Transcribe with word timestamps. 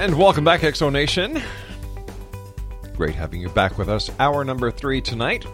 And 0.00 0.16
welcome 0.16 0.44
back, 0.44 0.62
Exo 0.62 0.90
Nation. 0.90 1.42
Great 2.96 3.14
having 3.14 3.42
you 3.42 3.50
back 3.50 3.76
with 3.76 3.90
us. 3.90 4.10
Hour 4.18 4.44
number 4.44 4.70
three 4.70 5.02
tonight. 5.02 5.44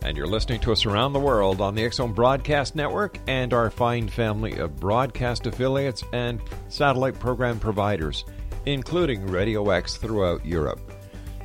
And 0.00 0.16
you're 0.16 0.26
listening 0.26 0.60
to 0.60 0.72
us 0.72 0.86
around 0.86 1.12
the 1.12 1.20
world 1.20 1.60
on 1.60 1.74
the 1.74 1.84
X 1.84 1.96
Zone 1.96 2.14
Broadcast 2.14 2.74
Network 2.74 3.18
and 3.26 3.52
our 3.52 3.68
fine 3.68 4.08
family 4.08 4.56
of 4.56 4.80
broadcast 4.80 5.46
affiliates 5.46 6.02
and 6.14 6.40
satellite 6.70 7.18
program 7.20 7.60
providers, 7.60 8.24
including 8.64 9.26
Radio 9.26 9.68
X 9.68 9.98
throughout 9.98 10.46
Europe. 10.46 10.80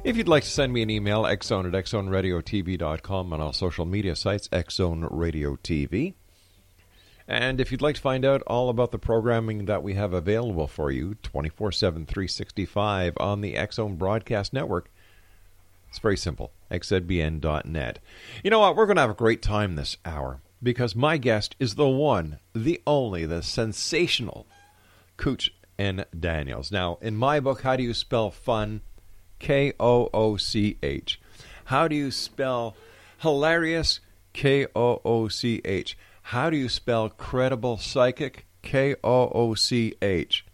If 0.06 0.16
you'd 0.16 0.30
like 0.30 0.44
to 0.44 0.50
send 0.50 0.72
me 0.72 0.82
an 0.82 0.90
email, 0.90 1.24
xzone 1.24 1.68
at 1.68 1.84
xzoneradiotv.com 1.84 3.34
on 3.34 3.42
all 3.42 3.52
social 3.52 3.86
media 3.86 4.16
sites, 4.16 4.48
Xzone 4.48 5.06
Radio. 5.12 5.58
And 7.30 7.62
if 7.62 7.72
you'd 7.72 7.84
like 7.84 7.94
to 7.94 8.02
find 8.02 8.26
out 8.26 8.42
all 8.48 8.70
about 8.70 8.92
the 8.92 8.98
programming 8.98 9.66
that 9.66 9.84
we 9.84 9.94
have 9.94 10.14
available 10.14 10.66
for 10.66 10.90
you 10.90 11.14
24 11.22 11.72
7, 11.72 12.06
365 12.08 13.14
on 13.20 13.42
the 13.42 13.56
X 13.56 13.76
Zone 13.76 13.98
Broadcast 13.98 14.52
Network, 14.52 14.90
it's 15.90 16.00
very 16.00 16.18
simple 16.18 16.52
xzbn.net. 16.72 18.00
You 18.44 18.50
know 18.50 18.60
what? 18.60 18.76
We're 18.76 18.88
going 18.88 18.96
to 18.96 19.02
have 19.02 19.12
a 19.12 19.16
great 19.16 19.44
time 19.44 19.76
this 19.76 19.98
hour 20.04 20.42
because 20.62 20.96
my 20.96 21.18
guest 21.18 21.56
is 21.60 21.76
the 21.76 21.88
one, 21.88 22.40
the 22.56 22.82
only, 22.88 23.28
the 23.28 23.44
sensational 23.44 24.48
Kooch 25.16 25.52
N. 25.78 26.06
Daniels. 26.20 26.72
Now, 26.72 26.98
in 27.00 27.16
my 27.16 27.40
book, 27.40 27.62
How 27.62 27.76
Do 27.76 27.84
You 27.84 27.94
Spell 27.94 28.32
Fun? 28.32 28.82
K 29.38 29.74
O 29.80 30.10
O 30.16 30.36
C 30.36 30.78
H. 30.82 31.22
How 31.66 31.88
do 31.88 31.96
you 31.96 32.10
spell 32.10 32.76
hilarious? 33.20 34.00
K 34.34 34.66
O 34.76 35.00
O 35.06 35.28
C 35.28 35.62
H. 35.64 35.96
How 36.30 36.52
do 36.52 36.58
you 36.58 36.70
spell 36.70 37.10
credible 37.10 37.78
psychic? 37.78 38.46
K 38.62 38.94
O 39.04 39.30
O 39.34 39.56
C 39.56 39.96
H. 40.00 40.46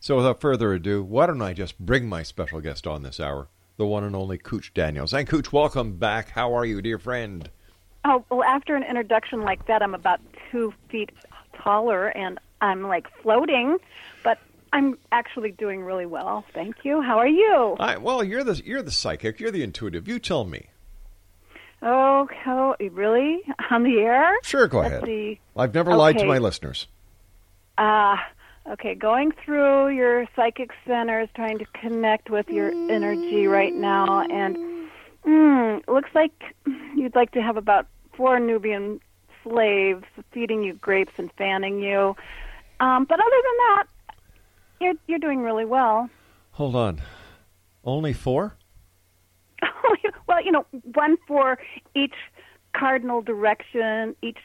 So 0.00 0.16
without 0.18 0.42
further 0.42 0.74
ado, 0.74 1.02
why 1.02 1.24
don't 1.24 1.40
I 1.40 1.54
just 1.54 1.78
bring 1.78 2.10
my 2.10 2.22
special 2.22 2.60
guest 2.60 2.86
on 2.86 3.02
this 3.02 3.18
hour, 3.18 3.48
the 3.78 3.86
one 3.86 4.04
and 4.04 4.14
only 4.14 4.36
Kooch 4.36 4.74
Daniels. 4.74 5.14
And 5.14 5.26
Kooch, 5.26 5.50
welcome 5.50 5.96
back. 5.96 6.28
How 6.28 6.52
are 6.52 6.66
you, 6.66 6.82
dear 6.82 6.98
friend? 6.98 7.48
Oh, 8.04 8.22
well, 8.28 8.44
after 8.44 8.76
an 8.76 8.82
introduction 8.82 9.40
like 9.40 9.64
that, 9.66 9.82
I'm 9.82 9.94
about 9.94 10.20
two 10.50 10.74
feet 10.90 11.08
taller 11.56 12.08
and 12.08 12.38
I'm 12.60 12.86
like 12.86 13.06
floating, 13.22 13.78
but 14.22 14.36
I'm 14.74 14.98
actually 15.10 15.52
doing 15.52 15.82
really 15.82 16.04
well. 16.04 16.44
Thank 16.52 16.84
you. 16.84 17.00
How 17.00 17.16
are 17.16 17.26
you? 17.26 17.76
I, 17.80 17.96
well, 17.96 18.22
you're 18.22 18.44
the 18.44 18.60
you're 18.62 18.82
the 18.82 18.90
psychic. 18.90 19.40
You're 19.40 19.52
the 19.52 19.62
intuitive. 19.62 20.06
You 20.06 20.18
tell 20.18 20.44
me. 20.44 20.66
Oh, 21.82 22.28
oh, 22.46 22.76
really? 22.92 23.42
On 23.70 23.82
the 23.82 23.98
air? 23.98 24.38
Sure, 24.44 24.68
go 24.68 24.78
Let's 24.78 24.92
ahead. 24.92 25.04
see. 25.04 25.40
I've 25.56 25.74
never 25.74 25.94
lied 25.94 26.18
to 26.18 26.24
my 26.24 26.38
listeners. 26.38 26.86
Uh, 27.76 28.16
okay, 28.70 28.94
going 28.94 29.32
through 29.44 29.88
your 29.88 30.26
psychic 30.36 30.70
centers, 30.86 31.28
trying 31.34 31.58
to 31.58 31.64
connect 31.74 32.30
with 32.30 32.48
your 32.48 32.70
energy 32.90 33.46
right 33.46 33.74
now, 33.74 34.20
and 34.20 34.56
mm, 35.26 35.88
looks 35.88 36.10
like 36.14 36.54
you'd 36.94 37.16
like 37.16 37.32
to 37.32 37.42
have 37.42 37.56
about 37.56 37.88
four 38.16 38.38
Nubian 38.38 39.00
slaves 39.42 40.04
feeding 40.30 40.62
you 40.62 40.74
grapes 40.74 41.14
and 41.16 41.32
fanning 41.32 41.80
you. 41.80 42.14
Um, 42.78 43.04
but 43.04 43.18
other 43.18 43.42
than 43.42 43.56
that, 43.58 43.84
you're 44.80 44.94
you're 45.08 45.18
doing 45.18 45.40
really 45.40 45.64
well. 45.64 46.08
Hold 46.52 46.76
on. 46.76 47.00
Only 47.84 48.12
four? 48.12 48.54
well, 50.32 50.44
you 50.44 50.50
know, 50.52 50.64
one 50.94 51.16
for 51.26 51.58
each 51.94 52.14
cardinal 52.74 53.20
direction. 53.22 54.16
Each 54.22 54.38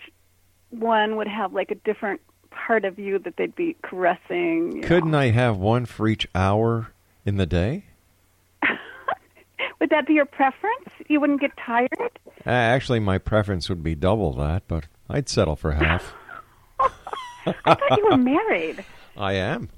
one 0.70 1.16
would 1.16 1.28
have 1.28 1.54
like 1.54 1.72
a 1.72 1.76
different 1.76 2.20
part 2.52 2.84
of 2.86 3.00
you 3.00 3.20
that 3.20 3.38
they'd 3.38 3.56
be 3.56 3.76
caressing. 3.84 4.74
you 4.78 4.82
Couldn't 4.82 5.12
know. 5.12 5.20
I 5.20 5.30
have 5.30 5.58
one 5.58 5.86
for 5.86 6.08
each 6.08 6.28
hour 6.36 6.92
in 7.26 7.38
the 7.38 7.46
day? 7.46 7.86
Would 9.80 9.90
that 9.92 10.08
be 10.08 10.14
your 10.14 10.26
preference? 10.26 10.90
You 11.08 11.20
wouldn't 11.22 11.40
get 11.40 11.52
tired? 11.66 11.90
Uh, 12.46 12.50
actually, 12.50 13.00
my 13.00 13.18
preference 13.18 13.70
would 13.70 13.84
be 13.84 13.96
double 13.96 14.34
that, 14.34 14.64
but 14.68 14.88
I'd 15.10 15.30
settle 15.30 15.56
for 15.56 15.72
half. 15.72 16.14
I 16.80 17.54
thought 17.64 17.98
you 17.98 18.08
were 18.10 18.18
married, 18.18 18.84
I 19.18 19.34
am. 19.34 19.70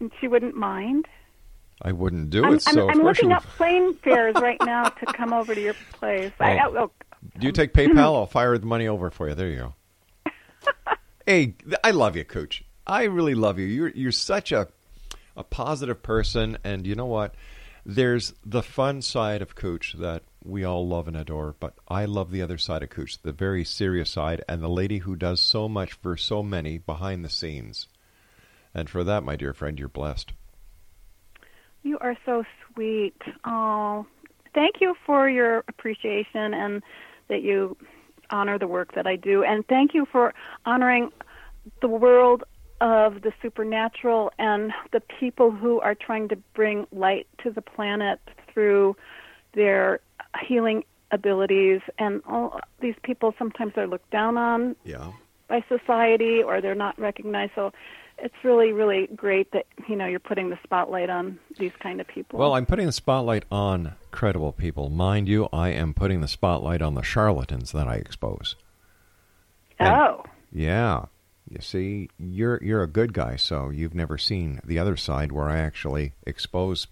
and 0.00 0.10
she 0.20 0.28
wouldn't 0.28 0.54
mind. 0.56 1.06
I 1.82 1.92
wouldn't 1.92 2.30
do 2.30 2.44
I'm, 2.44 2.54
it. 2.54 2.62
So 2.62 2.70
I'm, 2.70 2.78
of 2.78 2.90
I'm 2.90 3.02
looking 3.02 3.32
up 3.32 3.42
plane 3.56 3.94
fares 3.94 4.34
right 4.36 4.58
now 4.64 4.84
to 4.88 5.06
come 5.06 5.32
over 5.32 5.54
to 5.54 5.60
your 5.60 5.74
place. 5.92 6.32
I, 6.40 6.58
Oh. 6.58 6.76
oh, 6.78 6.90
Do 7.38 7.46
you 7.46 7.52
take 7.52 7.72
PayPal? 7.72 8.14
I'll 8.14 8.26
fire 8.26 8.56
the 8.58 8.66
money 8.66 8.86
over 8.88 9.10
for 9.10 9.28
you. 9.28 9.34
There 9.34 9.48
you 9.48 9.72
go. 10.24 10.32
hey, 11.26 11.54
I 11.82 11.90
love 11.90 12.16
you, 12.16 12.24
Kooch. 12.24 12.62
I 12.86 13.04
really 13.04 13.34
love 13.34 13.58
you. 13.58 13.66
You're 13.66 13.88
you're 13.88 14.12
such 14.12 14.52
a 14.52 14.68
a 15.36 15.42
positive 15.42 16.02
person, 16.02 16.58
and 16.64 16.86
you 16.86 16.94
know 16.94 17.06
what? 17.06 17.34
There's 17.86 18.32
the 18.44 18.62
fun 18.62 19.02
side 19.02 19.42
of 19.42 19.56
Kooch 19.56 19.98
that 19.98 20.22
we 20.42 20.64
all 20.64 20.86
love 20.86 21.08
and 21.08 21.16
adore, 21.16 21.54
but 21.58 21.74
I 21.88 22.04
love 22.04 22.30
the 22.30 22.40
other 22.42 22.56
side 22.56 22.82
of 22.82 22.88
Kooch, 22.90 23.20
the 23.22 23.32
very 23.32 23.64
serious 23.64 24.10
side, 24.10 24.42
and 24.48 24.62
the 24.62 24.68
lady 24.68 24.98
who 24.98 25.16
does 25.16 25.40
so 25.40 25.68
much 25.68 25.92
for 25.94 26.16
so 26.16 26.42
many 26.42 26.78
behind 26.78 27.24
the 27.24 27.30
scenes. 27.30 27.88
And 28.72 28.88
for 28.88 29.04
that, 29.04 29.22
my 29.22 29.36
dear 29.36 29.52
friend, 29.52 29.78
you're 29.78 29.88
blessed. 29.88 30.32
You 31.84 31.98
are 32.00 32.16
so 32.24 32.44
sweet. 32.72 33.14
Oh, 33.44 34.06
thank 34.54 34.80
you 34.80 34.96
for 35.06 35.28
your 35.28 35.62
appreciation 35.68 36.54
and 36.54 36.82
that 37.28 37.42
you 37.42 37.76
honor 38.30 38.58
the 38.58 38.66
work 38.66 38.94
that 38.94 39.06
I 39.06 39.16
do. 39.16 39.44
And 39.44 39.66
thank 39.68 39.92
you 39.92 40.06
for 40.10 40.32
honoring 40.64 41.12
the 41.82 41.88
world 41.88 42.42
of 42.80 43.20
the 43.20 43.32
supernatural 43.42 44.32
and 44.38 44.72
the 44.92 45.00
people 45.20 45.50
who 45.50 45.78
are 45.80 45.94
trying 45.94 46.28
to 46.28 46.36
bring 46.54 46.86
light 46.90 47.26
to 47.42 47.50
the 47.50 47.62
planet 47.62 48.18
through 48.52 48.96
their 49.54 50.00
healing 50.42 50.84
abilities. 51.10 51.82
And 51.98 52.22
all 52.26 52.60
these 52.80 52.96
people 53.02 53.34
sometimes 53.38 53.74
are 53.76 53.86
looked 53.86 54.10
down 54.10 54.38
on 54.38 54.74
Yeah. 54.84 55.12
by 55.48 55.62
society 55.68 56.42
or 56.42 56.62
they're 56.62 56.74
not 56.74 56.98
recognized. 56.98 57.52
So 57.54 57.72
it's 58.18 58.34
really, 58.42 58.72
really 58.72 59.08
great 59.14 59.50
that 59.52 59.66
you 59.88 59.96
know 59.96 60.06
you're 60.06 60.20
putting 60.20 60.50
the 60.50 60.58
spotlight 60.62 61.10
on 61.10 61.38
these 61.58 61.72
kind 61.80 62.00
of 62.00 62.06
people. 62.08 62.38
Well, 62.38 62.54
I'm 62.54 62.66
putting 62.66 62.86
the 62.86 62.92
spotlight 62.92 63.44
on 63.50 63.94
credible 64.10 64.52
people, 64.52 64.88
mind 64.88 65.28
you. 65.28 65.48
I 65.52 65.70
am 65.70 65.94
putting 65.94 66.20
the 66.20 66.28
spotlight 66.28 66.82
on 66.82 66.94
the 66.94 67.02
charlatans 67.02 67.72
that 67.72 67.88
I 67.88 67.96
expose. 67.96 68.56
And, 69.78 69.94
oh, 69.94 70.24
yeah. 70.52 71.06
You 71.48 71.60
see, 71.60 72.08
you're 72.18 72.58
you're 72.62 72.82
a 72.82 72.88
good 72.88 73.12
guy, 73.12 73.36
so 73.36 73.68
you've 73.68 73.94
never 73.94 74.16
seen 74.16 74.60
the 74.64 74.78
other 74.78 74.96
side 74.96 75.30
where 75.30 75.48
I 75.48 75.58
actually 75.58 76.12
expose 76.26 76.86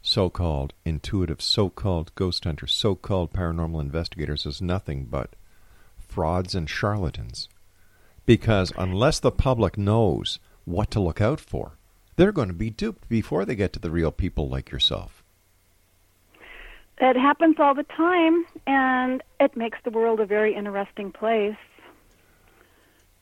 so-called 0.00 0.72
intuitive, 0.84 1.42
so-called 1.42 2.14
ghost 2.14 2.44
hunters, 2.44 2.72
so-called 2.72 3.32
paranormal 3.32 3.80
investigators 3.80 4.46
as 4.46 4.62
nothing 4.62 5.04
but 5.04 5.34
frauds 5.98 6.54
and 6.54 6.70
charlatans. 6.70 7.48
Because 8.24 8.72
unless 8.78 9.18
the 9.20 9.30
public 9.30 9.76
knows 9.76 10.38
what 10.68 10.90
to 10.92 11.00
look 11.00 11.20
out 11.20 11.40
for, 11.40 11.78
they're 12.16 12.32
going 12.32 12.48
to 12.48 12.54
be 12.54 12.70
duped 12.70 13.08
before 13.08 13.44
they 13.44 13.54
get 13.54 13.72
to 13.72 13.78
the 13.78 13.90
real 13.90 14.10
people 14.10 14.48
like 14.48 14.70
yourself. 14.70 15.22
It 17.00 17.16
happens 17.16 17.56
all 17.58 17.74
the 17.74 17.84
time, 17.84 18.44
and 18.66 19.22
it 19.38 19.56
makes 19.56 19.78
the 19.84 19.90
world 19.90 20.18
a 20.18 20.26
very 20.26 20.54
interesting 20.54 21.12
place. 21.12 21.56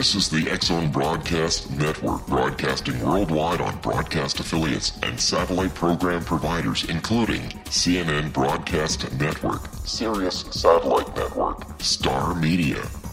This 0.00 0.14
is 0.14 0.30
the 0.30 0.50
X 0.50 0.68
Zone 0.68 0.90
Broadcast 0.90 1.70
Network, 1.72 2.26
broadcasting 2.26 2.98
worldwide 3.04 3.60
on 3.60 3.76
broadcast 3.80 4.40
affiliates 4.40 4.98
and 5.02 5.20
satellite 5.20 5.74
program 5.74 6.24
providers, 6.24 6.84
including 6.88 7.42
CNN 7.66 8.32
Broadcast 8.32 9.12
Network, 9.20 9.68
Sirius 9.84 10.46
Satellite 10.52 11.14
Network, 11.14 11.64
Star 11.82 12.34
Media, 12.34 12.82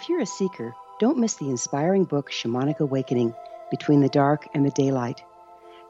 If 0.00 0.08
you're 0.08 0.22
a 0.22 0.26
seeker, 0.26 0.74
don't 0.98 1.18
miss 1.18 1.34
the 1.34 1.50
inspiring 1.50 2.04
book 2.04 2.30
Shamanic 2.30 2.80
Awakening 2.80 3.34
Between 3.70 4.00
the 4.00 4.08
Dark 4.08 4.48
and 4.54 4.64
the 4.64 4.70
Daylight. 4.70 5.22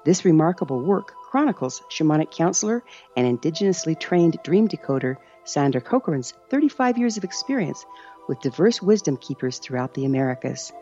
This 0.04 0.24
remarkable 0.24 0.80
work 0.80 1.14
chronicles 1.30 1.80
shamanic 1.88 2.32
counselor 2.32 2.82
and 3.16 3.24
indigenously 3.24 4.00
trained 4.00 4.36
dream 4.42 4.66
decoder 4.66 5.16
Sandra 5.44 5.80
Corcoran's 5.80 6.34
35 6.48 6.98
years 6.98 7.18
of 7.18 7.22
experience 7.22 7.86
with 8.26 8.40
diverse 8.40 8.82
wisdom 8.82 9.16
keepers 9.16 9.60
throughout 9.60 9.94
the 9.94 10.06
Americas. 10.06 10.72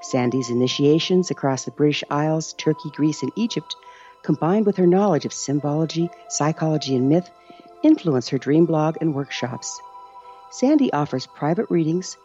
Sandy's 0.00 0.48
initiations 0.48 1.32
across 1.32 1.64
the 1.64 1.72
British 1.72 2.04
Isles, 2.10 2.52
Turkey, 2.52 2.90
Greece, 2.94 3.24
and 3.24 3.32
Egypt, 3.34 3.74
combined 4.22 4.66
with 4.66 4.76
her 4.76 4.86
knowledge 4.86 5.24
of 5.24 5.32
symbology, 5.32 6.10
psychology, 6.28 6.94
and 6.94 7.08
myth, 7.08 7.28
influence 7.82 8.28
her 8.28 8.38
dream 8.38 8.66
blog 8.66 8.98
and 9.00 9.16
workshops. 9.16 9.80
Sandy 10.52 10.92
offers 10.92 11.26
private 11.26 11.68
readings, 11.68 12.16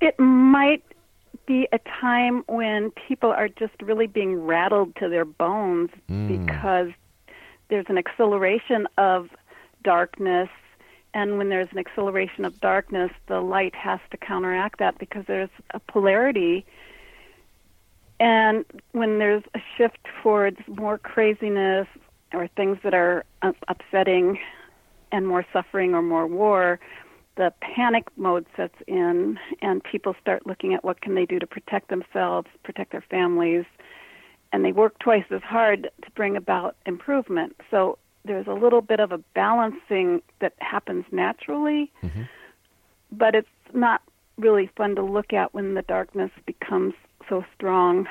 It 0.00 0.16
might 0.20 0.84
be 1.50 1.66
a 1.72 1.80
time 2.00 2.44
when 2.46 2.92
people 3.08 3.30
are 3.30 3.48
just 3.48 3.72
really 3.82 4.06
being 4.06 4.40
rattled 4.40 4.94
to 4.94 5.08
their 5.08 5.24
bones 5.24 5.90
Mm. 6.08 6.46
because 6.46 6.92
there's 7.68 7.86
an 7.88 7.98
acceleration 7.98 8.86
of 8.96 9.28
darkness 9.82 10.48
and 11.12 11.38
when 11.38 11.48
there's 11.48 11.66
an 11.72 11.78
acceleration 11.78 12.44
of 12.44 12.60
darkness 12.60 13.10
the 13.26 13.40
light 13.40 13.74
has 13.74 13.98
to 14.12 14.16
counteract 14.16 14.78
that 14.78 14.96
because 14.98 15.24
there's 15.26 15.50
a 15.74 15.80
polarity 15.80 16.64
and 18.20 18.64
when 18.92 19.18
there's 19.18 19.42
a 19.56 19.60
shift 19.76 19.98
towards 20.22 20.58
more 20.68 20.98
craziness 20.98 21.88
or 22.32 22.46
things 22.46 22.78
that 22.84 22.94
are 22.94 23.24
upsetting 23.66 24.38
and 25.10 25.26
more 25.26 25.44
suffering 25.52 25.94
or 25.94 26.02
more 26.02 26.28
war 26.28 26.78
the 27.40 27.54
panic 27.62 28.04
mode 28.18 28.44
sets 28.54 28.74
in 28.86 29.38
and 29.62 29.82
people 29.82 30.14
start 30.20 30.46
looking 30.46 30.74
at 30.74 30.84
what 30.84 31.00
can 31.00 31.14
they 31.14 31.24
do 31.24 31.38
to 31.38 31.46
protect 31.46 31.88
themselves 31.88 32.46
protect 32.64 32.92
their 32.92 33.04
families. 33.10 33.64
And 34.52 34.62
they 34.62 34.72
work 34.72 34.98
twice 34.98 35.24
as 35.30 35.40
hard 35.40 35.90
to 36.04 36.10
bring 36.10 36.36
about 36.36 36.76
improvement. 36.84 37.56
So 37.70 37.96
there's 38.26 38.46
a 38.46 38.52
little 38.52 38.82
bit 38.82 39.00
of 39.00 39.10
a 39.10 39.18
balancing 39.32 40.20
that 40.40 40.52
happens 40.58 41.06
naturally 41.10 41.90
mm-hmm. 42.02 42.24
but 43.10 43.34
it's 43.34 43.48
not 43.72 44.02
really 44.36 44.70
fun 44.76 44.96
to 44.96 45.02
look 45.02 45.32
at 45.32 45.54
when 45.54 45.72
the 45.72 45.82
darkness 45.82 46.30
becomes 46.44 46.92
so 47.26 47.42
strong. 47.54 48.06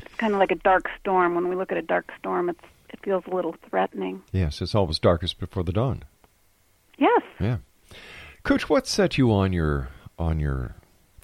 It's 0.00 0.14
kind 0.14 0.32
of 0.32 0.38
like 0.38 0.50
a 0.50 0.56
dark 0.70 0.88
storm. 0.98 1.34
When 1.34 1.48
we 1.48 1.56
look 1.56 1.72
at 1.72 1.78
a 1.78 1.82
dark 1.82 2.10
storm 2.18 2.48
it's 2.48 2.64
it 2.88 3.00
feels 3.04 3.24
a 3.30 3.34
little 3.34 3.54
threatening. 3.68 4.22
Yes, 4.32 4.62
it's 4.62 4.74
always 4.74 4.98
darkest 4.98 5.38
before 5.38 5.62
the 5.62 5.72
dawn. 5.72 6.04
yes. 6.96 7.22
Yeah. 7.38 7.58
Kooch, 8.44 8.62
what 8.62 8.86
set 8.86 9.18
you 9.18 9.30
on 9.32 9.52
your 9.52 9.88
on 10.18 10.40
your 10.40 10.74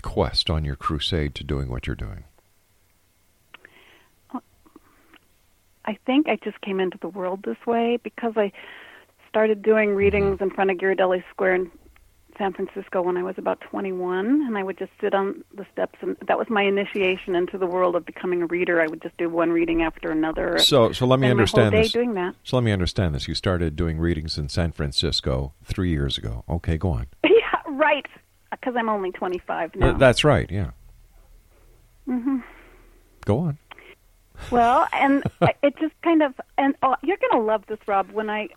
quest, 0.03 0.49
on 0.51 0.65
your 0.65 0.77
crusade 0.77 1.35
to 1.35 1.45
doing 1.45 1.69
what 1.69 1.87
you're 1.87 1.97
doing? 1.97 2.25
Uh, 4.33 4.39
I 5.85 5.99
think 6.07 6.29
I 6.29 6.37
just 6.43 6.61
came 6.61 6.79
into 6.79 6.99
the 7.01 7.09
world 7.09 7.43
this 7.43 7.57
way 7.67 7.99
because 8.03 8.35
I 8.37 8.53
started 9.29 9.63
doing 9.63 9.91
mm-hmm. 9.91 9.99
readings 9.99 10.41
in 10.41 10.51
front 10.51 10.71
of 10.71 10.79
Ghirardelli 10.79 11.25
Square 11.31 11.55
in 11.57 11.71
San 12.39 12.53
Francisco 12.53 13.03
when 13.03 13.17
I 13.17 13.23
was 13.23 13.35
about 13.37 13.61
21, 13.61 14.27
and 14.27 14.57
I 14.57 14.63
would 14.63 14.79
just 14.79 14.93
sit 15.01 15.13
on 15.13 15.45
the 15.55 15.67
steps, 15.73 15.99
and 16.01 16.17
that 16.27 16.39
was 16.39 16.49
my 16.49 16.63
initiation 16.63 17.35
into 17.35 17.59
the 17.59 17.67
world 17.67 17.97
of 17.97 18.07
becoming 18.07 18.43
a 18.43 18.47
reader. 18.47 18.81
I 18.81 18.87
would 18.87 19.03
just 19.03 19.17
do 19.17 19.29
one 19.29 19.51
reading 19.51 19.83
after 19.83 20.11
another. 20.11 20.59
So, 20.59 20.93
so 20.93 21.05
let 21.07 21.19
me 21.19 21.29
understand 21.29 21.75
this. 21.75 21.93
doing 21.93 22.15
that. 22.15 22.37
So 22.45 22.57
let 22.57 22.63
me 22.63 22.73
understand 22.73 23.15
this. 23.15 23.27
You 23.27 23.35
started 23.35 23.77
doing 23.77 23.99
readings 23.99 24.39
in 24.39 24.49
San 24.49 24.73
Francisco 24.73 25.53
three 25.65 25.91
years 25.91 26.17
ago. 26.17 26.45
Okay, 26.49 26.79
go 26.79 26.91
on. 26.91 27.09
yeah, 27.25 27.31
right. 27.67 28.07
Because 28.51 28.75
I'm 28.77 28.89
only 28.89 29.11
25 29.11 29.77
now. 29.77 29.87
Th- 29.89 29.99
that's 29.99 30.25
right. 30.25 30.51
Yeah. 30.51 30.71
Mm-hmm. 32.09 32.39
Go 33.25 33.41
on. 33.41 33.59
Well, 34.51 34.87
and 34.93 35.25
it 35.63 35.77
just 35.79 35.95
kind 36.03 36.23
of 36.23 36.35
and 36.57 36.75
oh, 36.83 36.95
you're 37.03 37.19
going 37.19 37.33
to 37.33 37.47
love 37.47 37.65
this, 37.69 37.79
Rob. 37.87 38.11
When 38.13 38.31
I 38.31 38.49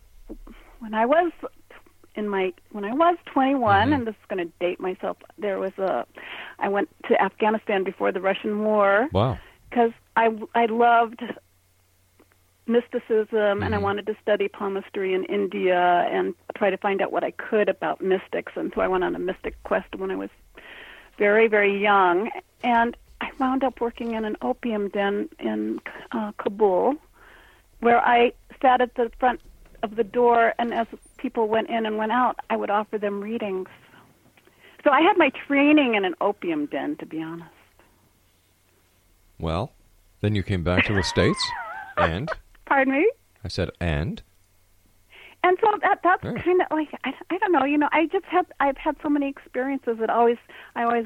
when 0.79 0.93
I 0.93 1.05
was 1.05 1.31
in 2.15 2.27
my 2.29 2.53
when 2.71 2.83
I 2.85 2.93
was 2.93 3.17
21, 3.25 3.93
and 3.93 4.05
this 4.07 4.15
is 4.15 4.25
going 4.27 4.45
to 4.45 4.51
date 4.59 4.79
myself. 4.79 5.17
There 5.37 5.59
was 5.59 5.71
a 5.77 6.05
I 6.59 6.67
went 6.69 6.89
to 7.07 7.21
Afghanistan 7.21 7.83
before 7.83 8.11
the 8.11 8.21
Russian 8.21 8.63
war 8.63 9.07
Wow. 9.11 9.37
because 9.69 9.91
I 10.15 10.29
I 10.55 10.65
loved 10.65 11.21
mysticism 12.67 13.63
and 13.63 13.73
I 13.73 13.79
wanted 13.79 14.05
to 14.05 14.15
study 14.21 14.47
palmistry 14.47 15.13
in 15.13 15.25
India 15.25 16.07
and 16.11 16.33
try 16.55 16.69
to 16.69 16.77
find 16.77 17.01
out 17.01 17.11
what 17.11 17.23
I 17.23 17.31
could 17.31 17.67
about 17.69 18.01
mystics 18.01 18.53
and 18.55 18.71
so 18.73 18.81
I 18.81 18.87
went 18.87 19.03
on 19.03 19.15
a 19.15 19.19
mystic 19.19 19.61
quest 19.63 19.93
when 19.95 20.11
I 20.11 20.15
was 20.15 20.29
very 21.17 21.47
very 21.47 21.81
young 21.81 22.29
and 22.63 22.95
I 23.19 23.31
wound 23.39 23.63
up 23.63 23.81
working 23.81 24.13
in 24.13 24.25
an 24.25 24.37
opium 24.41 24.89
den 24.89 25.29
in 25.39 25.81
uh, 26.11 26.31
Kabul 26.37 26.95
where 27.79 27.99
I 27.99 28.31
sat 28.61 28.79
at 28.79 28.93
the 28.95 29.11
front 29.19 29.41
of 29.83 29.95
the 29.95 30.03
door 30.03 30.53
and 30.59 30.71
as 30.73 30.87
people 31.21 31.47
went 31.47 31.69
in 31.69 31.85
and 31.85 31.97
went 31.97 32.11
out 32.11 32.37
I 32.49 32.57
would 32.57 32.69
offer 32.69 32.97
them 32.97 33.21
readings. 33.21 33.69
So 34.83 34.89
I 34.89 35.01
had 35.01 35.17
my 35.17 35.31
training 35.47 35.95
in 35.95 36.05
an 36.05 36.15
opium 36.19 36.65
den 36.65 36.97
to 36.97 37.05
be 37.05 37.21
honest. 37.21 37.51
Well, 39.39 39.71
then 40.21 40.35
you 40.35 40.43
came 40.43 40.63
back 40.63 40.83
to 40.85 40.93
the 40.93 41.03
states, 41.03 41.53
and? 41.97 42.29
Pardon 42.65 42.93
me? 42.93 43.11
I 43.43 43.47
said, 43.47 43.69
and? 43.79 44.21
And 45.43 45.57
so 45.59 45.71
that 45.81 45.99
that's 46.03 46.23
Yeah. 46.23 46.33
kind 46.43 46.61
of 46.61 46.67
like 46.71 46.89
I, 47.03 47.13
I 47.31 47.37
don't 47.39 47.51
know, 47.51 47.65
you 47.65 47.77
know, 47.77 47.89
I 47.91 48.05
just 48.11 48.25
had 48.25 48.45
I've 48.59 48.77
had 48.77 48.95
so 49.01 49.09
many 49.09 49.27
experiences 49.27 49.97
that 49.99 50.09
always 50.09 50.37
I 50.75 50.83
always 50.83 51.05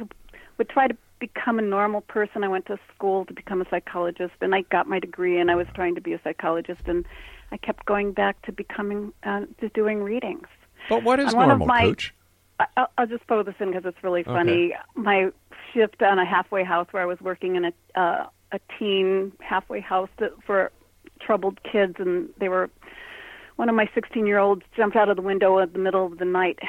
would 0.57 0.69
try 0.69 0.88
to 0.88 0.98
become 1.19 1.60
a 1.60 1.62
normal 1.62 2.01
person. 2.01 2.43
I 2.43 2.50
went 2.50 2.65
to 2.67 2.77
school 2.93 3.25
to 3.25 3.34
become 3.34 3.62
a 3.62 3.65
psychologist, 3.69 4.34
and 4.41 4.53
I 4.53 4.62
got 4.63 4.88
my 4.88 5.00
degree, 5.00 5.39
and 5.39 5.50
I 5.50 5.55
was 5.55 5.67
trying 5.74 5.95
to 5.95 6.01
be 6.01 6.13
a 6.13 6.19
psychologist, 6.24 6.81
and 6.86 7.05
I 7.52 7.58
kept 7.58 7.86
going 7.86 8.12
back 8.12 8.42
to 8.44 8.52
becoming 8.52 9.14
uh, 9.24 9.42
to 9.60 9.70
doing 9.70 10.02
readings. 10.04 10.48
but 10.90 11.04
what 11.04 11.20
is 11.20 11.28
And 11.28 11.36
one 11.38 11.52
of 11.52 11.60
normal, 11.60 11.68
my- 11.68 11.84
Kooch? 11.84 12.12
I- 12.60 12.68
I'll, 12.78 12.90
I'll 12.98 13.08
just 13.08 13.24
throw 13.25 13.44
this 13.44 13.56
in 13.60 13.72
because 13.72 13.86
it's 13.86 14.02
really 14.04 14.24
funny. 14.24 14.74
My 14.96 15.32
shift 15.74 16.02
on 16.02 16.20
a 16.20 16.25
halfway 16.25 16.64
house 16.64 16.88
where 16.92 17.04
I 17.04 17.06
was 17.06 17.20
working 17.20 17.56
in 17.58 17.66
a 17.66 17.74
uh, 18.00 18.28
a 18.54 18.60
teen 18.80 19.34
halfway 19.42 19.82
house 19.82 20.10
that, 20.20 20.32
for 20.46 20.72
troubled 21.20 21.60
kids, 21.64 21.96
and 22.00 22.30
they 22.40 22.48
were 22.48 22.70
one 23.58 23.68
of 23.70 23.75
my 23.75 23.90
16 23.94 24.25
year 24.25 24.38
olds 24.38 24.62
jumped 24.75 24.96
out 24.96 25.10
of 25.10 25.16
the 25.18 25.22
window 25.22 25.58
in 25.60 25.72
the 25.74 25.80
middle 25.80 26.06
of 26.06 26.18
the 26.18 26.25
night, 26.25 26.60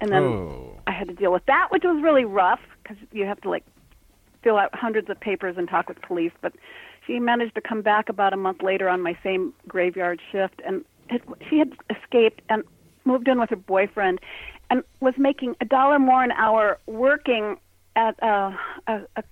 and 0.00 0.10
then 0.12 0.22
Oh. 0.22 0.80
I 0.86 0.92
had 0.92 1.08
to 1.08 1.14
deal 1.14 1.32
with 1.32 1.46
that, 1.46 1.68
which 1.70 1.82
was 1.84 2.00
really 2.02 2.24
rough 2.24 2.60
because 2.82 2.96
you 3.12 3.24
have 3.24 3.40
to 3.40 3.50
like 3.50 3.64
fill 4.42 4.56
out 4.58 4.72
hundreds 4.74 5.08
of 5.10 5.18
papers 5.18 5.56
and 5.58 5.68
talk 5.68 5.88
with 5.88 6.00
police. 6.02 6.32
But 6.42 6.52
she 7.06 7.18
managed 7.18 7.54
to 7.54 7.60
come 7.60 7.82
back 7.82 8.08
about 8.08 8.32
a 8.32 8.36
month 8.36 8.62
later 8.62 8.88
on 8.88 9.02
my 9.02 9.16
same 9.22 9.52
graveyard 9.68 10.20
shift, 10.30 10.60
and 10.66 10.84
it, 11.10 11.22
she 11.48 11.58
had 11.58 11.72
escaped 11.90 12.40
and 12.48 12.62
moved 13.04 13.28
in 13.28 13.38
with 13.38 13.50
her 13.50 13.56
boyfriend, 13.56 14.20
and 14.70 14.82
was 15.00 15.14
making 15.18 15.54
a 15.60 15.64
dollar 15.64 15.98
more 15.98 16.22
an 16.22 16.32
hour 16.32 16.78
working 16.86 17.58
at 17.96 18.18
a, 18.22 18.58
a, 18.86 19.00
a 19.16 19.24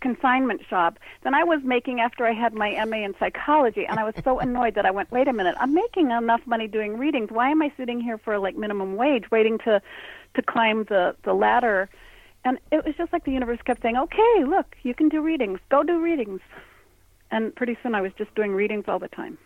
consignment 0.00 0.62
shop 0.68 0.98
than 1.22 1.34
I 1.34 1.44
was 1.44 1.60
making 1.64 2.00
after 2.00 2.24
I 2.24 2.32
had 2.32 2.54
my 2.54 2.70
MA 2.86 2.98
in 2.98 3.14
psychology. 3.18 3.84
And 3.86 3.98
I 3.98 4.04
was 4.04 4.14
so 4.24 4.38
annoyed 4.40 4.74
that 4.74 4.86
I 4.86 4.90
went, 4.90 5.10
wait 5.10 5.28
a 5.28 5.32
minute, 5.32 5.56
I'm 5.58 5.74
making 5.74 6.10
enough 6.10 6.40
money 6.46 6.68
doing 6.68 6.96
readings. 6.98 7.30
Why 7.30 7.50
am 7.50 7.62
I 7.62 7.72
sitting 7.76 8.00
here 8.00 8.18
for 8.18 8.38
like 8.38 8.56
minimum 8.56 8.96
wage, 8.96 9.30
waiting 9.30 9.58
to 9.58 9.80
to 10.34 10.42
climb 10.42 10.84
the 10.84 11.16
the 11.24 11.32
ladder? 11.32 11.88
And 12.44 12.58
it 12.70 12.84
was 12.84 12.94
just 12.96 13.12
like 13.12 13.24
the 13.24 13.32
universe 13.32 13.58
kept 13.64 13.82
saying, 13.82 13.96
okay, 13.96 14.44
look, 14.44 14.76
you 14.82 14.94
can 14.94 15.08
do 15.08 15.20
readings. 15.20 15.58
Go 15.70 15.82
do 15.82 16.00
readings. 16.00 16.40
And 17.30 17.54
pretty 17.54 17.76
soon 17.82 17.94
I 17.94 18.00
was 18.00 18.12
just 18.16 18.34
doing 18.34 18.52
readings 18.52 18.84
all 18.88 18.98
the 18.98 19.08
time. 19.08 19.38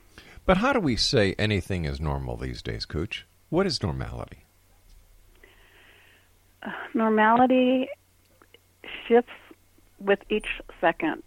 But 0.44 0.58
how 0.58 0.72
do 0.72 0.80
we 0.80 0.96
say 0.96 1.34
anything 1.38 1.84
is 1.84 2.00
normal 2.00 2.36
these 2.36 2.62
days, 2.62 2.86
Kooch? 2.86 3.22
What 3.48 3.66
is 3.66 3.82
normality? 3.82 4.44
Uh, 6.62 6.70
normality 6.94 7.88
shifts 9.06 9.30
with 9.98 10.20
each 10.28 10.60
second. 10.80 11.22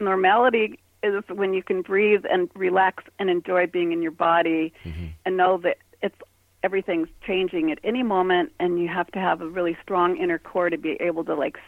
Normality 0.00 0.78
is 1.02 1.22
when 1.28 1.52
you 1.52 1.62
can 1.62 1.82
breathe 1.82 2.24
and 2.30 2.48
relax 2.54 3.04
and 3.18 3.28
enjoy 3.28 3.66
being 3.66 3.92
in 3.92 4.02
your 4.02 4.12
body 4.12 4.72
mm-hmm. 4.84 5.06
and 5.24 5.36
know 5.36 5.58
that 5.58 5.78
it's 6.00 6.16
everything's 6.62 7.08
changing 7.26 7.72
at 7.72 7.78
any 7.82 8.02
moment 8.02 8.52
and 8.60 8.80
you 8.80 8.88
have 8.88 9.10
to 9.12 9.18
have 9.18 9.40
a 9.40 9.48
really 9.48 9.76
strong 9.82 10.16
inner 10.16 10.38
core 10.38 10.70
to 10.70 10.78
be 10.78 10.96
able 11.00 11.24
to 11.24 11.34
like 11.34 11.58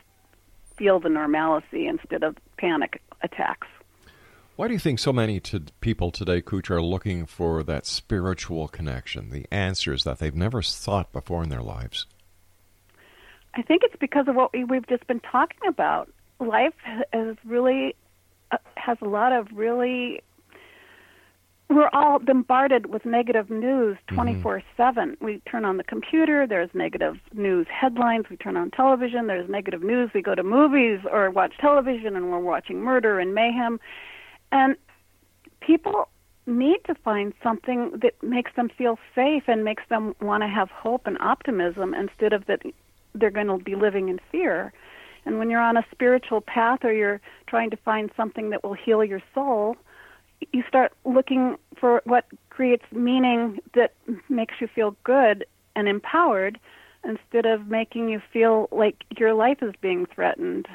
feel 0.76 1.00
the 1.00 1.09
normalcy 1.09 1.87
instead 1.87 2.23
of 2.23 2.37
panic 2.59 3.00
attacks. 3.23 3.66
Why 4.56 4.68
do 4.68 4.73
you 4.73 4.78
think 4.78 5.00
so 5.00 5.12
many 5.12 5.40
to 5.40 5.64
people 5.80 6.12
today, 6.12 6.40
Kooch, 6.40 6.70
are 6.70 6.80
looking 6.80 7.26
for 7.26 7.64
that 7.64 7.87
spiritual 7.87 8.68
connection, 8.68 9.30
the 9.30 9.46
answers 9.50 10.04
that 10.04 10.20
they've 10.20 10.34
never 10.34 10.62
thought 10.62 11.12
before 11.12 11.42
in 11.42 11.49
their 11.49 11.62
lives? 11.62 12.06
I 13.54 13.62
think 13.62 13.82
it's 13.82 13.96
because 13.99 14.28
of 14.28 14.37
what 14.37 14.52
we, 14.52 14.62
we've 14.62 14.87
just 14.87 15.06
been 15.08 15.18
talking 15.20 15.68
about. 15.68 16.08
Life 16.38 16.75
is 17.12 17.37
really 17.44 17.96
uh, 18.52 18.58
has 18.76 18.96
a 19.00 19.06
lot 19.06 19.32
of 19.32 19.49
really. 19.52 20.23
We're 21.70 21.88
all 21.92 22.18
bombarded 22.20 22.87
with 22.87 23.04
negative 23.06 23.50
news 23.50 23.96
24 24.08 24.58
mm-hmm. 24.58 24.66
7. 24.76 25.16
We 25.20 25.40
turn 25.50 25.64
on 25.64 25.78
the 25.78 25.84
computer, 25.84 26.46
there's 26.46 26.68
negative 26.75 27.16
news 27.32 27.66
headlines. 27.68 28.26
We 28.30 28.37
turn 28.37 28.56
on 28.56 28.70
television, 28.70 29.26
there's 29.26 29.49
negative 29.49 29.82
news. 29.82 30.11
We 30.14 30.23
go 30.23 30.37
to 30.37 30.44
movies 30.44 31.00
or 31.11 31.30
watch 31.30 31.54
television, 31.58 32.14
and 32.14 32.30
we're 32.30 32.38
watching 32.38 32.82
murder 32.82 33.18
and 33.18 33.34
mayhem. 33.34 33.80
And 34.54 34.76
people 35.61 36.08
need 36.46 36.78
to 36.87 36.94
find 36.94 37.34
something 37.42 37.90
that 38.02 38.14
makes 38.23 38.52
them 38.54 38.70
feel 38.78 38.99
safe 39.14 39.42
and 39.49 39.64
makes 39.64 39.82
them 39.88 40.14
want 40.20 40.42
to 40.42 40.49
have 40.49 40.70
hope 40.70 41.06
and 41.06 41.18
optimism 41.20 41.92
instead 41.92 42.32
of 42.32 42.46
that 42.46 42.62
they're 43.14 43.30
going 43.30 43.49
to 43.49 43.58
be 43.58 43.75
living 43.75 44.08
in 44.08 44.20
fear. 44.30 44.73
And 45.26 45.38
when 45.38 45.50
you're 45.50 45.61
on 45.61 45.76
a 45.76 45.84
spiritual 45.90 46.40
path 46.40 46.84
or 46.84 46.92
you're 46.92 47.20
trying 47.49 47.70
to 47.70 47.76
find 47.78 48.11
something 48.16 48.50
that 48.50 48.62
will 48.62 48.75
heal 48.75 49.04
your 49.04 49.23
soul, 49.34 49.76
you 50.52 50.62
start 50.68 50.92
looking 51.04 51.56
for 51.80 52.02
what 52.04 52.26
creates 52.50 52.84
meaning 52.92 53.58
that 53.75 53.94
makes 54.28 54.54
you 54.61 54.68
feel 54.68 54.96
good 55.02 55.44
and 55.75 55.88
empowered 55.88 56.61
instead 57.04 57.46
of 57.46 57.66
making 57.66 58.08
you 58.08 58.20
feel 58.32 58.68
like 58.70 59.04
your 59.18 59.34
life 59.34 59.58
is 59.62 59.73
being 59.80 60.06
threatened. 60.06 60.68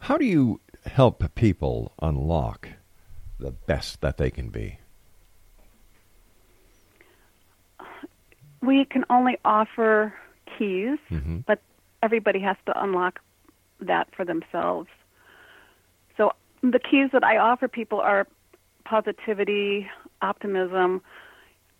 How 0.00 0.16
do 0.16 0.24
you 0.24 0.60
help 0.86 1.34
people 1.34 1.92
unlock 2.00 2.68
the 3.38 3.50
best 3.50 4.00
that 4.00 4.16
they 4.16 4.30
can 4.30 4.48
be? 4.48 4.78
We 8.60 8.84
can 8.84 9.04
only 9.08 9.38
offer 9.44 10.12
keys, 10.58 10.98
mm-hmm. 11.10 11.38
but 11.46 11.60
everybody 12.02 12.40
has 12.40 12.56
to 12.66 12.82
unlock 12.82 13.20
that 13.80 14.08
for 14.14 14.24
themselves. 14.24 14.88
So 16.16 16.32
the 16.62 16.80
keys 16.80 17.10
that 17.12 17.22
I 17.22 17.38
offer 17.38 17.68
people 17.68 18.00
are 18.00 18.26
positivity, 18.84 19.88
optimism, 20.22 21.02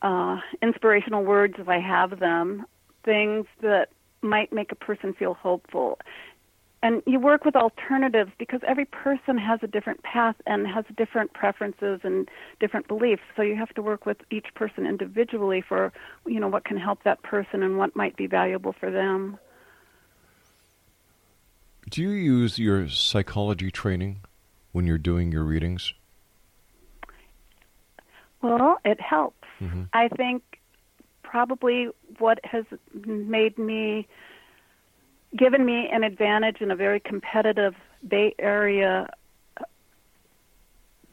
uh, 0.02 0.38
inspirational 0.62 1.25
words 1.25 1.54
if 1.58 1.68
I 1.68 1.80
have 1.80 2.21
them, 2.21 2.64
things 3.04 3.47
that 3.62 3.88
might 4.23 4.52
make 4.52 4.71
a 4.71 4.76
person 4.76 5.12
feel 5.14 5.34
hopeful 5.34 5.99
and 6.82 7.02
you 7.06 7.19
work 7.19 7.45
with 7.45 7.56
alternatives 7.56 8.30
because 8.38 8.60
every 8.67 8.84
person 8.84 9.36
has 9.36 9.60
a 9.62 9.67
different 9.67 10.02
path 10.02 10.36
and 10.47 10.67
has 10.67 10.84
different 10.97 11.32
preferences 11.32 12.00
and 12.04 12.28
different 12.60 12.86
beliefs. 12.86 13.23
So 13.36 13.43
you 13.43 13.56
have 13.56 13.71
to 13.75 13.82
work 13.82 14.06
with 14.06 14.19
each 14.30 14.47
person 14.54 14.86
individually 14.86 15.62
for 15.67 15.93
you 16.26 16.38
know 16.38 16.49
what 16.49 16.64
can 16.64 16.76
help 16.76 17.02
that 17.04 17.23
person 17.23 17.62
and 17.62 17.78
what 17.78 17.97
might 17.97 18.17
be 18.17 18.26
valuable 18.26 18.75
for 18.78 18.91
them. 18.91 19.38
Do 21.91 22.02
you 22.02 22.10
use 22.10 22.58
your 22.58 22.88
psychology 22.88 23.71
training 23.71 24.21
when 24.73 24.86
you're 24.86 24.99
doing 24.99 25.32
your 25.32 25.45
readings? 25.45 25.95
Well 28.41 28.78
it 28.84 29.00
helps. 29.00 29.34
Mm-hmm. 29.60 29.84
i 29.93 30.06
think 30.06 30.45
probably 31.25 31.88
what 32.19 32.38
has 32.45 32.64
made 33.04 33.58
me 33.58 34.06
given 35.36 35.64
me 35.64 35.88
an 35.93 36.04
advantage 36.04 36.60
in 36.60 36.71
a 36.71 36.76
very 36.76 37.00
competitive 37.00 37.75
Bay 38.06 38.34
Area 38.38 39.08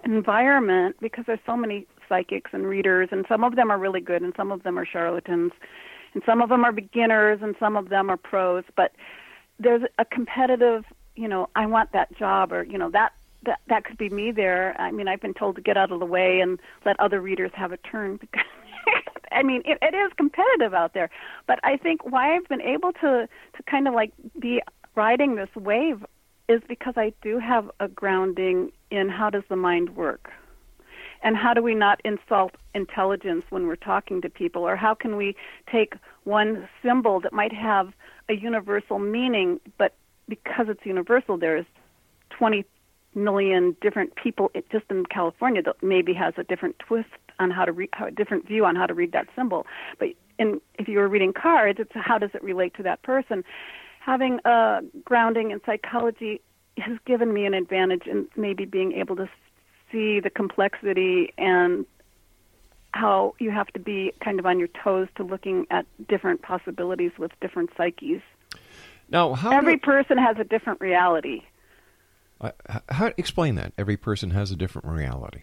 environment 0.04 0.96
because 1.02 1.26
there's 1.26 1.40
so 1.46 1.58
many 1.58 1.88
psychics 2.08 2.52
and 2.54 2.68
readers, 2.68 3.10
and 3.12 3.26
some 3.28 3.44
of 3.44 3.56
them 3.56 3.72
are 3.72 3.78
really 3.78 4.02
good, 4.02 4.22
and 4.22 4.34
some 4.36 4.52
of 4.52 4.64
them 4.64 4.78
are 4.78 4.86
charlatans, 4.86 5.52
and 6.14 6.24
some 6.26 6.42
of 6.42 6.50
them 6.50 6.64
are 6.64 6.72
beginners, 6.72 7.40
and 7.42 7.56
some 7.60 7.76
of 7.76 7.90
them 7.90 8.10
are 8.10 8.18
pros. 8.18 8.64
But 8.76 8.92
there's 9.60 9.84
a 9.98 10.06
competitive, 10.06 10.86
you 11.16 11.28
know, 11.28 11.50
I 11.56 11.66
want 11.66 11.92
that 11.94 12.16
job, 12.18 12.54
or 12.54 12.64
you 12.64 12.78
know 12.78 12.92
that 12.92 13.14
that 13.46 13.60
that 13.68 13.86
could 13.86 13.98
be 13.98 14.10
me 14.10 14.32
there. 14.32 14.80
I 14.80 14.92
mean, 14.92 15.08
I've 15.08 15.22
been 15.22 15.34
told 15.34 15.56
to 15.56 15.62
get 15.62 15.78
out 15.78 15.92
of 15.92 16.00
the 16.00 16.06
way 16.06 16.40
and 16.40 16.60
let 16.86 17.00
other 17.00 17.22
readers 17.22 17.52
have 17.56 17.72
a 17.72 17.78
turn 17.78 18.18
because 18.22 18.46
I 19.36 19.44
mean, 19.44 19.62
it, 19.66 19.78
it 19.82 19.94
is 19.94 20.12
competitive 20.18 20.74
out 20.74 20.94
there. 20.94 21.10
But 21.48 21.60
I 21.64 21.78
think 21.78 22.04
why 22.06 22.36
I've 22.36 22.48
been 22.48 22.62
able 22.62 22.94
to 22.94 23.28
to 23.28 23.64
kind 23.70 23.88
of 23.88 23.94
like 23.94 24.12
be 24.40 24.62
riding 24.96 25.36
this 25.36 25.54
wave 25.56 26.06
is 26.48 26.62
because 26.68 26.94
I 26.96 27.14
do 27.22 27.40
have 27.40 27.70
a 27.80 27.88
grounding 27.88 28.72
in 28.92 29.10
how 29.10 29.30
does 29.30 29.44
the 29.50 29.56
mind 29.56 29.96
work. 29.96 30.32
And 31.24 31.36
how 31.36 31.54
do 31.54 31.64
we 31.64 31.74
not 31.74 32.02
insult 32.06 32.52
intelligence 32.76 33.44
when 33.50 33.66
we're 33.66 33.78
talking 33.78 34.22
to 34.22 34.30
people? 34.30 34.62
Or 34.62 34.76
how 34.76 34.94
can 34.94 35.18
we 35.18 35.36
take 35.72 35.96
one 36.24 36.70
symbol 36.84 37.20
that 37.22 37.34
might 37.34 37.54
have 37.54 37.94
a 38.30 38.34
universal 38.34 39.00
meaning, 39.00 39.60
but 39.78 39.96
because 40.28 40.68
it's 40.70 40.86
universal, 40.86 41.38
there's 41.38 41.66
20 42.32 42.66
million 43.16 43.76
different 43.82 44.16
people 44.16 44.52
just 44.72 44.86
in 44.90 45.06
California 45.06 45.62
that 45.64 45.82
maybe 45.82 46.14
has 46.14 46.34
a 46.38 46.44
different 46.44 46.78
twist 46.80 47.10
on 47.40 47.52
how 47.52 47.66
to 47.66 47.72
read, 47.72 47.90
how, 47.94 48.08
a 48.08 48.12
different 48.12 48.48
view 48.48 48.66
on 48.66 48.76
how 48.76 48.86
to 48.86 48.94
read 48.94 49.12
that 49.14 49.28
symbol. 49.36 49.66
But 50.00 50.10
in, 50.38 50.62
if 50.78 50.88
you 50.88 51.00
were 51.00 51.08
reading 51.08 51.34
cards, 51.34 51.80
it's 51.80 51.92
how 51.94 52.18
does 52.18 52.32
it 52.34 52.44
relate 52.44 52.74
to 52.76 52.84
that 52.84 53.02
person. 53.04 53.44
Having 54.00 54.40
a 54.46 54.82
grounding 55.04 55.52
in 55.52 55.62
psychology 55.66 56.42
has 56.78 56.98
given 57.06 57.34
me 57.34 57.46
an 57.46 57.54
advantage 57.54 58.06
in 58.06 58.28
maybe 58.36 58.66
being 58.66 58.92
able 58.94 59.16
to 59.16 59.30
see 59.92 60.20
the 60.20 60.30
complexity 60.30 61.34
and 61.38 61.86
how 62.92 63.36
you 63.40 63.52
have 63.52 63.68
to 63.68 63.80
be 63.80 64.14
kind 64.24 64.40
of 64.40 64.46
on 64.46 64.58
your 64.60 64.70
toes 64.84 65.08
to 65.16 65.24
looking 65.24 65.68
at 65.70 65.86
different 66.08 66.42
possibilities 66.42 67.12
with 67.18 67.32
different 67.42 67.70
psyches. 67.76 68.22
Now, 69.10 69.34
how 69.34 69.52
every 69.52 69.76
do, 69.76 69.82
person 69.82 70.18
has 70.18 70.38
a 70.40 70.44
different 70.44 70.82
reality. 70.82 71.44
Uh, 72.40 72.52
how 72.90 73.12
explain 73.18 73.56
that? 73.56 73.74
Every 73.78 73.98
person 73.98 74.32
has 74.32 74.52
a 74.52 74.56
different 74.56 74.88
reality. 74.88 75.42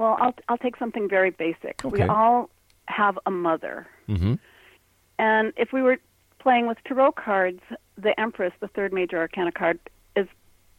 Well, 0.00 0.16
I'll 0.18 0.34
I'll 0.48 0.56
take 0.56 0.78
something 0.78 1.10
very 1.10 1.28
basic. 1.28 1.84
Okay. 1.84 1.88
We 1.90 2.02
all 2.08 2.48
have 2.86 3.18
a 3.26 3.30
mother. 3.30 3.86
Mm-hmm. 4.08 4.36
And 5.18 5.52
if 5.58 5.74
we 5.74 5.82
were 5.82 5.98
playing 6.38 6.66
with 6.66 6.78
tarot 6.86 7.12
cards, 7.12 7.60
the 7.98 8.18
Empress, 8.18 8.54
the 8.60 8.68
third 8.68 8.94
major 8.94 9.18
arcana 9.18 9.52
card, 9.52 9.78
is 10.16 10.26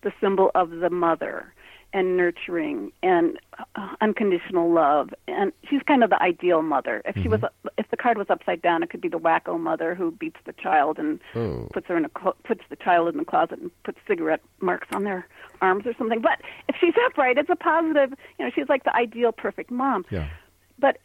the 0.01 0.11
symbol 0.19 0.49
of 0.55 0.71
the 0.71 0.89
mother 0.89 1.53
and 1.93 2.15
nurturing 2.17 2.91
and 3.03 3.39
uh, 3.75 3.95
unconditional 3.99 4.71
love. 4.71 5.09
And 5.27 5.51
she's 5.69 5.81
kind 5.83 6.03
of 6.03 6.09
the 6.09 6.21
ideal 6.21 6.61
mother. 6.61 7.01
If 7.05 7.15
she 7.15 7.23
mm-hmm. 7.23 7.43
was 7.43 7.71
if 7.77 7.89
the 7.89 7.97
card 7.97 8.17
was 8.17 8.27
upside 8.29 8.61
down 8.61 8.83
it 8.83 8.89
could 8.89 9.01
be 9.01 9.09
the 9.09 9.19
wacko 9.19 9.59
mother 9.59 9.95
who 9.95 10.11
beats 10.11 10.39
the 10.45 10.53
child 10.53 10.99
and 10.99 11.19
oh. 11.35 11.67
puts 11.73 11.87
her 11.87 11.97
in 11.97 12.05
a 12.05 12.09
puts 12.09 12.61
the 12.69 12.75
child 12.75 13.09
in 13.09 13.17
the 13.17 13.25
closet 13.25 13.59
and 13.59 13.71
puts 13.83 13.97
cigarette 14.07 14.41
marks 14.59 14.87
on 14.93 15.03
their 15.03 15.27
arms 15.61 15.85
or 15.85 15.93
something. 15.97 16.21
But 16.21 16.41
if 16.69 16.75
she's 16.79 16.93
upright 17.07 17.37
it's 17.37 17.49
a 17.49 17.55
positive 17.55 18.11
you 18.39 18.45
know 18.45 18.51
she's 18.53 18.69
like 18.69 18.83
the 18.83 18.95
ideal 18.95 19.31
perfect 19.31 19.71
mom. 19.71 20.05
Yeah. 20.09 20.29
But 20.79 20.97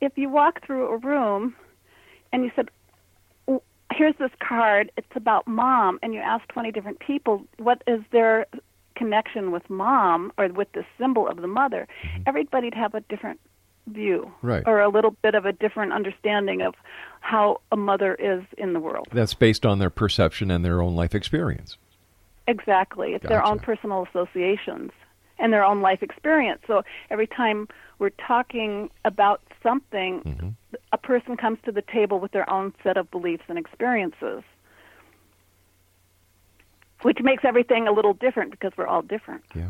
if 0.00 0.16
you 0.16 0.28
walk 0.28 0.64
through 0.64 0.88
a 0.88 0.96
room 0.98 1.54
and 2.32 2.44
you 2.44 2.52
said 2.54 2.68
here's 3.94 4.16
this 4.18 4.30
card. 4.40 4.90
It's 4.96 5.06
about 5.14 5.46
mom. 5.46 5.98
And 6.02 6.14
you 6.14 6.20
ask 6.20 6.46
20 6.48 6.72
different 6.72 7.00
people 7.00 7.44
what 7.58 7.82
is 7.86 8.00
their 8.12 8.46
connection 8.94 9.50
with 9.50 9.68
mom 9.68 10.32
or 10.38 10.48
with 10.48 10.70
the 10.72 10.84
symbol 10.98 11.26
of 11.28 11.38
the 11.40 11.46
mother, 11.46 11.86
mm-hmm. 12.04 12.22
everybody'd 12.26 12.74
have 12.74 12.94
a 12.94 13.00
different 13.02 13.40
view, 13.86 14.32
Right. 14.40 14.62
or 14.66 14.80
a 14.80 14.88
little 14.88 15.10
bit 15.22 15.34
of 15.34 15.44
a 15.44 15.52
different 15.52 15.92
understanding 15.92 16.62
of 16.62 16.74
how 17.20 17.60
a 17.70 17.76
mother 17.76 18.14
is 18.14 18.42
in 18.56 18.72
the 18.72 18.80
world. 18.80 19.08
That's 19.12 19.34
based 19.34 19.66
on 19.66 19.78
their 19.78 19.90
perception 19.90 20.50
and 20.50 20.64
their 20.64 20.80
own 20.80 20.94
life 20.94 21.14
experience. 21.14 21.76
Exactly. 22.46 23.12
It's 23.14 23.26
their 23.26 23.44
own 23.44 23.58
personal 23.58 24.06
associations 24.08 24.92
and 25.38 25.52
their 25.52 25.64
own 25.64 25.80
life 25.82 26.02
experience. 26.02 26.60
So 26.66 26.82
every 27.10 27.26
time 27.26 27.68
we're 27.98 28.10
talking 28.10 28.90
about 29.04 29.40
something, 29.62 30.20
Mm-hmm. 30.24 30.48
a 30.92 30.98
person 30.98 31.36
comes 31.36 31.58
to 31.64 31.72
the 31.72 31.82
table 31.82 32.20
with 32.20 32.32
their 32.32 32.48
own 32.50 32.72
set 32.82 32.96
of 32.96 33.10
beliefs 33.10 33.44
and 33.48 33.58
experiences, 33.58 34.42
which 37.04 37.18
makes 37.22 37.44
everything 37.44 37.86
a 37.86 37.92
little 37.92 38.14
different 38.14 38.50
because 38.50 38.72
we're 38.76 38.86
all 38.86 39.02
different. 39.02 39.44
Yeah. 39.54 39.68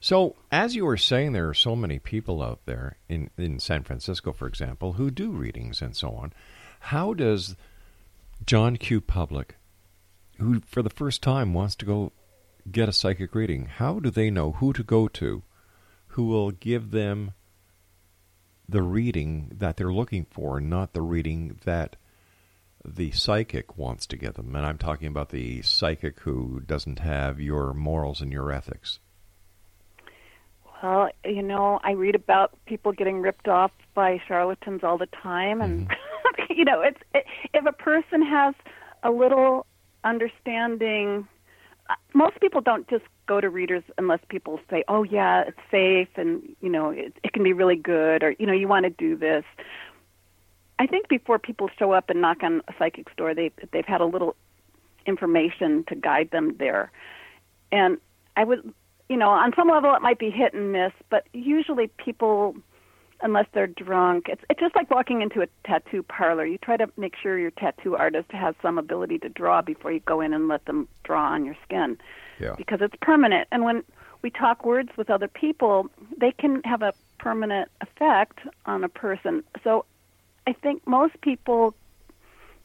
So, 0.00 0.36
as 0.52 0.76
you 0.76 0.84
were 0.84 0.96
saying, 0.96 1.32
there 1.32 1.48
are 1.48 1.54
so 1.54 1.74
many 1.74 1.98
people 1.98 2.42
out 2.42 2.60
there 2.66 2.98
in, 3.08 3.30
in 3.36 3.58
San 3.58 3.82
Francisco, 3.82 4.32
for 4.32 4.46
example, 4.46 4.92
who 4.94 5.10
do 5.10 5.30
readings 5.30 5.80
and 5.80 5.96
so 5.96 6.10
on. 6.10 6.32
How 6.78 7.14
does 7.14 7.56
John 8.46 8.76
Q. 8.76 9.00
Public, 9.00 9.56
who 10.38 10.60
for 10.60 10.82
the 10.82 10.90
first 10.90 11.22
time 11.22 11.54
wants 11.54 11.74
to 11.76 11.86
go 11.86 12.12
get 12.70 12.88
a 12.88 12.92
psychic 12.92 13.34
reading, 13.34 13.66
how 13.66 13.98
do 13.98 14.10
they 14.10 14.30
know 14.30 14.52
who 14.52 14.72
to 14.74 14.82
go 14.82 15.08
to 15.08 15.42
who 16.08 16.24
will 16.24 16.52
give 16.52 16.92
them 16.92 17.32
the 18.68 18.82
reading 18.82 19.50
that 19.52 19.76
they're 19.76 19.92
looking 19.92 20.26
for, 20.30 20.60
not 20.60 20.92
the 20.92 21.02
reading 21.02 21.58
that 21.64 21.96
the 22.84 23.10
psychic 23.12 23.76
wants 23.76 24.06
to 24.06 24.16
get 24.16 24.34
them? 24.34 24.54
And 24.54 24.64
I'm 24.66 24.78
talking 24.78 25.08
about 25.08 25.30
the 25.30 25.62
psychic 25.62 26.20
who 26.20 26.60
doesn't 26.60 26.98
have 26.98 27.40
your 27.40 27.72
morals 27.74 28.20
and 28.20 28.32
your 28.32 28.52
ethics. 28.52 28.98
Well, 30.82 31.08
you 31.24 31.42
know, 31.42 31.80
I 31.82 31.92
read 31.92 32.14
about 32.14 32.52
people 32.66 32.92
getting 32.92 33.22
ripped 33.22 33.48
off 33.48 33.70
by 33.94 34.20
charlatans 34.28 34.84
all 34.84 34.98
the 34.98 35.06
time, 35.06 35.62
and 35.62 35.88
you 36.50 36.64
know, 36.64 36.82
it's 36.82 37.00
it, 37.14 37.24
if 37.54 37.64
a 37.64 37.72
person 37.72 38.22
has 38.22 38.54
a 39.02 39.10
little 39.10 39.66
understanding. 40.04 41.26
uh, 41.88 41.94
Most 42.12 42.38
people 42.40 42.60
don't 42.60 42.86
just 42.88 43.04
go 43.26 43.40
to 43.40 43.48
readers 43.48 43.82
unless 43.96 44.20
people 44.28 44.60
say, 44.68 44.84
"Oh, 44.88 45.04
yeah, 45.04 45.44
it's 45.46 45.58
safe," 45.70 46.08
and 46.16 46.42
you 46.60 46.68
know, 46.68 46.90
it, 46.90 47.14
it 47.22 47.32
can 47.32 47.42
be 47.42 47.54
really 47.54 47.76
good, 47.76 48.22
or 48.22 48.34
you 48.38 48.46
know, 48.46 48.52
you 48.52 48.68
want 48.68 48.84
to 48.84 48.90
do 48.90 49.16
this. 49.16 49.44
I 50.78 50.86
think 50.86 51.08
before 51.08 51.38
people 51.38 51.70
show 51.78 51.92
up 51.92 52.10
and 52.10 52.20
knock 52.20 52.42
on 52.42 52.62
a 52.68 52.74
psychic's 52.78 53.12
door, 53.16 53.34
they 53.34 53.50
they've 53.72 53.86
had 53.86 54.00
a 54.00 54.06
little 54.06 54.36
information 55.06 55.84
to 55.88 55.94
guide 55.94 56.30
them 56.30 56.56
there, 56.58 56.90
and 57.70 57.98
I 58.36 58.44
would 58.44 58.72
you 59.08 59.16
know, 59.16 59.30
on 59.30 59.52
some 59.54 59.68
level 59.68 59.94
it 59.94 60.02
might 60.02 60.18
be 60.18 60.30
hit 60.30 60.54
and 60.54 60.72
miss, 60.72 60.92
but 61.10 61.26
usually 61.32 61.88
people, 61.98 62.56
unless 63.20 63.46
they're 63.52 63.66
drunk, 63.66 64.28
it's 64.28 64.42
it's 64.48 64.60
just 64.60 64.74
like 64.74 64.90
walking 64.90 65.22
into 65.22 65.42
a 65.42 65.46
tattoo 65.64 66.02
parlor. 66.02 66.46
You 66.46 66.58
try 66.58 66.76
to 66.76 66.88
make 66.96 67.14
sure 67.16 67.38
your 67.38 67.50
tattoo 67.50 67.96
artist 67.96 68.30
has 68.32 68.54
some 68.62 68.78
ability 68.78 69.18
to 69.20 69.28
draw 69.28 69.62
before 69.62 69.92
you 69.92 70.00
go 70.00 70.20
in 70.20 70.32
and 70.32 70.48
let 70.48 70.64
them 70.64 70.88
draw 71.04 71.32
on 71.32 71.44
your 71.44 71.56
skin, 71.64 71.98
Yeah. 72.40 72.54
because 72.56 72.80
it's 72.80 72.96
permanent. 73.00 73.46
And 73.52 73.62
when 73.64 73.84
we 74.22 74.30
talk 74.30 74.64
words 74.64 74.90
with 74.96 75.10
other 75.10 75.28
people, 75.28 75.90
they 76.16 76.32
can 76.32 76.62
have 76.64 76.82
a 76.82 76.94
permanent 77.18 77.70
effect 77.82 78.40
on 78.64 78.84
a 78.84 78.88
person. 78.88 79.44
So, 79.62 79.84
I 80.46 80.52
think 80.52 80.86
most 80.86 81.20
people 81.20 81.74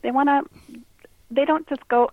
they 0.01 0.11
want 0.11 0.29
to 0.29 0.79
they 1.31 1.45
don't 1.45 1.67
just 1.67 1.87
go 1.87 2.11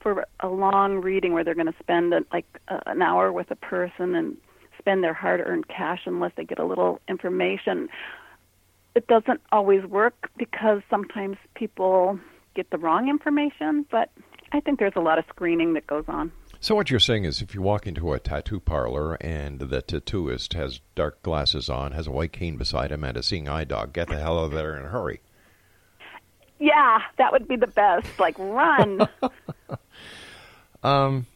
for 0.00 0.26
a 0.40 0.48
long 0.48 1.00
reading 1.00 1.32
where 1.32 1.44
they're 1.44 1.54
going 1.54 1.66
to 1.66 1.78
spend 1.78 2.12
like 2.32 2.46
uh, 2.68 2.80
an 2.86 3.02
hour 3.02 3.32
with 3.32 3.50
a 3.50 3.56
person 3.56 4.14
and 4.14 4.36
spend 4.78 5.04
their 5.04 5.14
hard-earned 5.14 5.68
cash 5.68 6.00
unless 6.06 6.32
they 6.36 6.44
get 6.44 6.58
a 6.58 6.64
little 6.64 7.00
information. 7.08 7.88
It 8.94 9.06
doesn't 9.06 9.40
always 9.52 9.84
work 9.84 10.30
because 10.36 10.80
sometimes 10.88 11.36
people 11.54 12.18
get 12.54 12.70
the 12.70 12.78
wrong 12.78 13.08
information, 13.08 13.86
but 13.90 14.10
I 14.52 14.60
think 14.60 14.78
there's 14.78 14.94
a 14.96 15.00
lot 15.00 15.18
of 15.18 15.24
screening 15.28 15.74
that 15.74 15.86
goes 15.86 16.04
on. 16.08 16.32
So 16.62 16.74
what 16.74 16.90
you're 16.90 17.00
saying 17.00 17.24
is, 17.24 17.40
if 17.40 17.54
you 17.54 17.62
walk 17.62 17.86
into 17.86 18.12
a 18.12 18.20
tattoo 18.20 18.60
parlor 18.60 19.14
and 19.14 19.58
the 19.58 19.80
tattooist 19.80 20.52
has 20.52 20.80
dark 20.94 21.22
glasses 21.22 21.70
on, 21.70 21.92
has 21.92 22.06
a 22.06 22.10
white 22.10 22.32
cane 22.32 22.58
beside 22.58 22.92
him, 22.92 23.02
and 23.02 23.16
a 23.16 23.22
seeing 23.22 23.48
eye 23.48 23.64
dog, 23.64 23.94
get 23.94 24.08
the 24.08 24.18
hell 24.18 24.38
out 24.38 24.44
of 24.44 24.52
there 24.52 24.76
in 24.76 24.84
a 24.84 24.88
hurry. 24.88 25.20
Yeah, 26.58 27.00
that 27.16 27.32
would 27.32 27.48
be 27.48 27.56
the 27.56 27.66
best. 27.66 28.06
Like 28.18 28.38
run. 28.38 29.08
Um, 30.82 31.26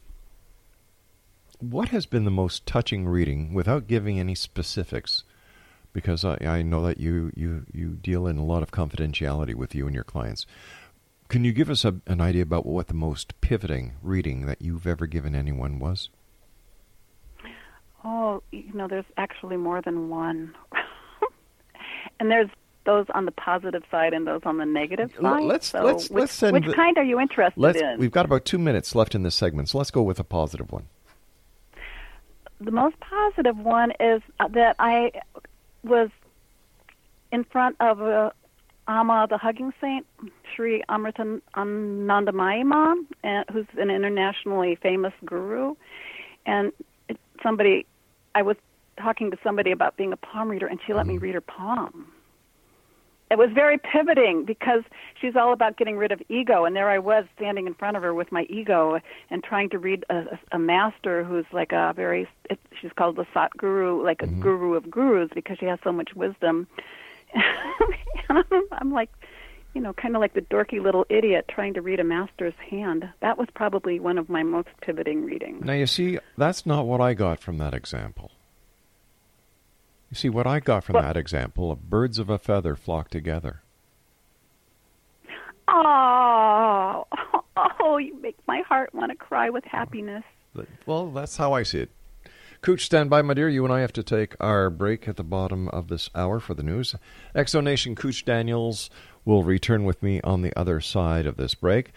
what 1.59 1.89
has 1.89 2.05
been 2.05 2.25
the 2.25 2.31
most 2.31 2.65
touching 2.65 3.07
reading, 3.07 3.53
without 3.53 3.87
giving 3.87 4.19
any 4.19 4.35
specifics? 4.35 5.23
Because 5.93 6.25
I, 6.25 6.37
I 6.41 6.61
know 6.61 6.81
that 6.85 6.99
you, 6.99 7.31
you, 7.35 7.65
you 7.71 7.89
deal 7.91 8.27
in 8.27 8.37
a 8.37 8.43
lot 8.43 8.63
of 8.63 8.71
confidentiality 8.71 9.55
with 9.55 9.73
you 9.73 9.85
and 9.85 9.95
your 9.95 10.03
clients. 10.03 10.45
Can 11.29 11.43
you 11.43 11.51
give 11.53 11.69
us 11.69 11.83
a, 11.83 11.95
an 12.05 12.21
idea 12.21 12.43
about 12.43 12.65
what 12.65 12.87
the 12.87 12.93
most 12.93 13.39
pivoting 13.41 13.93
reading 14.01 14.45
that 14.45 14.61
you've 14.61 14.85
ever 14.87 15.07
given 15.07 15.35
anyone 15.35 15.79
was? 15.79 16.09
Oh, 18.03 18.43
you 18.51 18.71
know, 18.73 18.87
there's 18.87 19.05
actually 19.17 19.57
more 19.57 19.81
than 19.81 20.09
one. 20.09 20.53
and 22.19 22.29
there's 22.29 22.49
those 22.85 23.07
on 23.15 23.25
the 23.25 23.31
positive 23.31 23.81
side 23.89 24.13
and 24.13 24.27
those 24.27 24.41
on 24.45 24.57
the 24.57 24.65
negative 24.65 25.11
side. 25.19 25.43
let's- 25.43 25.67
so 25.69 25.81
let's- 25.83 26.03
which, 26.09 26.19
let's 26.19 26.33
send 26.33 26.53
which 26.53 26.65
the- 26.65 26.73
kind 26.73 26.97
are 26.99 27.03
you 27.03 27.19
interested 27.19 27.59
Let's. 27.59 27.81
in? 27.81 27.97
We've 27.97 28.11
got 28.11 28.25
about 28.25 28.45
two 28.45 28.59
minutes 28.59 28.93
left 28.93 29.15
in 29.15 29.23
this 29.23 29.33
segment, 29.33 29.69
so 29.69 29.79
let's 29.79 29.89
go 29.91 30.03
with 30.03 30.19
a 30.19 30.23
positive 30.23 30.71
one. 30.71 30.85
The 32.61 32.71
most 32.71 32.95
positive 32.99 33.57
one 33.57 33.91
is 33.99 34.21
uh, 34.39 34.47
that 34.49 34.75
I 34.77 35.11
was 35.83 36.09
in 37.31 37.43
front 37.43 37.75
of 37.79 38.01
uh, 38.01 38.29
Amma, 38.87 39.27
the 39.29 39.37
hugging 39.37 39.73
saint, 39.81 40.05
Sri 40.55 40.83
Amrita 40.89 41.41
Anandamayi 41.55 43.05
uh, 43.23 43.43
who's 43.51 43.65
an 43.77 43.89
internationally 43.89 44.75
famous 44.75 45.13
guru, 45.25 45.75
and 46.45 46.71
somebody, 47.41 47.85
I 48.35 48.43
was 48.43 48.57
talking 48.97 49.31
to 49.31 49.37
somebody 49.43 49.71
about 49.71 49.97
being 49.97 50.13
a 50.13 50.17
palm 50.17 50.49
reader, 50.49 50.67
and 50.67 50.79
she 50.85 50.93
let 50.93 51.07
me 51.07 51.17
read 51.17 51.33
her 51.33 51.41
palm. 51.41 52.07
It 53.31 53.39
was 53.39 53.49
very 53.53 53.79
pivoting 53.79 54.45
because 54.45 54.83
she's 55.19 55.35
all 55.35 55.51
about 55.51 55.77
getting 55.77 55.97
rid 55.97 56.11
of 56.11 56.21
ego, 56.29 56.63
and 56.63 56.75
there 56.75 56.89
I 56.89 56.99
was 56.99 57.25
standing 57.35 57.65
in 57.65 57.73
front 57.73 57.97
of 57.97 58.03
her 58.03 58.13
with 58.13 58.31
my 58.31 58.43
ego 58.43 58.99
and 59.31 59.43
trying 59.43 59.69
to 59.71 59.79
read 59.79 60.05
a, 60.11 60.39
a 60.51 60.59
master 60.59 61.23
who's 61.23 61.45
like 61.51 61.71
a 61.71 61.91
very, 61.95 62.27
it, 62.51 62.59
she's 62.79 62.91
called 62.95 63.15
the 63.15 63.25
Sat 63.33 63.49
Guru, 63.57 64.03
like 64.03 64.21
a 64.21 64.27
guru 64.27 64.75
of 64.75 64.91
gurus 64.91 65.31
because 65.33 65.57
she 65.57 65.65
has 65.65 65.79
so 65.83 65.91
much 65.91 66.13
wisdom. 66.15 66.67
I'm, 68.71 68.91
like, 68.91 69.09
you 69.73 69.81
know, 69.81 69.93
kind 69.93 70.15
of 70.15 70.21
like 70.21 70.33
the 70.33 70.41
dorky 70.41 70.81
little 70.81 71.05
idiot 71.09 71.45
trying 71.49 71.73
to 71.75 71.81
read 71.81 71.99
a 71.99 72.03
master's 72.03 72.53
hand. 72.69 73.07
That 73.21 73.37
was 73.37 73.47
probably 73.53 73.99
one 73.99 74.17
of 74.17 74.29
my 74.29 74.43
most 74.43 74.69
pivoting 74.81 75.25
readings. 75.25 75.63
Now, 75.65 75.73
you 75.73 75.87
see, 75.87 76.19
that's 76.37 76.65
not 76.65 76.85
what 76.85 77.01
I 77.01 77.13
got 77.13 77.39
from 77.39 77.57
that 77.57 77.73
example. 77.73 78.31
You 80.11 80.15
see, 80.15 80.29
what 80.29 80.47
I 80.47 80.59
got 80.59 80.83
from 80.83 80.93
What- 80.93 81.01
that 81.03 81.17
example, 81.17 81.71
of 81.71 81.89
birds 81.89 82.19
of 82.19 82.29
a 82.29 82.37
feather 82.37 82.75
flock 82.75 83.09
together. 83.09 83.61
Oh, 85.67 87.07
oh, 87.79 87.97
you 87.97 88.19
make 88.21 88.37
my 88.47 88.61
heart 88.61 88.93
want 88.93 89.11
to 89.11 89.17
cry 89.17 89.49
with 89.49 89.65
happiness. 89.65 90.23
Well, 90.85 91.07
that's 91.07 91.35
how 91.37 91.53
I 91.53 91.63
see 91.63 91.79
it. 91.79 91.89
Kooch, 92.65 92.81
stand 92.81 93.11
by, 93.11 93.21
my 93.21 93.35
dear. 93.35 93.47
You 93.47 93.63
and 93.63 93.71
I 93.71 93.81
have 93.81 93.93
to 93.93 94.01
take 94.01 94.35
our 94.39 94.71
break 94.71 95.07
at 95.07 95.17
the 95.17 95.23
bottom 95.23 95.67
of 95.67 95.87
this 95.87 96.09
hour 96.15 96.39
for 96.39 96.55
the 96.55 96.63
news. 96.63 96.95
Exonation 97.35 97.95
Kooch 97.95 98.25
Daniels 98.25 98.89
will 99.23 99.43
return 99.43 99.83
with 99.83 100.01
me 100.01 100.19
on 100.21 100.41
the 100.41 100.51
other 100.57 100.81
side 100.81 101.27
of 101.27 101.37
this 101.37 101.53
break. 101.53 101.91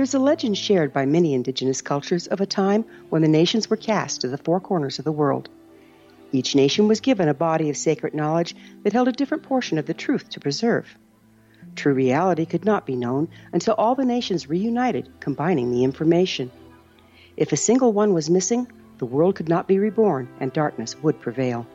There's 0.00 0.14
a 0.14 0.18
legend 0.18 0.56
shared 0.56 0.92
by 0.92 1.04
many 1.04 1.34
indigenous 1.34 1.82
cultures 1.82 2.26
of 2.26 2.40
a 2.40 2.46
time 2.46 2.84
when 3.10 3.22
the 3.22 3.28
nations 3.28 3.68
were 3.68 3.76
cast 3.76 4.20
to 4.20 4.28
the 4.28 4.38
four 4.38 4.58
corners 4.58 4.98
of 4.98 5.04
the 5.04 5.12
world. 5.12 5.48
Each 6.32 6.54
nation 6.54 6.88
was 6.88 7.00
given 7.00 7.28
a 7.28 7.34
body 7.34 7.70
of 7.70 7.76
sacred 7.76 8.14
knowledge 8.14 8.54
that 8.82 8.92
held 8.92 9.08
a 9.08 9.12
different 9.12 9.42
portion 9.42 9.78
of 9.78 9.86
the 9.86 9.92
truth 9.92 10.28
to 10.30 10.40
preserve. 10.40 10.96
True 11.74 11.92
reality 11.92 12.46
could 12.46 12.64
not 12.64 12.86
be 12.86 12.96
known 12.96 13.28
until 13.52 13.74
all 13.74 13.94
the 13.94 14.04
nations 14.04 14.48
reunited, 14.48 15.08
combining 15.20 15.70
the 15.70 15.84
information. 15.84 16.50
If 17.36 17.52
a 17.52 17.56
single 17.56 17.92
one 17.92 18.14
was 18.14 18.30
missing, 18.30 18.70
the 19.00 19.06
world 19.06 19.34
could 19.34 19.48
not 19.48 19.66
be 19.66 19.78
reborn 19.78 20.28
and 20.40 20.52
darkness 20.52 20.94
would 21.02 21.18
prevail. 21.20 21.66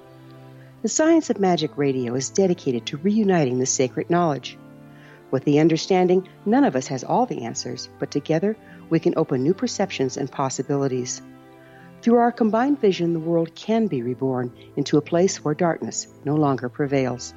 The 0.83 0.89
Science 0.89 1.31
of 1.31 1.39
Magic 1.39 1.75
Radio 1.75 2.13
is 2.13 2.29
dedicated 2.29 2.85
to 2.85 2.97
reuniting 2.97 3.57
the 3.57 3.65
sacred 3.65 4.11
knowledge. 4.11 4.59
With 5.31 5.43
the 5.43 5.59
understanding, 5.59 6.27
none 6.45 6.63
of 6.63 6.75
us 6.75 6.85
has 6.87 7.03
all 7.03 7.25
the 7.25 7.45
answers, 7.45 7.89
but 7.97 8.11
together 8.11 8.55
we 8.91 8.99
can 8.99 9.15
open 9.17 9.41
new 9.41 9.55
perceptions 9.55 10.17
and 10.17 10.31
possibilities. 10.31 11.23
Through 12.03 12.17
our 12.17 12.31
combined 12.31 12.79
vision, 12.79 13.13
the 13.13 13.19
world 13.19 13.55
can 13.55 13.87
be 13.87 14.03
reborn 14.03 14.53
into 14.75 14.97
a 14.97 15.01
place 15.01 15.43
where 15.43 15.55
darkness 15.55 16.07
no 16.25 16.35
longer 16.35 16.69
prevails. 16.69 17.33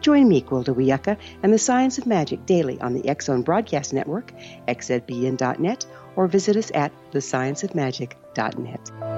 Join 0.00 0.28
me, 0.28 0.42
Gwilda 0.42 0.74
Wiyaka, 0.74 1.16
and 1.44 1.52
the 1.52 1.58
Science 1.58 1.98
of 1.98 2.06
Magic 2.06 2.44
daily 2.44 2.80
on 2.80 2.92
the 2.92 3.08
X 3.08 3.26
Zone 3.26 3.42
Broadcast 3.42 3.92
Network, 3.92 4.32
xzbn.net, 4.66 5.86
or 6.16 6.26
visit 6.26 6.56
us 6.56 6.72
at 6.74 6.90
thescienceofmagic.net. 7.12 9.17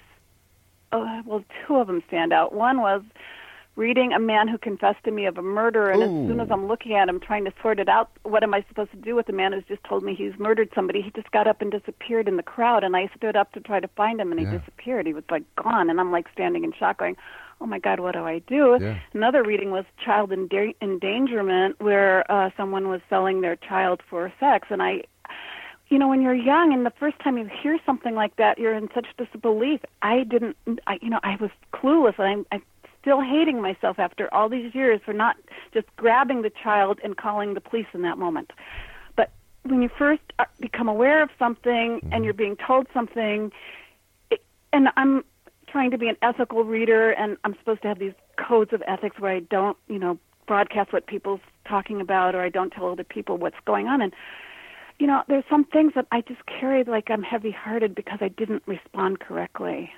uh, 0.91 1.21
well, 1.25 1.43
two 1.65 1.75
of 1.75 1.87
them 1.87 2.03
stand 2.07 2.33
out. 2.33 2.53
One 2.53 2.81
was 2.81 3.01
reading 3.77 4.11
a 4.11 4.19
man 4.19 4.49
who 4.49 4.57
confessed 4.57 5.03
to 5.05 5.11
me 5.11 5.25
of 5.25 5.37
a 5.37 5.41
murder, 5.41 5.89
and 5.91 6.03
as 6.03 6.09
soon 6.27 6.41
as 6.41 6.49
I'm 6.51 6.67
looking 6.67 6.93
at 6.93 7.07
him, 7.07 7.21
trying 7.21 7.45
to 7.45 7.53
sort 7.61 7.79
it 7.79 7.87
out, 7.87 8.11
what 8.23 8.43
am 8.43 8.53
I 8.53 8.65
supposed 8.67 8.91
to 8.91 8.97
do 8.97 9.15
with 9.15 9.29
a 9.29 9.31
man 9.31 9.53
who's 9.53 9.63
just 9.63 9.83
told 9.85 10.03
me 10.03 10.13
he's 10.13 10.37
murdered 10.37 10.69
somebody? 10.75 11.01
He 11.01 11.09
just 11.11 11.31
got 11.31 11.47
up 11.47 11.61
and 11.61 11.71
disappeared 11.71 12.27
in 12.27 12.35
the 12.35 12.43
crowd, 12.43 12.83
and 12.83 12.97
I 12.97 13.09
stood 13.15 13.37
up 13.37 13.53
to 13.53 13.61
try 13.61 13.79
to 13.79 13.87
find 13.87 14.19
him, 14.19 14.31
and 14.31 14.39
he 14.39 14.45
Yeah. 14.45 14.57
disappeared. 14.59 15.07
He 15.07 15.13
was 15.13 15.23
like 15.31 15.43
gone, 15.55 15.89
and 15.89 16.01
I'm 16.01 16.11
like 16.11 16.27
standing 16.33 16.65
in 16.65 16.73
shock, 16.73 16.97
going, 16.97 17.15
"Oh 17.61 17.65
my 17.65 17.79
God, 17.79 17.99
what 17.99 18.13
do 18.13 18.23
I 18.25 18.39
do?" 18.39 18.77
Yeah. 18.81 18.97
Another 19.13 19.43
reading 19.43 19.71
was 19.71 19.85
child 20.03 20.31
enda- 20.31 20.75
endangerment, 20.81 21.79
where 21.79 22.29
uh, 22.31 22.49
someone 22.57 22.89
was 22.89 23.01
selling 23.09 23.41
their 23.41 23.55
child 23.55 24.01
for 24.09 24.33
sex, 24.39 24.67
and 24.71 24.81
I 24.81 25.03
you 25.91 25.99
know 25.99 26.07
when 26.07 26.21
you're 26.21 26.33
young 26.33 26.73
and 26.73 26.85
the 26.85 26.93
first 26.99 27.19
time 27.19 27.37
you 27.37 27.47
hear 27.61 27.77
something 27.85 28.15
like 28.15 28.35
that 28.37 28.57
you're 28.57 28.73
in 28.73 28.89
such 28.95 29.05
disbelief 29.17 29.81
i 30.01 30.23
didn't 30.23 30.55
i 30.87 30.97
you 31.01 31.09
know 31.09 31.19
i 31.23 31.35
was 31.35 31.51
clueless 31.73 32.17
and 32.17 32.27
i'm 32.27 32.45
i'm 32.51 32.63
still 33.01 33.21
hating 33.21 33.61
myself 33.61 33.99
after 33.99 34.33
all 34.33 34.47
these 34.47 34.73
years 34.73 35.01
for 35.03 35.13
not 35.13 35.35
just 35.73 35.87
grabbing 35.97 36.43
the 36.43 36.51
child 36.63 36.99
and 37.03 37.17
calling 37.17 37.53
the 37.53 37.61
police 37.61 37.87
in 37.93 38.01
that 38.01 38.17
moment 38.17 38.51
but 39.15 39.31
when 39.63 39.81
you 39.81 39.89
first 39.89 40.21
uh, 40.39 40.45
become 40.59 40.87
aware 40.87 41.21
of 41.21 41.29
something 41.37 41.99
and 42.11 42.23
you're 42.23 42.33
being 42.33 42.55
told 42.55 42.87
something 42.93 43.51
it, 44.31 44.41
and 44.71 44.87
i'm 44.95 45.23
trying 45.71 45.91
to 45.91 45.97
be 45.97 46.07
an 46.07 46.17
ethical 46.21 46.63
reader 46.63 47.11
and 47.11 47.37
i'm 47.43 47.55
supposed 47.59 47.81
to 47.81 47.87
have 47.87 47.99
these 47.99 48.13
codes 48.37 48.73
of 48.73 48.81
ethics 48.87 49.19
where 49.19 49.31
i 49.31 49.39
don't 49.39 49.77
you 49.87 49.99
know 49.99 50.17
broadcast 50.47 50.91
what 50.91 51.07
people's 51.07 51.41
talking 51.67 52.01
about 52.01 52.35
or 52.35 52.41
i 52.41 52.49
don't 52.49 52.71
tell 52.71 52.89
other 52.91 53.03
people 53.03 53.37
what's 53.37 53.59
going 53.65 53.87
on 53.87 54.01
and 54.01 54.13
you 55.01 55.07
know, 55.07 55.23
there's 55.27 55.43
some 55.49 55.65
things 55.65 55.93
that 55.95 56.05
I 56.11 56.21
just 56.21 56.45
carried 56.45 56.87
like 56.87 57.09
I'm 57.09 57.23
heavy-hearted 57.23 57.95
because 57.95 58.19
I 58.21 58.27
didn't 58.27 58.61
respond 58.67 59.19
correctly. 59.19 59.91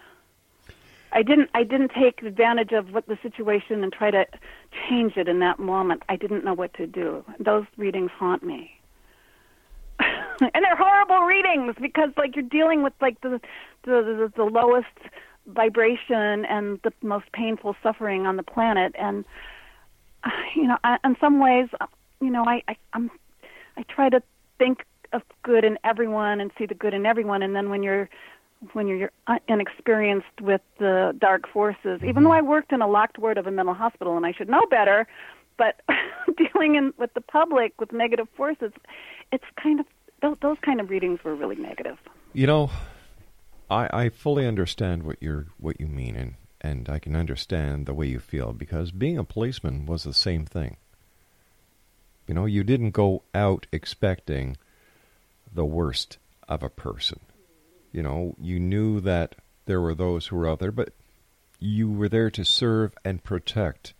I 1.12 1.23
didn't 1.23 1.49
I 1.53 1.63
didn't 1.63 1.91
take 1.91 2.23
advantage 2.23 2.71
of 2.71 2.93
what 2.93 3.05
the 3.07 3.17
situation 3.21 3.83
and 3.83 3.91
try 3.91 4.12
to 4.12 4.25
change 4.88 5.17
it 5.17 5.27
in 5.27 5.39
that 5.39 5.59
moment. 5.59 6.03
I 6.07 6.15
didn't 6.15 6.45
know 6.45 6.53
what 6.53 6.73
to 6.75 6.88
do. 6.88 7.25
Those 7.38 7.65
readings 7.75 8.12
haunt 8.17 8.43
me. 8.43 8.71
and 9.99 10.51
they're 10.53 10.77
horrible 10.77 11.25
readings 11.25 11.75
because 11.81 12.12
like 12.15 12.38
you're 12.38 12.45
dealing 12.45 12.81
with 12.81 12.93
like 13.01 13.19
the 13.19 13.41
the 13.83 13.91
the, 13.91 14.33
the 14.38 14.45
lowest 14.45 14.88
vibration 15.47 16.45
and 16.45 16.79
the 16.84 16.93
most 17.01 17.32
painful 17.34 17.75
suffering 17.84 18.25
on 18.25 18.38
the 18.38 18.43
planet. 18.43 18.95
And 18.97 19.25
you 20.56 20.67
know, 20.67 20.77
I, 20.84 20.97
in 21.03 21.15
some 21.19 21.39
ways, 21.39 21.69
you 22.21 22.29
know, 22.29 22.45
I, 22.45 22.63
I 22.67 22.75
I'm 22.93 23.12
I 23.77 23.84
try 23.84 24.10
to 24.10 24.21
think 24.58 24.86
of 25.12 25.21
good 25.43 25.63
in 25.63 25.77
everyone 25.84 26.39
and 26.39 26.51
see 26.58 26.65
the 26.65 26.75
good 26.75 26.93
in 26.93 27.06
everyone. 27.06 27.43
And 27.43 27.56
then 27.56 27.69
when 27.69 27.84
you're 27.84 28.10
when 28.71 28.88
you're 28.88 29.12
uh, 29.27 29.39
inexperienced 29.47 30.41
with 30.41 30.62
the 30.79 31.13
dark 31.19 31.49
forces 31.51 31.99
even 32.01 32.23
though 32.23 32.32
i 32.32 32.39
worked 32.39 32.71
in 32.71 32.82
a 32.82 32.88
locked 32.88 33.17
ward 33.19 33.38
of 33.38 33.45
a 33.45 33.51
mental 33.51 33.73
hospital 33.73 34.15
and 34.15 34.25
i 34.25 34.32
should 34.32 34.47
know 34.47 34.65
better 34.67 35.06
but 35.58 35.82
dealing 36.38 36.75
in 36.75 36.93
with 36.97 37.13
the 37.13 37.19
public 37.19 37.73
with 37.77 37.91
negative 37.91 38.25
forces 38.38 38.71
it's 39.34 39.43
kind 39.62 39.82
of 39.82 39.86
those, 40.23 40.38
those 40.41 40.58
kind 40.65 40.82
of 40.82 40.89
readings 40.89 41.19
were 41.23 41.36
really 41.36 41.58
negative. 41.58 41.97
You 42.34 42.47
know, 42.47 42.71
I, 43.73 43.89
I 43.91 44.09
fully 44.09 44.45
understand 44.45 45.01
what 45.01 45.17
you're 45.19 45.47
what 45.57 45.79
you 45.79 45.88
mean, 45.88 46.15
and 46.15 46.36
and 46.62 46.88
I 46.88 46.99
can 46.99 47.15
understand 47.15 47.86
the 47.86 47.93
way 47.93 48.07
you 48.07 48.19
feel 48.19 48.53
because 48.53 48.91
being 48.91 49.17
a 49.17 49.23
policeman 49.23 49.88
was 49.88 50.03
the 50.03 50.13
same 50.13 50.45
thing. 50.45 50.77
You 52.27 52.36
know, 52.36 52.45
you 52.45 52.63
didn't 52.63 52.91
go 52.91 53.23
out 53.33 53.65
expecting 53.71 54.57
the 55.51 55.65
worst 55.65 56.19
of 56.47 56.62
a 56.62 56.69
person. 56.69 57.19
You 57.91 58.03
know, 58.03 58.36
you 58.39 58.59
knew 58.59 59.01
that 59.01 59.36
there 59.65 59.81
were 59.81 59.95
those 59.95 60.27
who 60.27 60.36
were 60.36 60.47
out 60.47 60.59
there, 60.59 60.71
but 60.71 60.93
you 61.59 61.91
were 61.91 62.09
there 62.09 62.29
to 62.29 62.45
serve 62.45 62.93
and 63.03 63.23
protect. 63.23 63.93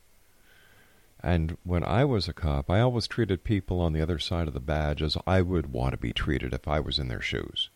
And 1.21 1.57
when 1.63 1.83
I 1.83 2.05
was 2.05 2.27
a 2.27 2.33
cop, 2.33 2.69
I 2.69 2.79
always 2.79 3.07
treated 3.07 3.43
people 3.43 3.79
on 3.79 3.93
the 3.93 4.01
other 4.01 4.19
side 4.19 4.47
of 4.47 4.53
the 4.53 4.59
badge 4.59 5.01
as 5.01 5.17
I 5.25 5.41
would 5.41 5.71
want 5.71 5.93
to 5.93 5.97
be 5.97 6.13
treated 6.13 6.53
if 6.53 6.67
I 6.67 6.79
was 6.79 6.99
in 6.99 7.07
their 7.07 7.21
shoes. 7.21 7.69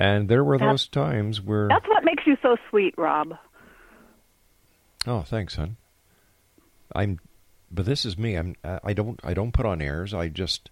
And 0.00 0.28
there 0.28 0.44
were 0.44 0.58
those 0.58 0.86
times 0.86 1.40
where 1.40 1.68
that's 1.68 1.88
what 1.88 2.04
makes 2.04 2.24
you 2.26 2.36
so 2.42 2.56
sweet 2.70 2.94
rob 2.96 3.32
Oh, 5.06 5.22
thanks, 5.22 5.54
hon. 5.54 5.76
I'm, 6.94 7.18
but 7.70 7.86
this 7.86 8.04
is 8.04 8.18
me. 8.18 8.36
I'm. 8.36 8.56
I 8.64 8.92
don't. 8.92 9.20
I 9.22 9.34
don't 9.34 9.52
put 9.52 9.66
on 9.66 9.80
airs. 9.80 10.12
I 10.12 10.28
just, 10.28 10.70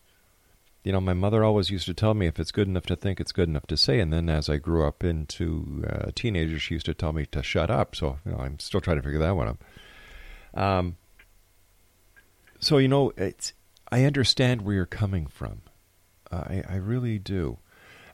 you 0.83 0.93
know, 0.93 1.01
my 1.01 1.13
mother 1.15 1.45
always 1.45 1.71
used 1.71 1.87
to 1.87 1.95
tell 1.95 2.15
me 2.15 2.27
if 2.27 2.41
it's 2.41 2.51
good 2.51 2.69
enough 2.69 2.87
to 2.87 2.97
think, 2.97 3.21
it's 3.21 3.33
good 3.33 3.49
enough 3.49 3.67
to 3.69 3.77
say. 3.77 4.01
And 4.01 4.13
then 4.13 4.29
as 4.29 4.49
I 4.49 4.57
grew 4.57 4.87
up 4.87 5.05
into 5.05 5.85
uh, 5.89 6.11
teenager, 6.15 6.59
she 6.59 6.75
used 6.75 6.87
to 6.87 6.95
tell 6.95 7.13
me 7.13 7.27
to 7.27 7.43
shut 7.43 7.71
up. 7.71 7.95
So 7.95 8.19
you 8.25 8.33
know, 8.33 8.39
I'm 8.39 8.59
still 8.59 8.81
trying 8.81 8.97
to 8.97 9.03
figure 9.03 9.21
that 9.21 9.37
one 9.37 9.49
out. 9.49 9.59
Um. 10.63 10.97
So 12.59 12.79
you 12.79 12.89
know, 12.89 13.13
it's. 13.17 13.53
I 13.91 14.05
understand 14.05 14.63
where 14.63 14.75
you're 14.75 14.87
coming 14.87 15.27
from. 15.27 15.63
I 16.33 16.63
I 16.69 16.77
really 16.77 17.19
do, 17.19 17.59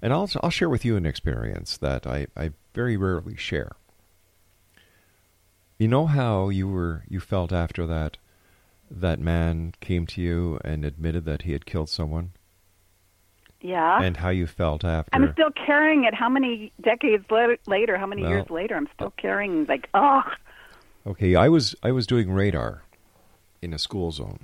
and 0.03 0.13
I'll 0.13 0.29
I'll 0.43 0.51
share 0.51 0.69
with 0.69 0.85
you 0.85 0.97
an 0.97 1.07
experience 1.07 1.77
that 1.79 2.07
I 2.07 2.27
I 2.37 2.51
very 2.75 2.97
rarely 2.97 3.37
share. 3.37 3.73
You 5.79 5.89
know 5.89 6.07
how 6.07 6.49
you 6.49 6.69
were 6.69 7.05
you 7.09 7.21
felt 7.21 7.53
after 7.53 7.87
that 7.87 8.19
that 8.91 9.19
man 9.19 9.73
came 9.81 10.07
to 10.07 10.21
you 10.21 10.61
and 10.65 10.85
admitted 10.85 11.25
that 11.25 11.43
he 11.43 11.53
had 11.53 11.65
killed 11.65 11.89
someone? 11.89 12.33
Yeah. 13.63 14.03
And 14.03 14.17
how 14.19 14.31
you 14.31 14.47
felt 14.47 14.85
after? 14.85 15.09
I'm 15.15 15.33
still 15.33 15.51
carrying 15.53 16.05
it. 16.05 16.15
How 16.15 16.29
many 16.29 16.73
decades 16.83 17.25
later 17.67 17.97
how 17.97 18.07
many 18.07 18.23
Well- 18.23 18.31
years 18.33 18.51
later 18.51 18.77
i'm 18.77 18.89
still 18.95 19.07
uh, 19.07 19.11
carrying 19.23 19.65
like 19.67 19.89
oh 19.95 20.23
Okay, 21.05 21.35
I 21.35 21.49
was 21.49 21.75
I 21.83 21.91
was 21.91 22.07
doing 22.07 22.31
radar 22.31 22.83
in 23.61 23.75
a 23.75 23.79
school 23.79 24.13
zone. 24.13 24.39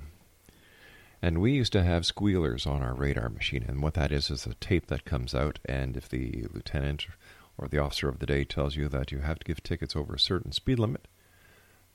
And 1.21 1.41
we 1.41 1.51
used 1.51 1.73
to 1.73 1.83
have 1.83 2.05
squealers 2.05 2.65
on 2.65 2.81
our 2.81 2.93
radar 2.93 3.29
machine 3.29 3.65
and 3.67 3.81
what 3.81 3.93
that 3.95 4.11
is 4.11 4.29
is 4.29 4.45
a 4.45 4.53
tape 4.55 4.87
that 4.87 5.05
comes 5.05 5.35
out 5.35 5.59
and 5.65 5.97
if 5.97 6.07
the 6.07 6.47
lieutenant 6.53 7.07
or 7.57 7.67
the 7.67 7.79
officer 7.79 8.07
of 8.07 8.19
the 8.19 8.25
day 8.25 8.45
tells 8.45 8.75
you 8.75 8.87
that 8.87 9.11
you 9.11 9.19
have 9.19 9.39
to 9.39 9.45
give 9.45 9.61
tickets 9.61 9.95
over 9.95 10.15
a 10.15 10.19
certain 10.19 10.53
speed 10.53 10.79
limit, 10.79 11.07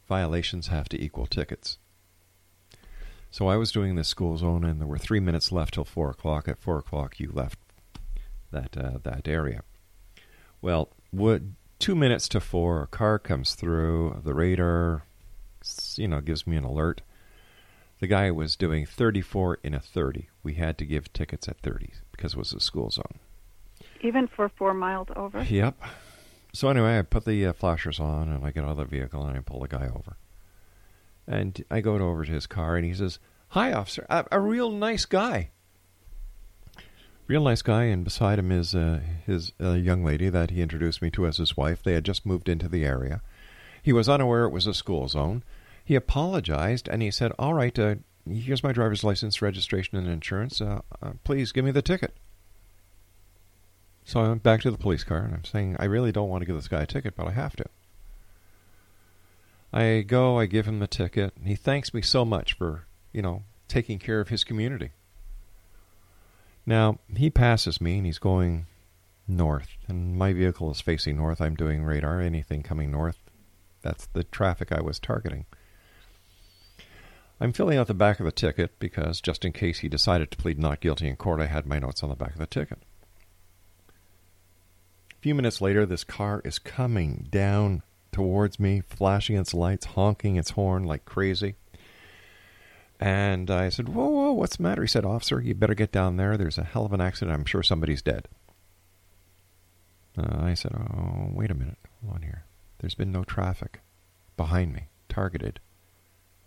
violations 0.07 0.67
have 0.67 0.89
to 0.91 1.03
equal 1.03 1.27
tickets. 1.27 1.79
So 3.31 3.49
I 3.49 3.57
was 3.57 3.73
doing 3.73 3.97
this 3.97 4.07
school 4.07 4.37
zone, 4.37 4.63
and 4.63 4.81
there 4.81 4.87
were 4.87 4.97
three 4.97 5.19
minutes 5.19 5.51
left 5.51 5.75
till 5.75 5.85
four 5.85 6.09
o'clock. 6.11 6.47
At 6.47 6.61
four 6.61 6.79
o'clock, 6.79 7.19
you 7.19 7.33
left 7.33 7.59
that 8.53 8.77
uh, 8.77 8.99
that 9.03 9.27
area. 9.27 9.63
Well, 10.63 10.91
two 11.81 11.97
minutes 11.97 12.29
to 12.29 12.41
four, 12.41 12.83
a 12.83 12.87
car 12.87 13.19
comes 13.19 13.57
through. 13.57 14.21
The 14.25 14.35
radar, 14.35 15.03
you 15.97 16.07
know, 16.07 16.21
gives 16.21 16.47
me 16.47 16.57
an 16.57 16.63
alert. 16.63 17.01
The 18.05 18.09
guy 18.09 18.31
was 18.31 18.55
doing 18.55 18.85
34 18.85 19.61
in 19.63 19.73
a 19.73 19.81
30. 19.81 20.29
We 20.43 20.57
had 20.57 20.77
to 20.77 20.85
give 20.85 21.11
tickets 21.15 21.49
at 21.49 21.57
30 21.61 21.89
because 22.13 22.35
it 22.35 22.37
was 22.37 22.53
a 22.53 22.61
school 22.61 22.91
zone. 22.91 23.19
even 24.03 24.29
for 24.29 24.51
four 24.51 24.75
miles 24.75 25.09
over 25.17 25.43
Yep. 25.43 25.83
So 26.53 26.69
anyway, 26.69 26.99
I 26.99 27.03
put 27.03 27.25
the 27.25 27.47
uh, 27.47 27.55
flashers 27.55 27.99
on 27.99 28.29
and 28.29 28.45
I 28.45 28.51
get 28.51 28.63
out 28.63 28.73
of 28.73 28.77
the 28.77 28.85
vehicle 28.85 29.25
and 29.25 29.39
I 29.39 29.41
pull 29.41 29.61
the 29.61 29.69
guy 29.69 29.87
over. 29.87 30.19
And 31.27 31.65
I 31.71 31.81
go 31.81 31.95
over 31.95 32.27
to 32.27 32.31
his 32.31 32.47
car 32.47 32.77
and 32.77 32.85
he 32.85 32.93
says, 32.93 33.21
"Hi, 33.49 33.73
officer. 33.73 34.05
A, 34.11 34.27
a 34.31 34.39
real 34.39 34.71
nice 34.71 35.07
guy." 35.07 35.49
Real 37.27 37.45
nice 37.45 37.63
guy, 37.63 37.85
and 37.85 38.05
beside 38.05 38.39
him 38.39 38.53
is 38.53 38.75
uh, 38.75 39.01
his 39.25 39.53
uh, 39.59 39.71
young 39.71 40.05
lady 40.05 40.29
that 40.29 40.51
he 40.51 40.61
introduced 40.61 41.01
me 41.01 41.11
to 41.13 41.27
as 41.27 41.39
his 41.39 41.57
wife. 41.57 41.83
They 41.83 41.95
had 41.95 42.05
just 42.05 42.27
moved 42.27 42.51
into 42.51 42.69
the 42.69 42.85
area. 42.85 43.23
He 43.83 43.95
was 43.95 44.11
unaware 44.11 44.45
it 44.45 44.53
was 44.53 44.67
a 44.67 44.75
school 44.75 45.09
zone. 45.09 45.43
He 45.85 45.95
apologized 45.95 46.89
and 46.89 47.03
he 47.03 47.11
said, 47.11 47.33
"All 47.39 47.55
right, 47.55 47.79
uh, 47.79 47.97
here's 48.29 48.63
my 48.63 48.73
driver's 48.73 49.05
license, 49.05 49.43
registration, 49.43 49.99
and 49.99 50.09
insurance. 50.09 50.61
Uh, 50.61 50.81
uh, 51.03 51.13
please 51.25 51.53
give 51.53 51.65
me 51.65 51.71
the 51.71 51.83
ticket." 51.83 52.15
So 54.05 54.21
I 54.21 54.29
went 54.29 54.43
back 54.43 54.61
to 54.63 54.71
the 54.71 54.79
police 54.79 55.03
car 55.03 55.19
and 55.19 55.35
I'm 55.35 55.45
saying, 55.45 55.77
I 55.79 55.87
really 55.87 56.13
don't 56.13 56.29
want 56.29 56.43
to 56.43 56.47
give 56.47 56.57
this 56.57 56.69
guy 56.69 56.83
a 56.83 56.87
ticket, 56.87 57.17
but 57.17 57.27
I 57.27 57.33
have 57.33 57.57
to. 57.57 57.65
I 59.73 60.03
go, 60.03 60.39
I 60.39 60.47
give 60.47 60.67
him 60.67 60.79
the 60.79 60.87
ticket, 60.87 61.33
and 61.37 61.49
he 61.49 61.57
thanks 61.57 61.93
me 61.93 62.01
so 62.01 62.25
much 62.25 62.53
for, 62.53 62.87
you 63.13 63.23
know, 63.23 63.43
taking 63.67 63.99
care 63.99 64.21
of 64.21 64.29
his 64.29 64.45
community. 64.45 64.91
Now, 66.65 66.99
he 67.17 67.29
passes 67.29 67.81
me 67.81 67.97
and 67.97 68.07
he's 68.07 68.19
going 68.19 68.67
north, 69.27 69.71
and 69.89 70.17
my 70.17 70.33
vehicle 70.33 70.71
is 70.71 70.81
facing 70.81 71.17
north. 71.17 71.41
I'm 71.41 71.57
doing 71.57 71.83
radar. 71.83 72.21
Anything 72.21 72.63
coming 72.63 72.91
north, 72.91 73.19
that's 73.83 74.07
the 74.07 74.23
traffic 74.23 74.71
I 74.71 74.81
was 74.81 75.01
targeting. 75.01 75.47
I'm 77.45 77.53
filling 77.53 77.77
out 77.77 77.89
the 77.89 77.95
back 77.95 78.21
of 78.21 78.25
the 78.25 78.33
ticket 78.33 78.79
because, 78.79 79.21
just 79.21 79.45
in 79.45 79.53
case 79.53 79.81
he 79.81 79.89
decided 79.91 80.31
to 80.31 80.39
plead 80.39 80.59
not 80.59 80.81
guilty 80.81 81.07
in 81.07 81.17
court, 81.17 81.43
I 81.43 81.47
had 81.47 81.67
my 81.67 81.79
notes 81.79 82.03
on 82.03 82.09
the 82.09 82.17
back 82.17 82.33
of 82.33 82.39
the 82.39 82.47
ticket. 82.47 82.79
A 85.11 85.21
few 85.21 85.35
minutes 85.35 85.61
later, 85.61 85.85
this 85.85 86.05
car 86.05 86.41
is 86.43 86.59
coming 86.59 87.27
down 87.29 87.83
towards 88.13 88.59
me, 88.59 88.81
flashing 88.89 89.37
its 89.37 89.53
lights, 89.53 89.85
honking 89.85 90.37
its 90.37 90.53
horn 90.53 90.85
like 90.85 91.05
crazy. 91.05 91.57
And 92.99 93.51
I 93.51 93.69
said, 93.69 93.91
Whoa, 93.91 94.09
whoa, 94.09 94.33
what's 94.33 94.57
the 94.57 94.63
matter? 94.63 94.81
He 94.81 94.89
said, 94.89 95.05
Officer, 95.05 95.39
you 95.39 95.55
better 95.55 95.75
get 95.75 95.93
down 95.93 96.17
there. 96.17 96.39
There's 96.39 96.57
a 96.57 96.65
hell 96.65 96.87
of 96.87 96.95
an 96.95 97.03
accident. 97.03 97.37
I'm 97.37 97.45
sure 97.45 97.63
somebody's 97.63 98.01
dead. 98.01 98.27
Uh, 100.17 100.45
I 100.45 100.55
said, 100.55 100.73
Oh, 100.75 101.29
wait 101.31 101.51
a 101.51 101.55
minute. 101.55 101.77
Hold 102.03 102.15
on 102.15 102.23
here. 102.23 102.47
There's 102.79 102.95
been 102.95 103.13
no 103.13 103.23
traffic 103.23 103.81
behind 104.39 104.73
me, 104.73 104.85
targeted. 105.11 105.61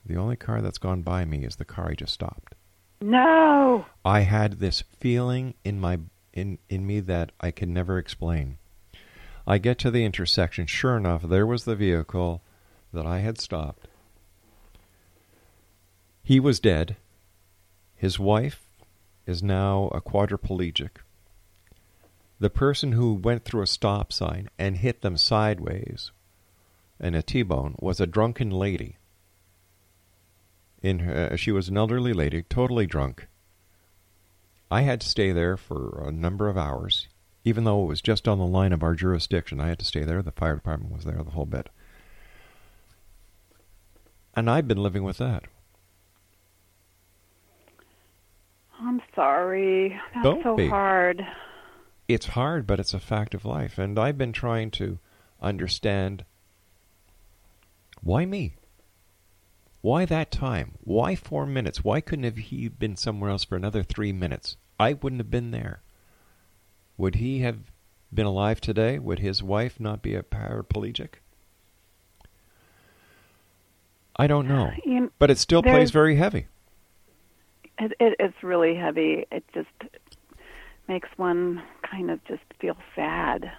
The 0.07 0.15
only 0.15 0.37
car 0.37 0.61
that's 0.61 0.77
gone 0.77 1.01
by 1.01 1.25
me 1.25 1.43
is 1.43 1.57
the 1.57 1.65
car 1.65 1.89
I 1.89 1.93
just 1.93 2.13
stopped. 2.13 2.55
No. 3.01 3.85
I 4.05 4.21
had 4.21 4.53
this 4.53 4.83
feeling 4.99 5.53
in 5.65 5.81
my 5.81 5.99
in 6.33 6.59
in 6.69 6.87
me 6.87 7.01
that 7.01 7.33
I 7.41 7.51
can 7.51 7.73
never 7.73 7.97
explain. 7.97 8.57
I 9.45 9.57
get 9.57 9.77
to 9.79 9.91
the 9.91 10.05
intersection. 10.05 10.65
Sure 10.65 10.95
enough, 10.95 11.23
there 11.23 11.45
was 11.45 11.65
the 11.65 11.75
vehicle 11.75 12.41
that 12.93 13.05
I 13.05 13.19
had 13.19 13.39
stopped. 13.39 13.89
He 16.23 16.39
was 16.39 16.61
dead. 16.61 16.95
His 17.95 18.17
wife 18.17 18.67
is 19.25 19.43
now 19.43 19.89
a 19.93 19.99
quadriplegic. 19.99 21.01
The 22.39 22.49
person 22.49 22.93
who 22.93 23.13
went 23.13 23.43
through 23.43 23.63
a 23.63 23.67
stop 23.67 24.13
sign 24.13 24.49
and 24.57 24.77
hit 24.77 25.01
them 25.01 25.17
sideways 25.17 26.11
in 26.99 27.13
a 27.13 27.21
T-bone 27.21 27.75
was 27.79 27.99
a 27.99 28.07
drunken 28.07 28.51
lady 28.51 28.95
in 30.81 30.99
her, 30.99 31.29
uh, 31.31 31.35
she 31.35 31.51
was 31.51 31.69
an 31.69 31.77
elderly 31.77 32.13
lady, 32.13 32.43
totally 32.43 32.85
drunk. 32.85 33.27
I 34.69 34.81
had 34.81 35.01
to 35.01 35.07
stay 35.07 35.31
there 35.31 35.57
for 35.57 36.03
a 36.05 36.11
number 36.11 36.49
of 36.49 36.57
hours, 36.57 37.07
even 37.43 37.63
though 37.63 37.83
it 37.83 37.87
was 37.87 38.01
just 38.01 38.27
on 38.27 38.37
the 38.37 38.45
line 38.45 38.73
of 38.73 38.83
our 38.83 38.95
jurisdiction. 38.95 39.59
I 39.59 39.67
had 39.67 39.79
to 39.79 39.85
stay 39.85 40.03
there. 40.03 40.21
The 40.21 40.31
fire 40.31 40.55
department 40.55 40.93
was 40.93 41.05
there 41.05 41.23
the 41.23 41.31
whole 41.31 41.45
bit. 41.45 41.69
And 44.35 44.49
I've 44.49 44.67
been 44.67 44.83
living 44.83 45.03
with 45.03 45.17
that. 45.17 45.45
I'm 48.79 49.01
sorry. 49.15 49.99
That's 50.13 50.23
Don't 50.23 50.43
so 50.43 50.55
be. 50.55 50.67
hard. 50.67 51.25
It's 52.07 52.27
hard, 52.27 52.67
but 52.67 52.79
it's 52.79 52.93
a 52.93 52.99
fact 52.99 53.33
of 53.33 53.45
life. 53.45 53.77
And 53.77 53.97
I've 53.97 54.17
been 54.17 54.33
trying 54.33 54.69
to 54.71 54.99
understand 55.41 56.23
why 58.01 58.25
me? 58.25 58.53
Why 59.81 60.05
that 60.05 60.31
time? 60.31 60.73
Why 60.83 61.15
four 61.15 61.45
minutes? 61.45 61.83
Why 61.83 62.01
couldn't 62.01 62.25
have 62.25 62.37
he 62.37 62.67
been 62.67 62.95
somewhere 62.95 63.29
else 63.29 63.43
for 63.43 63.55
another 63.55 63.83
three 63.83 64.11
minutes? 64.11 64.57
I 64.79 64.93
wouldn't 64.93 65.19
have 65.19 65.31
been 65.31 65.51
there. 65.51 65.81
Would 66.97 67.15
he 67.15 67.39
have 67.39 67.71
been 68.13 68.25
alive 68.25 68.59
today? 68.59 68.99
Would 68.99 69.19
his 69.19 69.43
wife 69.43 69.79
not 69.79 70.01
be 70.01 70.15
a 70.15 70.23
paraplegic? 70.23 71.15
I 74.15 74.27
don't 74.27 74.47
know. 74.47 74.71
You- 74.85 75.11
But 75.19 75.31
it 75.31 75.37
still 75.37 75.61
plays 75.61 75.91
very 75.91 76.15
heavy. 76.15 76.47
It, 77.79 77.93
it, 77.99 78.15
it's 78.19 78.41
really 78.41 78.75
heavy. 78.75 79.25
It 79.31 79.43
just 79.53 79.69
makes 80.87 81.09
one 81.17 81.61
kind 81.89 82.09
of 82.09 82.23
just 82.25 82.41
feel 82.59 82.75
sad. 82.95 83.51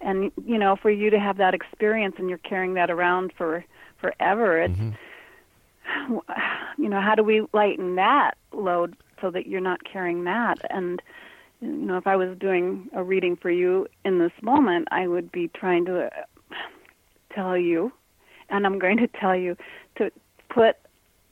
And 0.00 0.32
you 0.46 0.58
know, 0.58 0.76
for 0.76 0.90
you 0.90 1.10
to 1.10 1.18
have 1.18 1.36
that 1.38 1.52
experience 1.54 2.16
and 2.18 2.28
you're 2.28 2.38
carrying 2.38 2.74
that 2.74 2.90
around 2.90 3.32
for 3.36 3.64
forever, 4.00 4.60
it's 4.60 4.74
mm-hmm. 4.74 4.90
You 6.78 6.88
know, 6.88 7.00
how 7.00 7.14
do 7.14 7.22
we 7.22 7.46
lighten 7.52 7.96
that 7.96 8.32
load 8.52 8.96
so 9.20 9.30
that 9.30 9.46
you're 9.46 9.60
not 9.60 9.80
carrying 9.84 10.24
that? 10.24 10.58
And 10.70 11.00
you 11.60 11.68
know, 11.68 11.96
if 11.96 12.06
I 12.06 12.16
was 12.16 12.36
doing 12.38 12.88
a 12.94 13.02
reading 13.02 13.36
for 13.36 13.50
you 13.50 13.86
in 14.04 14.18
this 14.18 14.32
moment, 14.42 14.88
I 14.90 15.06
would 15.06 15.32
be 15.32 15.48
trying 15.48 15.84
to 15.86 16.10
tell 17.34 17.56
you, 17.56 17.92
and 18.50 18.66
I'm 18.66 18.78
going 18.78 18.98
to 18.98 19.06
tell 19.08 19.34
you 19.36 19.56
to 19.96 20.10
put 20.48 20.76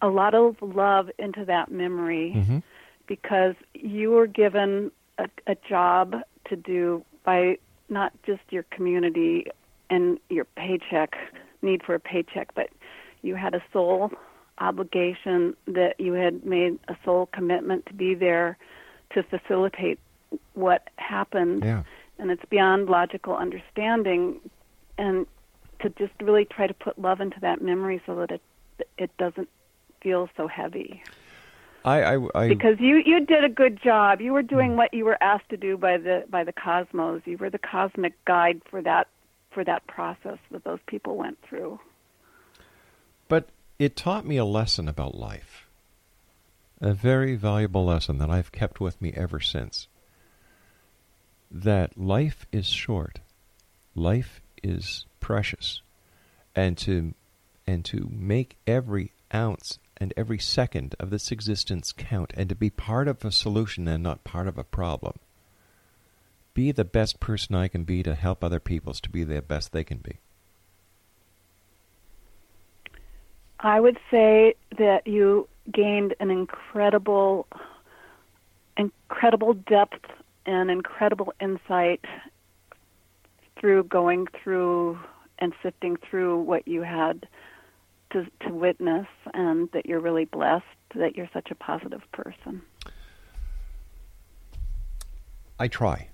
a 0.00 0.08
lot 0.08 0.34
of 0.34 0.56
love 0.62 1.10
into 1.18 1.44
that 1.44 1.70
memory 1.70 2.32
Mm-hmm. 2.34 2.58
because 3.06 3.54
you 3.74 4.10
were 4.10 4.26
given 4.26 4.90
a, 5.18 5.28
a 5.46 5.54
job 5.68 6.16
to 6.48 6.56
do 6.56 7.04
by 7.24 7.56
not 7.88 8.12
just 8.24 8.40
your 8.50 8.64
community 8.64 9.46
and 9.90 10.18
your 10.30 10.44
paycheck 10.44 11.14
need 11.60 11.82
for 11.84 11.94
a 11.94 12.00
paycheck, 12.00 12.54
but 12.54 12.70
you 13.22 13.36
had 13.36 13.54
a 13.54 13.62
soul 13.72 14.10
obligation 14.62 15.56
that 15.66 15.94
you 15.98 16.12
had 16.12 16.44
made 16.44 16.78
a 16.88 16.96
soul 17.04 17.26
commitment 17.32 17.84
to 17.86 17.94
be 17.94 18.14
there 18.14 18.56
to 19.14 19.22
facilitate 19.24 19.98
what 20.54 20.88
happened. 20.96 21.64
Yeah. 21.64 21.82
and 22.18 22.30
it's 22.30 22.44
beyond 22.48 22.88
logical 22.88 23.34
understanding. 23.36 24.40
And 24.98 25.26
to 25.80 25.88
just 25.90 26.12
really 26.22 26.44
try 26.44 26.66
to 26.68 26.74
put 26.74 26.98
love 26.98 27.20
into 27.20 27.40
that 27.40 27.60
memory 27.60 28.00
so 28.06 28.14
that 28.20 28.30
it 28.30 28.42
it 28.98 29.10
doesn't 29.18 29.48
feel 30.02 30.28
so 30.36 30.46
heavy. 30.46 31.02
I, 31.84 31.96
I, 32.14 32.14
I 32.42 32.48
because 32.48 32.78
you 32.78 33.02
you 33.04 33.26
did 33.26 33.42
a 33.44 33.48
good 33.48 33.76
job. 33.82 34.20
You 34.20 34.32
were 34.32 34.42
Hmm. 34.42 34.54
doing 34.56 34.76
what 34.76 34.94
you 34.94 35.04
were 35.04 35.18
asked 35.22 35.48
to 35.50 35.56
do 35.56 35.76
by 35.76 35.98
the 35.98 36.24
by 36.30 36.44
the 36.44 36.52
cosmos. 36.52 37.22
You 37.24 37.36
were 37.38 37.50
the 37.50 37.58
cosmic 37.74 38.14
guide 38.24 38.60
for 38.70 38.80
that 38.82 39.08
for 39.50 39.64
that 39.64 39.86
process 39.88 40.38
that 40.52 40.62
those 40.64 40.78
people 40.86 41.16
went 41.16 41.38
through 41.48 41.78
it 43.78 43.96
taught 43.96 44.26
me 44.26 44.36
a 44.36 44.44
lesson 44.44 44.88
about 44.88 45.14
life. 45.14 45.66
A 46.80 46.92
very 46.92 47.36
valuable 47.36 47.84
lesson 47.84 48.18
that 48.18 48.30
I've 48.30 48.52
kept 48.52 48.80
with 48.80 49.00
me 49.00 49.12
ever 49.16 49.40
since. 49.40 49.88
That 51.50 51.96
life 51.98 52.46
is 52.50 52.66
short. 52.66 53.20
Life 53.94 54.40
is 54.62 55.06
precious. 55.20 55.80
And 56.54 56.76
to 56.78 57.14
and 57.66 57.84
to 57.84 58.08
make 58.10 58.56
every 58.66 59.12
ounce 59.32 59.78
and 59.96 60.12
every 60.16 60.38
second 60.38 60.96
of 60.98 61.10
this 61.10 61.30
existence 61.30 61.92
count 61.92 62.32
and 62.36 62.48
to 62.48 62.54
be 62.54 62.70
part 62.70 63.06
of 63.06 63.24
a 63.24 63.30
solution 63.30 63.86
and 63.86 64.02
not 64.02 64.24
part 64.24 64.48
of 64.48 64.58
a 64.58 64.64
problem. 64.64 65.14
Be 66.54 66.72
the 66.72 66.84
best 66.84 67.20
person 67.20 67.54
I 67.54 67.68
can 67.68 67.84
be 67.84 68.02
to 68.02 68.14
help 68.14 68.42
other 68.42 68.60
peoples 68.60 69.00
to 69.02 69.10
be 69.10 69.24
the 69.24 69.40
best 69.40 69.72
they 69.72 69.84
can 69.84 69.98
be. 69.98 70.18
I 73.62 73.78
would 73.78 73.98
say 74.10 74.54
that 74.76 75.06
you 75.06 75.48
gained 75.72 76.14
an 76.18 76.30
incredible, 76.30 77.46
incredible 78.76 79.54
depth 79.54 80.04
and 80.44 80.70
incredible 80.70 81.32
insight 81.40 82.04
through 83.58 83.84
going 83.84 84.26
through 84.42 84.98
and 85.38 85.52
sifting 85.62 85.96
through 85.96 86.40
what 86.40 86.66
you 86.66 86.82
had 86.82 87.28
to, 88.10 88.26
to 88.40 88.52
witness, 88.52 89.06
and 89.32 89.70
that 89.72 89.86
you're 89.86 90.00
really 90.00 90.24
blessed 90.24 90.64
that 90.94 91.16
you're 91.16 91.30
such 91.32 91.50
a 91.50 91.54
positive 91.54 92.02
person. 92.12 92.60
I 95.58 95.68
try. 95.68 96.08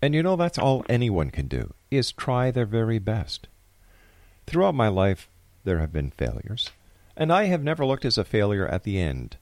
And 0.00 0.14
you 0.14 0.22
know, 0.22 0.36
that's 0.36 0.58
all 0.58 0.84
anyone 0.88 1.30
can 1.30 1.48
do, 1.48 1.74
is 1.90 2.12
try 2.12 2.50
their 2.50 2.64
very 2.64 2.98
best. 2.98 3.48
Throughout 4.46 4.74
my 4.74 4.88
life, 4.88 5.28
there 5.66 5.80
have 5.80 5.92
been 5.92 6.10
failures. 6.10 6.70
And 7.16 7.30
I 7.30 7.44
have 7.44 7.62
never 7.62 7.84
looked 7.84 8.06
as 8.06 8.16
a 8.16 8.24
failure 8.24 8.66
at 8.66 8.84
the 8.84 8.98
end 8.98 9.36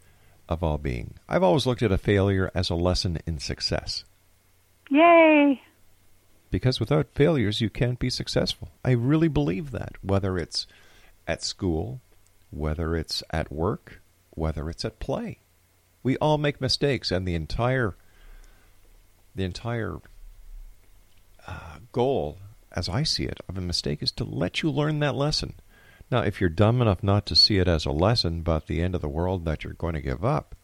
of 0.48 0.62
all 0.62 0.78
being. 0.78 1.14
I've 1.28 1.42
always 1.42 1.66
looked 1.66 1.82
at 1.82 1.92
a 1.92 1.98
failure 1.98 2.50
as 2.54 2.70
a 2.70 2.74
lesson 2.74 3.18
in 3.26 3.38
success. 3.38 4.04
Yay! 4.90 5.62
Because 6.50 6.80
without 6.80 7.14
failures, 7.14 7.60
you 7.60 7.70
can't 7.70 7.98
be 7.98 8.10
successful. 8.10 8.68
I 8.84 8.92
really 8.92 9.28
believe 9.28 9.70
that, 9.70 9.92
whether 10.02 10.38
it's 10.38 10.66
at 11.26 11.42
school, 11.42 12.00
whether 12.50 12.96
it's 12.96 13.22
at 13.30 13.52
work, 13.52 14.00
whether 14.30 14.70
it's 14.70 14.84
at 14.84 15.00
play. 15.00 15.38
We 16.02 16.16
all 16.18 16.38
make 16.38 16.60
mistakes, 16.60 17.10
and 17.10 17.26
the 17.26 17.34
entire 17.34 17.94
the 19.34 19.44
entire 19.44 19.96
uh, 21.46 21.78
goal, 21.90 22.38
as 22.70 22.88
I 22.88 23.02
see 23.02 23.24
it, 23.24 23.40
of 23.48 23.58
a 23.58 23.62
mistake 23.62 24.00
is 24.00 24.12
to 24.12 24.24
let 24.24 24.62
you 24.62 24.70
learn 24.70 25.00
that 25.00 25.16
lesson. 25.16 25.54
Now, 26.10 26.20
if 26.20 26.40
you're 26.40 26.50
dumb 26.50 26.82
enough 26.82 27.02
not 27.02 27.26
to 27.26 27.36
see 27.36 27.58
it 27.58 27.68
as 27.68 27.86
a 27.86 27.90
lesson, 27.90 28.42
but 28.42 28.66
the 28.66 28.82
end 28.82 28.94
of 28.94 29.00
the 29.00 29.08
world 29.08 29.44
that 29.44 29.64
you're 29.64 29.72
going 29.72 29.94
to 29.94 30.00
give 30.00 30.24
up, 30.24 30.54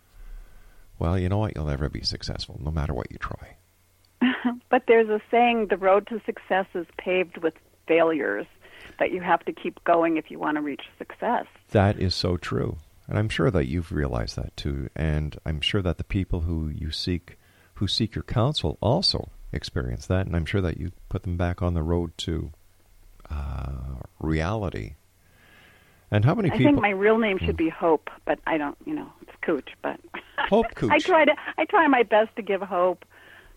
well, 0.99 1.19
you 1.19 1.29
know 1.29 1.39
what? 1.39 1.57
You'll 1.57 1.67
never 1.67 1.89
be 1.89 2.03
successful, 2.03 2.61
no 2.63 2.71
matter 2.71 2.93
what 2.93 3.11
you 3.11 3.19
try. 3.19 3.57
but 4.71 4.85
there's 4.87 5.09
a 5.09 5.21
saying 5.31 5.69
the 5.71 5.79
road 5.79 6.07
to 6.09 6.21
success 6.27 6.67
is 6.75 6.87
paved 6.99 7.39
with 7.39 7.55
failures 7.89 8.47
that 8.99 9.11
you 9.11 9.21
have 9.21 9.45
to 9.47 9.53
keep 9.53 9.83
going 9.85 10.19
if 10.19 10.31
you 10.31 10.39
want 10.39 10.57
to 10.57 10.63
reach 10.63 10.83
success. 10.99 11.47
That 11.71 11.99
is 11.99 12.15
so 12.15 12.37
true. 12.37 12.77
And 13.09 13.19
I'm 13.19 13.29
sure 13.29 13.51
that 13.51 13.67
you've 13.67 13.91
realized 13.91 14.37
that 14.37 14.57
too. 14.57 14.89
And 14.95 15.37
I'm 15.45 15.61
sure 15.61 15.83
that 15.83 15.99
the 15.99 16.05
people 16.05 16.43
who 16.43 16.69
you 16.69 16.93
seek 16.93 17.37
who 17.75 17.89
seek 17.89 18.15
your 18.15 18.23
counsel 18.25 18.77
also 18.83 19.31
experience 19.53 20.07
that. 20.07 20.27
And 20.27 20.37
I'm 20.37 20.45
sure 20.45 20.61
that 20.61 20.77
you 20.77 20.93
put 21.09 21.23
them 21.23 21.39
back 21.39 21.63
on 21.63 21.73
the 21.73 21.83
road 21.83 22.17
to 22.19 22.53
uh, 23.31 24.03
reality. 24.19 24.97
And 26.11 26.25
how 26.25 26.35
many 26.35 26.51
I 26.51 26.57
people? 26.57 26.73
think 26.73 26.83
my 26.83 26.91
real 26.91 27.19
name 27.19 27.39
should 27.39 27.57
be 27.57 27.69
Hope, 27.69 28.11
but 28.25 28.39
I 28.47 28.59
don't. 28.59 28.77
You 28.85 28.95
know, 28.95 29.13
it's 29.23 29.31
Kooch. 29.43 29.69
But 29.83 30.01
Hope 30.49 30.67
Kooch. 30.75 30.91
I 30.91 30.99
try 30.99 31.25
to. 31.25 31.33
I 31.59 31.65
try 31.67 31.87
my 31.87 32.03
best 32.03 32.35
to 32.37 32.43
give 32.43 32.61
hope. 32.63 33.05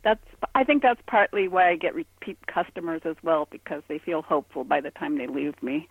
That's. 0.03 0.23
I 0.53 0.63
think 0.63 0.81
that's 0.83 1.01
partly 1.07 1.47
why 1.47 1.69
I 1.69 1.75
get 1.75 1.95
repeat 1.95 2.37
customers 2.47 3.01
as 3.05 3.15
well 3.23 3.47
because 3.49 3.81
they 3.87 3.97
feel 3.97 4.21
hopeful 4.21 4.63
by 4.63 4.81
the 4.81 4.91
time 4.91 5.17
they 5.17 5.27
leave 5.27 5.61
me. 5.63 5.87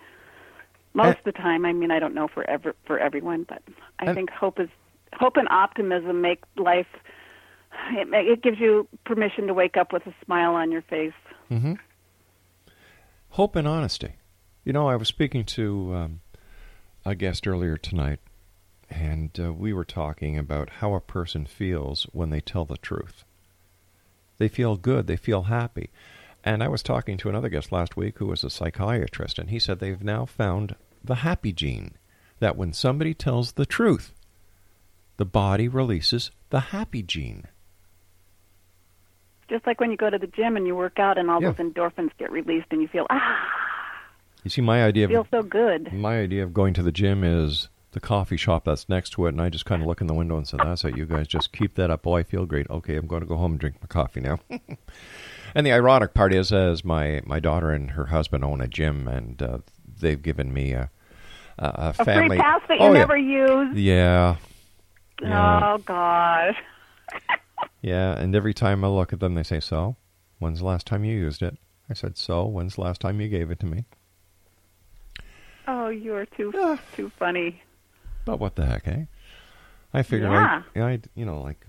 Most 0.94 1.18
of 1.18 1.24
the 1.24 1.32
time, 1.32 1.64
I 1.64 1.72
mean, 1.72 1.90
I 1.90 1.98
don't 1.98 2.14
know 2.14 2.28
for 2.28 2.48
ever 2.48 2.76
for 2.86 2.98
everyone, 2.98 3.44
but 3.48 3.62
I 3.98 4.06
And- 4.06 4.14
think 4.14 4.30
hope 4.30 4.60
is 4.60 4.68
hope 5.14 5.36
and 5.36 5.48
optimism 5.48 6.20
make 6.20 6.42
life. 6.56 6.86
It, 7.92 8.08
it 8.12 8.42
gives 8.42 8.60
you 8.60 8.86
permission 9.04 9.46
to 9.46 9.54
wake 9.54 9.76
up 9.78 9.92
with 9.92 10.06
a 10.06 10.14
smile 10.24 10.54
on 10.54 10.70
your 10.70 10.82
face. 10.82 11.14
Mm-hmm. 11.50 11.74
Hope 13.30 13.56
and 13.56 13.66
honesty. 13.66 14.12
You 14.64 14.72
know, 14.72 14.88
I 14.88 14.96
was 14.96 15.08
speaking 15.08 15.44
to 15.46 15.94
um, 15.94 16.20
a 17.05 17.14
guest 17.14 17.46
earlier 17.46 17.76
tonight, 17.76 18.20
and 18.90 19.38
uh, 19.40 19.53
we 19.53 19.72
were 19.72 19.84
talking 19.84 20.38
about 20.38 20.68
how 20.80 20.94
a 20.94 21.00
person 21.00 21.46
feels 21.46 22.05
when 22.12 22.30
they 22.30 22.40
tell 22.40 22.64
the 22.64 22.76
truth. 22.76 23.24
They 24.38 24.48
feel 24.48 24.76
good, 24.76 25.07
they 25.07 25.16
feel 25.16 25.44
happy. 25.44 25.90
And 26.44 26.62
I 26.62 26.68
was 26.68 26.82
talking 26.82 27.16
to 27.18 27.28
another 27.28 27.48
guest 27.48 27.70
last 27.70 27.96
week 27.96 28.18
who 28.18 28.26
was 28.26 28.42
a 28.42 28.50
psychiatrist, 28.50 29.38
and 29.38 29.50
he 29.50 29.59
said 29.59 29.78
they've 29.78 30.03
now 30.03 30.26
found 30.26 30.74
the 31.03 31.16
happy 31.16 31.53
gene. 31.53 31.96
That 32.40 32.57
when 32.57 32.72
somebody 32.72 33.14
tells 33.14 33.53
the 33.53 33.66
truth, 33.66 34.12
the 35.16 35.24
body 35.24 35.68
releases 35.68 36.32
the 36.50 36.59
happy 36.61 37.03
gene. 37.03 37.44
Just 39.48 39.66
like 39.66 39.80
when 39.80 39.90
you 39.92 39.96
go 39.96 40.11
to 40.11 40.18
the 40.18 40.26
gym 40.26 40.57
and 40.57 40.66
you 40.66 40.74
work 40.74 40.98
out, 40.98 41.18
and 41.18 41.30
all 41.30 41.40
Yeah. 41.40 41.53
those 41.53 41.59
endorphins 41.59 42.11
get 42.18 42.32
released, 42.32 42.66
and 42.72 42.82
you 42.82 42.88
feel 42.88 43.07
ah, 43.11 43.48
You 44.45 44.51
see, 44.51 44.61
my 44.61 44.84
idea 44.84 45.09
feel 45.09 45.20
of 45.22 45.28
so 45.30 45.43
good. 45.43 45.93
My 45.93 46.20
idea 46.20 46.43
of 46.43 46.53
going 46.53 46.74
to 46.74 46.82
the 46.82 46.93
gym 46.93 47.22
is 47.22 47.68
the 47.93 48.01
coffee 48.01 48.36
shop 48.36 48.64
that's 48.64 48.88
next 48.88 49.11
to 49.11 49.26
it, 49.26 49.30
and 49.30 49.40
I 49.40 49.49
just 49.49 49.66
kind 49.66 49.82
of 49.82 49.88
look 49.88 50.01
in 50.01 50.07
the 50.07 50.14
window 50.14 50.36
and 50.36 50.49
say, 50.49 50.57
"That's 50.57 50.84
it, 50.84 50.97
you 50.97 51.07
guys. 51.07 51.28
Just 51.28 51.53
keep 51.53 51.74
that 51.76 51.90
up. 51.90 52.07
Oh, 52.07 52.14
I 52.14 52.22
feel 52.22 52.47
great. 52.47 52.68
Okay, 52.68 52.97
I'm 52.97 53.07
going 53.07 53.20
to 53.20 53.26
go 53.26 53.36
home 53.36 53.53
and 53.53 53.61
drink 53.61 53.76
my 53.80 53.86
coffee 53.86 54.20
now." 54.20 54.40
and 55.55 55.66
the 55.66 55.72
ironic 55.72 56.14
part 56.14 56.32
is, 56.32 56.53
as 56.53 56.84
my 56.84 57.20
my 57.24 57.38
daughter 57.38 57.70
and 57.70 57.93
her 57.93 58.07
husband 58.07 58.45
own 58.45 58.61
a 58.61 58.66
gym, 58.66 59.07
and 59.07 59.40
uh, 59.43 59.59
they've 60.01 60.22
given 60.22 60.53
me 60.53 60.72
a 60.72 60.90
a, 61.59 61.93
a 61.99 62.05
family 62.05 62.36
free 62.36 62.38
pass 62.38 62.62
that 62.68 62.80
you 62.80 62.86
oh, 62.86 62.93
yeah. 62.93 62.99
never 62.99 63.16
use. 63.16 63.76
Yeah, 63.76 64.36
yeah, 65.20 65.74
Oh 65.74 65.78
God. 65.78 66.55
yeah. 67.82 68.18
And 68.18 68.34
every 68.34 68.55
time 68.55 68.84
I 68.84 68.88
look 68.88 69.12
at 69.12 69.20
them, 69.20 69.34
they 69.34 69.45
say, 69.45 69.61
"So, 69.61 69.97
when's 70.38 70.59
the 70.59 70.66
last 70.66 70.86
time 70.86 71.05
you 71.05 71.16
used 71.16 71.43
it?" 71.43 71.59
I 71.88 71.95
said, 71.95 72.16
"So, 72.16 72.45
when's 72.47 72.74
the 72.74 72.80
last 72.80 73.01
time 73.01 73.20
you 73.20 73.28
gave 73.28 73.51
it 73.51 73.61
to 73.61 73.66
me?" 73.66 73.84
Oh, 75.93 75.95
you 75.95 76.14
are 76.14 76.24
too 76.26 76.53
Ah. 76.57 76.78
too 76.97 77.11
funny. 77.18 77.62
But 78.24 78.38
what 78.40 78.55
the 78.57 78.64
heck, 78.64 78.88
eh? 78.88 79.05
I 79.93 80.03
figured, 80.03 80.30
Yeah. 80.30 80.62
I, 80.74 80.80
I, 80.80 81.01
you 81.14 81.26
know, 81.26 81.43
like 81.43 81.66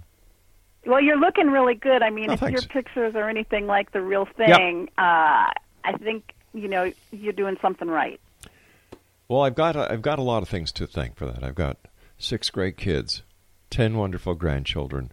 Well, 0.85 1.01
you're 1.01 1.19
looking 1.19 1.47
really 1.49 1.75
good. 1.75 2.01
I 2.01 2.09
mean, 2.09 2.29
Oh, 2.29 2.33
if 2.33 2.41
your 2.41 2.61
pictures 2.61 3.15
are 3.15 3.27
anything 3.29 3.67
like 3.67 3.91
the 3.91 4.01
real 4.01 4.25
thing, 4.37 4.89
uh, 4.97 5.51
I 5.83 5.97
think 6.01 6.33
you 6.53 6.67
know 6.69 6.91
you're 7.11 7.33
doing 7.33 7.57
something 7.61 7.87
right. 7.89 8.19
Well, 9.27 9.41
I've 9.41 9.55
got 9.55 9.75
a, 9.75 9.91
I've 9.91 10.01
got 10.01 10.19
a 10.19 10.21
lot 10.23 10.41
of 10.43 10.47
things 10.49 10.71
to 10.73 10.87
thank 10.87 11.15
for 11.17 11.25
that. 11.25 11.43
I've 11.43 11.55
got 11.55 11.77
six 12.17 12.49
great 12.49 12.77
kids, 12.77 13.23
ten 13.69 13.97
wonderful 13.97 14.35
grandchildren, 14.35 15.11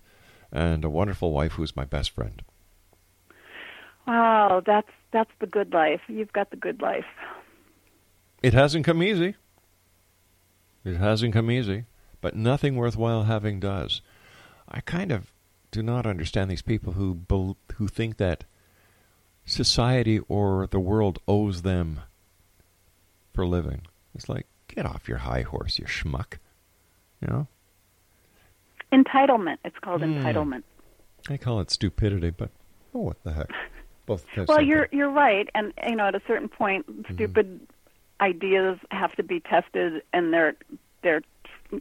and 0.52 0.84
a 0.84 0.90
wonderful 0.90 1.32
wife 1.32 1.52
who's 1.52 1.74
my 1.74 1.84
best 1.84 2.10
friend. 2.10 2.42
Wow, 4.06 4.62
that's 4.64 4.90
that's 5.12 5.30
the 5.40 5.46
good 5.46 5.72
life. 5.72 6.00
You've 6.08 6.32
got 6.32 6.50
the 6.50 6.56
good 6.56 6.80
life. 6.80 7.06
It 8.42 8.54
hasn't 8.54 8.84
come 8.86 9.02
easy. 9.02 9.34
It 10.84 10.96
hasn't 10.96 11.34
come 11.34 11.50
easy, 11.50 11.84
but 12.20 12.34
nothing 12.34 12.76
worthwhile 12.76 13.24
having 13.24 13.60
does. 13.60 14.00
I 14.68 14.80
kind 14.80 15.12
of 15.12 15.32
do 15.70 15.82
not 15.82 16.06
understand 16.06 16.50
these 16.50 16.62
people 16.62 16.94
who 16.94 17.14
bel 17.14 17.56
who 17.74 17.86
think 17.86 18.16
that 18.16 18.44
society 19.44 20.20
or 20.28 20.66
the 20.66 20.80
world 20.80 21.18
owes 21.28 21.62
them 21.62 22.00
for 23.34 23.46
living. 23.46 23.82
It's 24.14 24.28
like 24.28 24.46
get 24.68 24.86
off 24.86 25.08
your 25.08 25.18
high 25.18 25.42
horse, 25.42 25.78
you 25.78 25.84
schmuck. 25.84 26.34
You 27.20 27.28
know. 27.28 27.46
Entitlement. 28.92 29.58
It's 29.64 29.78
called 29.80 30.02
Hmm. 30.02 30.18
entitlement. 30.18 30.62
I 31.28 31.36
call 31.36 31.60
it 31.60 31.70
stupidity, 31.70 32.30
but 32.30 32.50
oh, 32.94 33.00
what 33.00 33.22
the 33.22 33.32
heck? 33.32 33.50
Both. 34.06 34.24
Well, 34.48 34.62
you're 34.62 34.88
you're 34.90 35.10
right, 35.10 35.48
and 35.54 35.72
you 35.88 35.94
know 35.96 36.06
at 36.06 36.14
a 36.14 36.22
certain 36.26 36.48
point, 36.48 36.86
Mm-hmm. 36.86 37.16
Ideas 38.20 38.78
have 38.90 39.14
to 39.16 39.22
be 39.22 39.40
tested, 39.40 40.02
and 40.12 40.32
they're 40.32 40.54
they're 41.02 41.22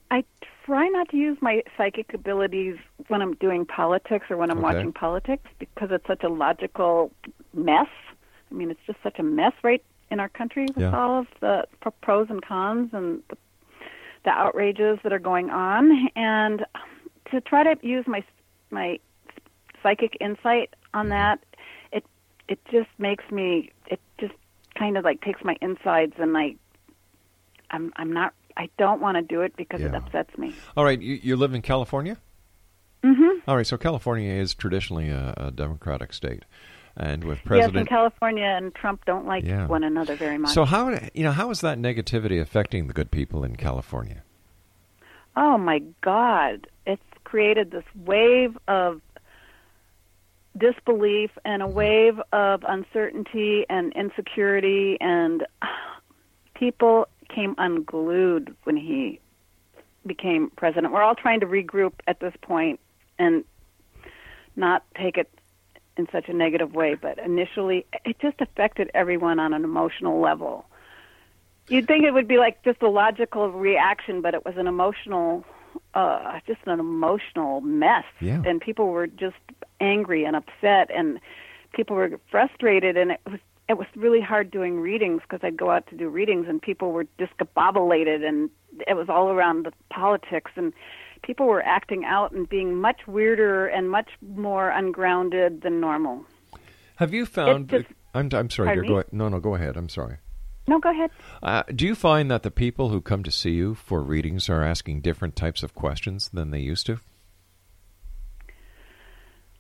I 0.10 0.24
try 0.66 0.88
not 0.88 1.10
to 1.10 1.18
use 1.18 1.38
my 1.42 1.62
psychic 1.78 2.14
abilities 2.14 2.78
when 3.08 3.22
I'm 3.22 3.36
doing 3.36 3.66
politics 3.66 4.26
or 4.30 4.38
when 4.38 4.50
I'm 4.50 4.58
Okay. 4.58 4.76
watching 4.76 4.94
politics 4.94 5.48
because 5.60 5.92
it's 5.92 6.08
such 6.08 6.24
a 6.24 6.30
logical 6.30 7.12
mess. 7.54 7.88
I 8.52 8.54
mean, 8.54 8.72
it's 8.72 8.80
just 8.88 9.02
such 9.04 9.20
a 9.20 9.24
mess 9.24 9.54
right 9.64 9.84
in 10.10 10.20
our 10.20 10.30
country 10.30 10.66
with 10.76 10.78
Yeah. 10.78 10.98
all 10.98 11.20
of 11.20 11.28
the 11.40 11.68
pros 12.02 12.30
and 12.30 12.42
cons 12.42 12.94
and 12.94 13.22
the, 13.30 13.38
the 14.24 14.32
outrages 14.32 15.00
that 15.04 15.14
are 15.14 15.20
going 15.20 15.50
on. 15.52 16.10
And 16.16 16.66
to 17.32 17.42
try 17.42 17.64
to 17.64 17.88
use 17.88 18.08
my 18.08 18.24
my 18.72 19.00
psychic 19.84 20.18
insight 20.20 20.74
on 20.94 21.06
mm-hmm. 21.06 21.10
that, 21.12 21.40
it 21.92 22.06
it 22.48 22.60
just 22.72 22.90
makes 22.98 23.30
me 23.32 23.72
it 23.88 24.00
just 24.20 24.34
kind 24.76 24.98
of 24.98 25.04
like 25.04 25.22
takes 25.22 25.44
my 25.44 25.56
insides 25.62 26.14
and 26.18 26.36
I 26.38 26.56
I'm 27.72 27.94
I'm 27.98 28.12
not 28.12 28.34
I 28.58 28.70
don't 28.78 29.02
want 29.02 29.16
to 29.18 29.22
do 29.22 29.42
it 29.42 29.56
because 29.56 29.82
it 29.82 29.94
upsets 29.94 30.38
me. 30.38 30.54
All 30.78 30.84
right, 30.86 31.00
you, 31.02 31.20
you 31.22 31.36
live 31.36 31.54
in 31.54 31.62
California? 31.62 32.18
Mhm. 33.04 33.42
All 33.48 33.56
right, 33.56 33.68
so 33.68 33.78
California 33.78 34.34
is 34.34 34.54
traditionally 34.56 35.10
a, 35.10 35.34
a 35.38 35.52
democratic 35.52 36.14
state. 36.14 36.44
And 36.98 37.26
with 37.26 37.44
President 37.44 37.74
Yes, 37.76 37.80
and 37.82 37.90
California 37.90 38.46
and 38.46 38.74
Trump 38.74 39.04
don't 39.06 39.26
like 39.28 39.44
Yeah. 39.44 39.68
one 39.68 39.84
another 39.84 40.16
very 40.16 40.38
much. 40.38 40.54
So 40.54 40.64
how 40.64 40.98
you 41.14 41.24
know 41.24 41.34
how 41.34 41.50
is 41.50 41.60
that 41.62 41.78
negativity 41.78 42.40
affecting 42.42 42.88
the 42.88 42.94
good 42.94 43.12
people 43.12 43.44
in 43.44 43.56
California? 43.56 44.24
oh 45.38 45.58
my 45.58 45.80
God, 46.02 46.66
it's 46.86 47.04
created 47.26 47.70
this 47.72 47.84
wave 48.06 48.58
of 48.70 49.02
disbelief 50.58 51.32
and 51.44 51.62
a 51.62 51.68
wave 51.68 52.20
of 52.32 52.64
uncertainty 52.68 53.66
and 53.70 53.92
insecurity, 53.94 54.98
and 55.02 55.46
people 56.56 57.08
came 57.30 57.56
unglued 57.58 58.56
when 58.64 58.78
he 58.78 59.20
became 60.06 60.52
president. 60.52 60.94
We're 60.94 61.02
all 61.02 61.16
trying 61.16 61.40
to 61.40 61.46
regroup 61.46 61.94
at 62.08 62.20
this 62.20 62.34
point 62.42 62.80
and 63.18 63.44
not 64.56 64.84
take 64.96 65.18
it 65.18 65.30
in 65.98 66.08
such 66.12 66.28
a 66.28 66.34
negative 66.34 66.74
way, 66.74 66.96
but 66.96 67.18
initially 67.20 67.86
it 68.04 68.20
just 68.20 68.40
affected 68.42 68.92
everyone 68.94 69.40
on 69.40 69.54
an 69.54 69.64
emotional 69.64 70.20
level. 70.20 70.66
You'd 71.68 71.88
think 71.88 72.06
it 72.06 72.14
would 72.14 72.28
be 72.28 72.38
like 72.38 72.64
just 72.64 72.82
a 72.82 72.90
logical 72.90 73.50
reaction, 73.50 74.22
but 74.22 74.34
it 74.34 74.46
was 74.46 74.56
an 74.58 74.68
emotional, 74.68 75.44
uh, 75.94 76.40
just 76.46 76.60
an 76.66 76.80
emotional 76.80 77.62
mess. 77.62 78.04
Yeah. 78.20 78.44
And 78.46 78.62
people 78.62 78.88
were 78.90 79.08
just 79.08 79.38
angry 79.80 80.26
and 80.26 80.36
upset, 80.36 80.92
and 80.94 81.20
people 81.74 81.96
were 81.96 82.20
frustrated, 82.30 82.98
and 82.98 83.12
it 83.12 83.22
was 83.26 83.40
it 83.68 83.78
was 83.78 83.88
really 83.96 84.22
hard 84.22 84.52
doing 84.52 84.80
readings 84.80 85.22
because 85.22 85.40
I'd 85.44 85.58
go 85.58 85.72
out 85.72 85.88
to 85.88 85.96
do 85.98 86.10
readings, 86.10 86.48
and 86.48 86.62
people 86.62 86.92
were 86.92 87.06
discombobulated, 87.20 88.24
and 88.28 88.50
it 88.88 88.96
was 88.96 89.10
all 89.10 89.30
around 89.30 89.66
the 89.66 89.72
politics, 89.90 90.52
and 90.56 90.74
people 91.24 91.48
were 91.48 91.64
acting 91.64 92.06
out 92.06 92.32
and 92.32 92.48
being 92.48 92.76
much 92.76 93.08
weirder 93.08 93.68
and 93.68 93.90
much 93.90 94.10
more 94.22 94.70
ungrounded 94.70 95.62
than 95.62 95.80
normal. 95.80 96.24
Have 96.98 97.14
you 97.14 97.26
found? 97.26 97.70
Just- 97.70 97.88
I'm 98.14 98.30
I'm 98.34 98.50
sorry. 98.50 98.76
You're 98.76 98.86
going. 98.86 99.06
No, 99.12 99.28
no. 99.28 99.40
Go 99.40 99.56
ahead. 99.56 99.76
I'm 99.76 99.90
sorry. 99.90 100.18
No, 100.68 100.80
go 100.80 100.90
ahead. 100.90 101.12
Uh, 101.44 101.64
do 101.76 101.86
you 101.86 101.94
find 101.94 102.32
that 102.32 102.44
the 102.44 102.50
people 102.50 102.90
who 102.90 103.00
come 103.02 103.24
to 103.24 103.32
see 103.32 103.52
you 103.52 103.76
for 103.76 104.02
readings 104.02 104.50
are 104.50 104.64
asking 104.64 105.02
different 105.02 105.36
types 105.36 105.62
of 105.62 105.76
questions 105.76 106.30
than 106.30 106.52
they 106.52 106.60
used 106.60 106.86
to? 106.88 107.00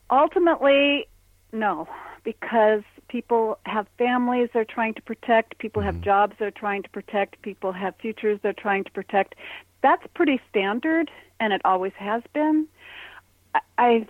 Ultimately, 0.09 1.07
no, 1.51 1.87
because 2.23 2.83
people 3.07 3.57
have 3.65 3.87
families 3.97 4.49
they're 4.53 4.65
trying 4.65 4.93
to 4.95 5.01
protect, 5.01 5.57
people 5.57 5.81
have 5.81 5.95
mm-hmm. 5.95 6.03
jobs 6.03 6.35
they're 6.39 6.51
trying 6.51 6.83
to 6.83 6.89
protect, 6.89 7.41
people 7.41 7.71
have 7.71 7.95
futures 7.97 8.39
they're 8.41 8.53
trying 8.53 8.83
to 8.83 8.91
protect. 8.91 9.35
That's 9.81 10.05
pretty 10.13 10.41
standard, 10.49 11.11
and 11.39 11.53
it 11.53 11.61
always 11.65 11.93
has 11.97 12.23
been. 12.33 12.67
I- 13.53 13.61
I, 13.77 14.07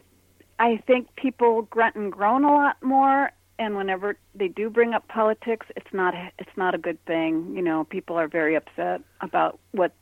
I 0.57 0.77
think 0.87 1.15
people 1.15 1.63
grunt 1.63 1.95
and 1.95 2.11
groan 2.11 2.45
a 2.45 2.51
lot 2.51 2.81
more, 2.81 3.31
and 3.59 3.75
whenever 3.75 4.17
they 4.33 4.47
do 4.47 4.69
bring 4.69 4.93
up 4.93 5.07
politics, 5.07 5.67
it's 5.75 5.93
not 5.93 6.13
it's 6.39 6.57
not 6.57 6.75
a 6.75 6.77
good 6.77 7.03
thing. 7.05 7.55
You 7.55 7.61
know, 7.61 7.83
people 7.85 8.17
are 8.17 8.27
very 8.27 8.55
upset 8.55 9.01
about 9.21 9.59
what 9.71 9.93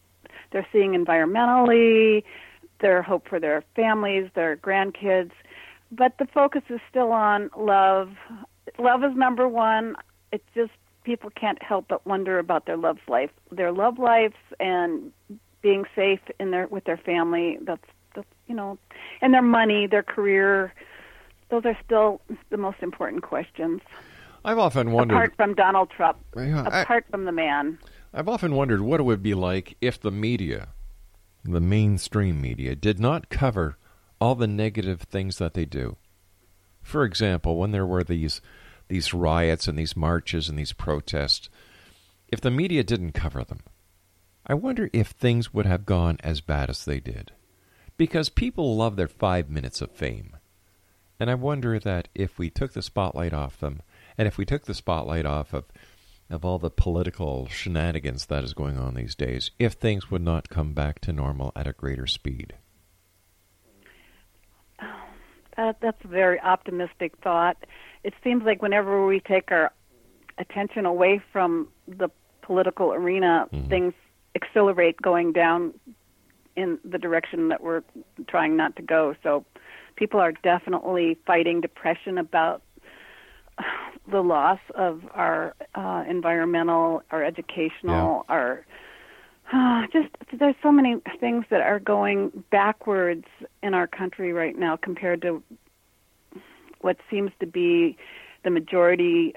they're 0.52 0.68
seeing 0.72 0.92
environmentally, 0.94 2.24
their 2.80 3.02
hope 3.02 3.28
for 3.28 3.40
their 3.40 3.64
families, 3.76 4.30
their 4.36 4.58
grandkids 4.58 5.32
but 5.96 6.18
the 6.18 6.26
focus 6.26 6.64
is 6.70 6.80
still 6.90 7.12
on 7.12 7.50
love. 7.58 8.10
Love 8.80 9.04
is 9.04 9.16
number 9.16 9.48
one. 9.48 9.96
It's 10.32 10.44
just 10.56 10.72
people 11.04 11.30
can't 11.30 11.62
help 11.62 11.88
but 11.90 12.06
wonder 12.06 12.40
about 12.40 12.66
their 12.66 12.78
love 12.78 12.98
life, 13.08 13.30
their 13.52 13.72
love 13.72 14.00
lives, 14.00 14.36
and 14.60 15.12
being 15.62 15.86
safe 15.96 16.20
in 16.40 16.52
their 16.52 16.68
with 16.68 16.86
their 16.86 16.98
family. 16.98 17.58
That's, 17.62 17.84
that's 18.16 18.28
you 18.48 18.56
know, 18.56 18.78
and 19.22 19.34
their 19.34 19.42
money, 19.42 19.88
their 19.88 20.04
career. 20.04 20.74
Those 21.50 21.66
are 21.66 21.78
still 21.86 22.20
the 22.50 22.58
most 22.58 22.78
important 22.82 23.22
questions. 23.24 23.82
I've 24.46 24.58
often 24.58 24.92
wondered. 24.92 25.16
Apart 25.16 25.36
from 25.38 25.54
Donald 25.54 25.90
Trump, 25.92 26.18
Yeah, 26.36 26.68
I- 26.70 26.82
apart 26.82 27.06
from 27.10 27.26
the 27.26 27.32
man. 27.32 27.78
I've 28.14 28.28
often 28.28 28.56
wondered 28.56 28.82
what 28.82 29.00
it 29.00 29.04
would 29.04 29.24
be 29.24 29.34
like 29.34 29.76
if 29.82 30.00
the 30.00 30.12
media, 30.12 30.70
the 31.44 31.62
mainstream 31.62 32.42
media, 32.42 32.76
did 32.76 33.00
not 33.00 33.30
cover 33.30 33.78
all 34.22 34.36
the 34.36 34.48
negative 34.48 35.02
things 35.02 35.38
that 35.38 35.54
they 35.54 35.66
do. 35.66 35.98
For 36.82 37.04
example, 37.06 37.58
when 37.58 37.72
there 37.72 37.86
were 37.86 38.04
these 38.04 38.42
these 38.88 39.14
riots 39.14 39.68
and 39.68 39.78
these 39.78 39.96
marches 39.96 40.50
and 40.50 40.58
these 40.58 40.74
protests, 40.74 41.50
if 42.28 42.42
the 42.42 42.52
media 42.52 42.84
didn't 42.84 43.14
cover 43.14 43.44
them, 43.44 43.62
I 44.46 44.54
wonder 44.54 44.90
if 44.94 45.10
things 45.10 45.54
would 45.54 45.66
have 45.66 45.86
gone 45.86 46.18
as 46.24 46.42
bad 46.42 46.70
as 46.70 46.86
they 46.86 47.00
did. 47.00 47.32
Because 47.96 48.30
people 48.30 48.76
love 48.76 48.96
their 48.96 49.08
5 49.08 49.50
minutes 49.50 49.82
of 49.82 49.92
fame. 49.92 50.36
And 51.20 51.30
I 51.30 51.36
wonder 51.36 51.80
that 51.80 52.10
if 52.14 52.38
we 52.38 52.50
took 52.50 52.74
the 52.74 52.82
spotlight 52.82 53.34
off 53.34 53.60
them, 53.60 53.82
and 54.18 54.28
if 54.28 54.38
we 54.38 54.46
took 54.46 54.66
the 54.66 54.74
spotlight 54.74 55.26
off 55.26 55.54
of 55.54 55.66
of 56.30 56.44
all 56.44 56.58
the 56.58 56.70
political 56.70 57.48
shenanigans 57.48 58.26
that 58.26 58.44
is 58.44 58.54
going 58.54 58.78
on 58.78 58.96
these 58.96 59.16
days, 59.16 59.52
if 59.60 59.74
things 59.74 60.10
would 60.10 60.22
not 60.22 60.50
come 60.50 60.74
back 60.74 61.00
to 61.00 61.14
normal 61.14 61.52
at 61.56 61.68
a 61.68 61.74
greater 61.74 62.08
speed. 62.08 62.56
That, 65.58 65.78
that's 65.82 66.04
a 66.04 66.08
very 66.08 66.40
optimistic 66.40 67.14
thought. 67.24 67.58
It 68.04 68.14
seems 68.24 68.44
like 68.44 68.62
whenever 68.62 69.06
we 69.06 69.20
take 69.20 69.52
our 69.52 69.72
attention 70.38 70.86
away 70.86 71.22
from 71.32 71.68
the 71.88 72.10
political 72.42 72.94
arena, 72.94 73.48
things 73.70 73.94
accelerate 74.36 75.02
going 75.02 75.32
down 75.32 75.74
in 76.56 76.80
the 76.84 76.98
direction 76.98 77.50
that 77.50 77.62
we're 77.62 77.84
trying 78.28 78.56
not 78.58 78.76
to 78.76 78.82
go. 78.82 79.16
So 79.24 79.46
people 79.96 80.20
are 80.20 80.32
definitely 80.32 81.18
fighting 81.26 81.62
depression 81.62 82.18
about 82.18 82.62
the 84.12 84.22
loss 84.22 84.60
of 84.76 85.04
our 85.14 85.56
uh, 85.76 86.04
environmental, 86.10 87.04
our 87.12 87.24
educational, 87.24 88.26
our 88.30 88.66
uh, 89.54 89.84
just 89.94 90.10
there's 90.38 90.56
so 90.64 90.72
many 90.72 90.98
things 91.20 91.46
that 91.50 91.62
are 91.62 91.80
going 91.80 92.44
backwards 92.50 93.26
in 93.62 93.74
our 93.74 93.86
country 93.86 94.34
right 94.34 94.58
now 94.58 94.76
compared 94.76 95.22
to 95.22 95.44
what 96.82 96.98
seems 97.10 97.32
to 97.40 97.46
be 97.46 97.96
the 98.44 98.50
majority 98.50 99.36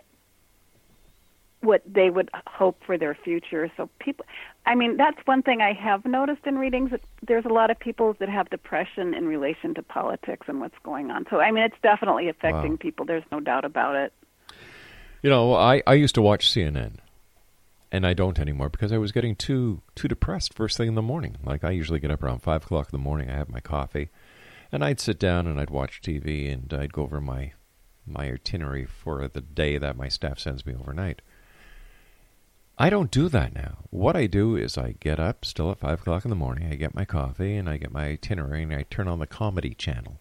what 1.60 1.82
they 1.86 2.10
would 2.10 2.30
hope 2.46 2.80
for 2.84 2.96
their 2.96 3.14
future. 3.14 3.70
So 3.76 3.90
people 3.98 4.24
i 4.64 4.74
mean 4.74 4.96
that's 4.96 5.18
one 5.26 5.42
thing 5.42 5.60
i 5.60 5.72
have 5.72 6.04
noticed 6.04 6.46
in 6.46 6.58
readings 6.58 6.90
that 6.90 7.00
there's 7.26 7.44
a 7.44 7.52
lot 7.52 7.70
of 7.70 7.78
people 7.78 8.14
that 8.18 8.28
have 8.28 8.48
depression 8.50 9.14
in 9.14 9.26
relation 9.28 9.74
to 9.74 9.82
politics 9.82 10.48
and 10.48 10.60
what's 10.60 10.78
going 10.82 11.10
on. 11.10 11.26
So 11.30 11.40
i 11.40 11.50
mean 11.50 11.64
it's 11.64 11.80
definitely 11.82 12.28
affecting 12.28 12.72
Wow. 12.72 12.78
people 12.80 13.06
there's 13.06 13.24
no 13.30 13.40
doubt 13.40 13.64
about 13.64 13.96
it. 13.96 14.12
You 15.22 15.30
know, 15.30 15.54
I, 15.54 15.82
I 15.86 15.94
used 15.94 16.14
to 16.16 16.22
watch 16.22 16.48
CNN, 16.48 16.98
and 17.92 18.06
I 18.06 18.14
don't 18.14 18.38
anymore 18.38 18.68
because 18.68 18.92
I 18.92 18.98
was 18.98 19.12
getting 19.12 19.36
too 19.36 19.82
too 19.94 20.08
depressed 20.08 20.54
first 20.54 20.76
thing 20.76 20.88
in 20.88 20.94
the 20.94 21.02
morning. 21.02 21.36
Like 21.44 21.64
I 21.64 21.70
usually 21.70 22.00
get 22.00 22.10
up 22.10 22.22
around 22.22 22.40
five 22.40 22.64
o'clock 22.64 22.88
in 22.92 22.98
the 22.98 23.04
morning. 23.04 23.30
I 23.30 23.34
have 23.34 23.48
my 23.48 23.60
coffee, 23.60 24.08
and 24.72 24.84
I'd 24.84 25.00
sit 25.00 25.18
down 25.18 25.46
and 25.46 25.60
I'd 25.60 25.70
watch 25.70 26.00
TV 26.02 26.52
and 26.52 26.72
I'd 26.72 26.92
go 26.92 27.02
over 27.02 27.20
my 27.20 27.52
my 28.06 28.30
itinerary 28.30 28.86
for 28.86 29.26
the 29.28 29.40
day 29.40 29.78
that 29.78 29.96
my 29.96 30.08
staff 30.08 30.38
sends 30.38 30.64
me 30.64 30.74
overnight. 30.74 31.22
I 32.78 32.90
don't 32.90 33.10
do 33.10 33.28
that 33.30 33.54
now. 33.54 33.78
What 33.90 34.16
I 34.16 34.26
do 34.26 34.54
is 34.54 34.76
I 34.76 34.96
get 35.00 35.18
up 35.18 35.44
still 35.44 35.70
at 35.70 35.78
five 35.78 36.00
o'clock 36.00 36.24
in 36.24 36.28
the 36.28 36.36
morning. 36.36 36.70
I 36.70 36.74
get 36.74 36.94
my 36.94 37.06
coffee 37.06 37.56
and 37.56 37.70
I 37.70 37.78
get 37.78 37.90
my 37.90 38.06
itinerary 38.08 38.64
and 38.64 38.74
I 38.74 38.84
turn 38.90 39.08
on 39.08 39.18
the 39.18 39.26
comedy 39.26 39.74
channel, 39.74 40.20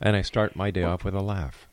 and 0.00 0.16
I 0.16 0.22
start 0.22 0.56
my 0.56 0.70
day 0.70 0.84
off 0.84 1.04
with 1.04 1.14
a 1.14 1.20
laugh. 1.22 1.68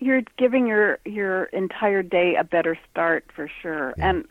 You're 0.00 0.22
giving 0.38 0.66
your 0.66 0.98
your 1.04 1.44
entire 1.44 2.02
day 2.02 2.34
a 2.36 2.44
better 2.44 2.76
start 2.90 3.24
for 3.34 3.50
sure. 3.62 3.94
And 3.98 4.24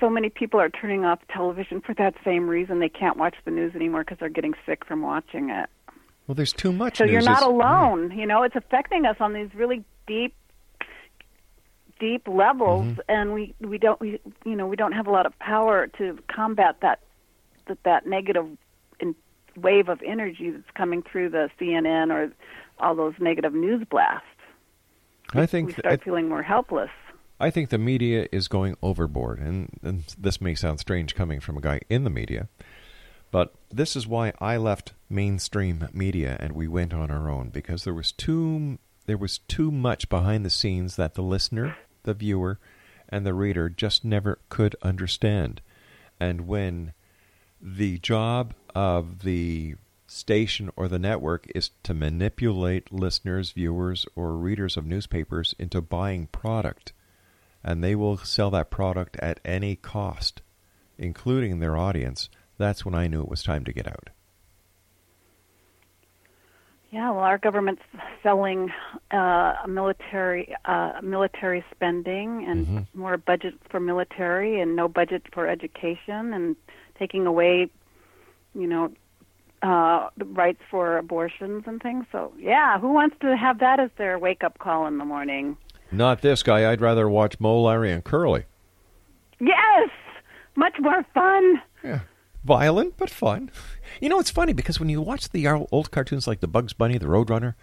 so 0.00 0.10
many 0.10 0.28
people 0.28 0.60
are 0.60 0.68
turning 0.70 1.04
off 1.04 1.20
television 1.32 1.80
for 1.80 1.94
that 1.94 2.14
same 2.24 2.48
reason. 2.48 2.80
They 2.80 2.88
can't 2.88 3.16
watch 3.16 3.36
the 3.44 3.50
news 3.52 3.74
anymore 3.74 4.02
because 4.02 4.18
they're 4.18 4.28
getting 4.28 4.54
sick 4.66 4.84
from 4.84 5.02
watching 5.02 5.50
it. 5.50 5.70
Well, 6.26 6.34
there's 6.34 6.52
too 6.52 6.72
much. 6.72 6.96
so 6.98 7.04
you're 7.04 7.20
not 7.22 7.38
It's- 7.42 7.48
alone 7.48 8.10
you 8.18 8.26
know? 8.26 8.42
It's 8.42 8.56
affecting 8.56 9.06
us 9.06 9.16
on 9.20 9.32
these 9.32 9.54
really 9.54 9.84
deep 10.06 10.34
deep 12.00 12.26
levels 12.26 12.84
Mm-hmm. 12.86 13.00
and 13.08 13.32
we 13.32 13.54
we 13.60 13.78
don't 13.78 14.00
we 14.00 14.20
you 14.44 14.56
know 14.56 14.66
we 14.66 14.74
don't 14.76 14.92
have 14.92 15.06
a 15.06 15.10
lot 15.12 15.26
of 15.26 15.38
power 15.38 15.86
to 15.98 16.18
combat 16.28 16.76
that 16.82 16.98
that 17.68 17.78
that 17.84 18.06
negative 18.06 18.46
in, 18.98 19.14
wave 19.56 19.88
of 19.88 20.02
energy 20.04 20.50
that's 20.50 20.70
coming 20.74 21.02
through 21.02 21.28
the 21.30 21.48
CNN 21.60 22.10
or 22.12 22.32
all 22.80 22.96
those 22.96 23.14
negative 23.20 23.54
news 23.54 23.86
blasts 23.88 24.26
I 25.32 25.46
think 25.46 25.68
we 25.68 25.72
start 25.74 26.00
I- 26.00 26.04
feeling 26.04 26.28
more 26.28 26.42
helpless. 26.42 26.90
I 27.40 27.50
think 27.50 27.70
the 27.70 27.78
media 27.78 28.28
is 28.30 28.46
going 28.46 28.76
overboard, 28.80 29.40
and, 29.40 29.68
and 29.82 30.04
this 30.16 30.40
may 30.40 30.54
sound 30.54 30.78
strange 30.78 31.16
coming 31.16 31.40
from 31.40 31.56
a 31.56 31.60
guy 31.60 31.80
in 31.90 32.04
the 32.04 32.10
media, 32.10 32.48
but 33.32 33.52
this 33.70 33.96
is 33.96 34.06
why 34.06 34.32
I 34.38 34.56
left 34.56 34.92
mainstream 35.10 35.88
media 35.92 36.36
and 36.38 36.52
we 36.52 36.68
went 36.68 36.94
on 36.94 37.10
our 37.10 37.28
own 37.28 37.48
because 37.48 37.82
there 37.84 37.92
was 37.94 38.12
too 38.12 38.78
there 39.06 39.18
was 39.18 39.38
too 39.38 39.70
much 39.70 40.08
behind 40.08 40.44
the 40.46 40.50
scenes 40.50 40.96
that 40.96 41.14
the 41.14 41.22
listener, 41.22 41.76
the 42.04 42.14
viewer, 42.14 42.58
and 43.08 43.26
the 43.26 43.34
reader 43.34 43.68
just 43.68 44.04
never 44.04 44.38
could 44.48 44.76
understand, 44.82 45.60
and 46.20 46.46
when 46.46 46.92
the 47.60 47.98
job 47.98 48.54
of 48.74 49.24
the 49.24 49.74
station 50.14 50.70
or 50.76 50.88
the 50.88 50.98
network 50.98 51.46
is 51.54 51.70
to 51.82 51.92
manipulate 51.94 52.92
listeners, 52.92 53.50
viewers, 53.52 54.06
or 54.14 54.36
readers 54.36 54.76
of 54.76 54.86
newspapers 54.86 55.54
into 55.58 55.80
buying 55.80 56.26
product. 56.28 56.92
And 57.62 57.82
they 57.82 57.94
will 57.94 58.18
sell 58.18 58.50
that 58.50 58.70
product 58.70 59.16
at 59.20 59.40
any 59.44 59.76
cost, 59.76 60.42
including 60.98 61.58
their 61.58 61.76
audience. 61.76 62.28
That's 62.58 62.84
when 62.84 62.94
I 62.94 63.06
knew 63.06 63.22
it 63.22 63.28
was 63.28 63.42
time 63.42 63.64
to 63.64 63.72
get 63.72 63.86
out. 63.86 64.10
Yeah, 66.90 67.10
well, 67.10 67.24
our 67.24 67.38
government's 67.38 67.82
selling 68.22 68.70
uh, 69.10 69.54
military 69.66 70.54
uh, 70.64 71.00
military 71.02 71.64
spending 71.74 72.46
and 72.48 72.66
Mm-hmm. 72.66 73.00
more 73.00 73.16
budget 73.16 73.54
for 73.68 73.80
military 73.80 74.60
and 74.60 74.76
no 74.76 74.86
budget 74.86 75.22
for 75.32 75.48
education 75.48 76.32
and 76.32 76.54
taking 76.96 77.26
away 77.26 77.68
you 78.54 78.66
know, 78.66 78.92
uh, 79.64 80.10
rights 80.18 80.60
for 80.70 80.98
abortions 80.98 81.64
and 81.66 81.80
things. 81.82 82.04
So, 82.12 82.32
yeah, 82.38 82.78
who 82.78 82.92
wants 82.92 83.16
to 83.22 83.36
have 83.36 83.60
that 83.60 83.80
as 83.80 83.90
their 83.96 84.18
wake 84.18 84.44
up 84.44 84.58
call 84.58 84.86
in 84.86 84.98
the 84.98 85.04
morning? 85.04 85.56
Not 85.90 86.20
this 86.22 86.42
guy. 86.42 86.70
I'd 86.70 86.80
rather 86.80 87.08
watch 87.08 87.40
Moe, 87.40 87.62
Larry, 87.62 87.90
and 87.90 88.04
Curly. 88.04 88.44
Yes, 89.40 89.90
much 90.54 90.74
more 90.80 91.04
fun. 91.14 91.62
Yeah. 91.82 92.00
Violent, 92.44 92.96
but 92.98 93.08
fun. 93.08 93.50
You 94.00 94.10
know, 94.10 94.20
it's 94.20 94.30
funny 94.30 94.52
because 94.52 94.78
when 94.78 94.90
you 94.90 95.00
watch 95.00 95.30
the 95.30 95.46
old 95.48 95.90
cartoons 95.90 96.26
like 96.26 96.40
the 96.40 96.48
Bugs 96.48 96.74
Bunny, 96.74 96.98
the 96.98 97.06
Roadrunner, 97.06 97.54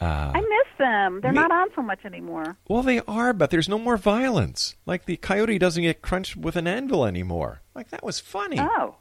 uh, 0.00 0.32
I 0.34 0.40
miss 0.40 0.78
them. 0.78 1.20
They're 1.20 1.32
me, 1.32 1.40
not 1.40 1.52
on 1.52 1.68
so 1.76 1.82
much 1.82 2.04
anymore. 2.04 2.56
Well, 2.68 2.82
they 2.82 3.00
are, 3.00 3.32
but 3.34 3.50
there's 3.50 3.68
no 3.68 3.78
more 3.78 3.98
violence. 3.98 4.76
Like 4.86 5.04
the 5.04 5.16
coyote 5.18 5.58
doesn't 5.58 5.82
get 5.82 6.00
crunched 6.00 6.36
with 6.36 6.56
an 6.56 6.66
anvil 6.66 7.04
anymore. 7.04 7.60
Like 7.74 7.90
that 7.90 8.02
was 8.02 8.18
funny. 8.18 8.58
Oh. 8.58 8.96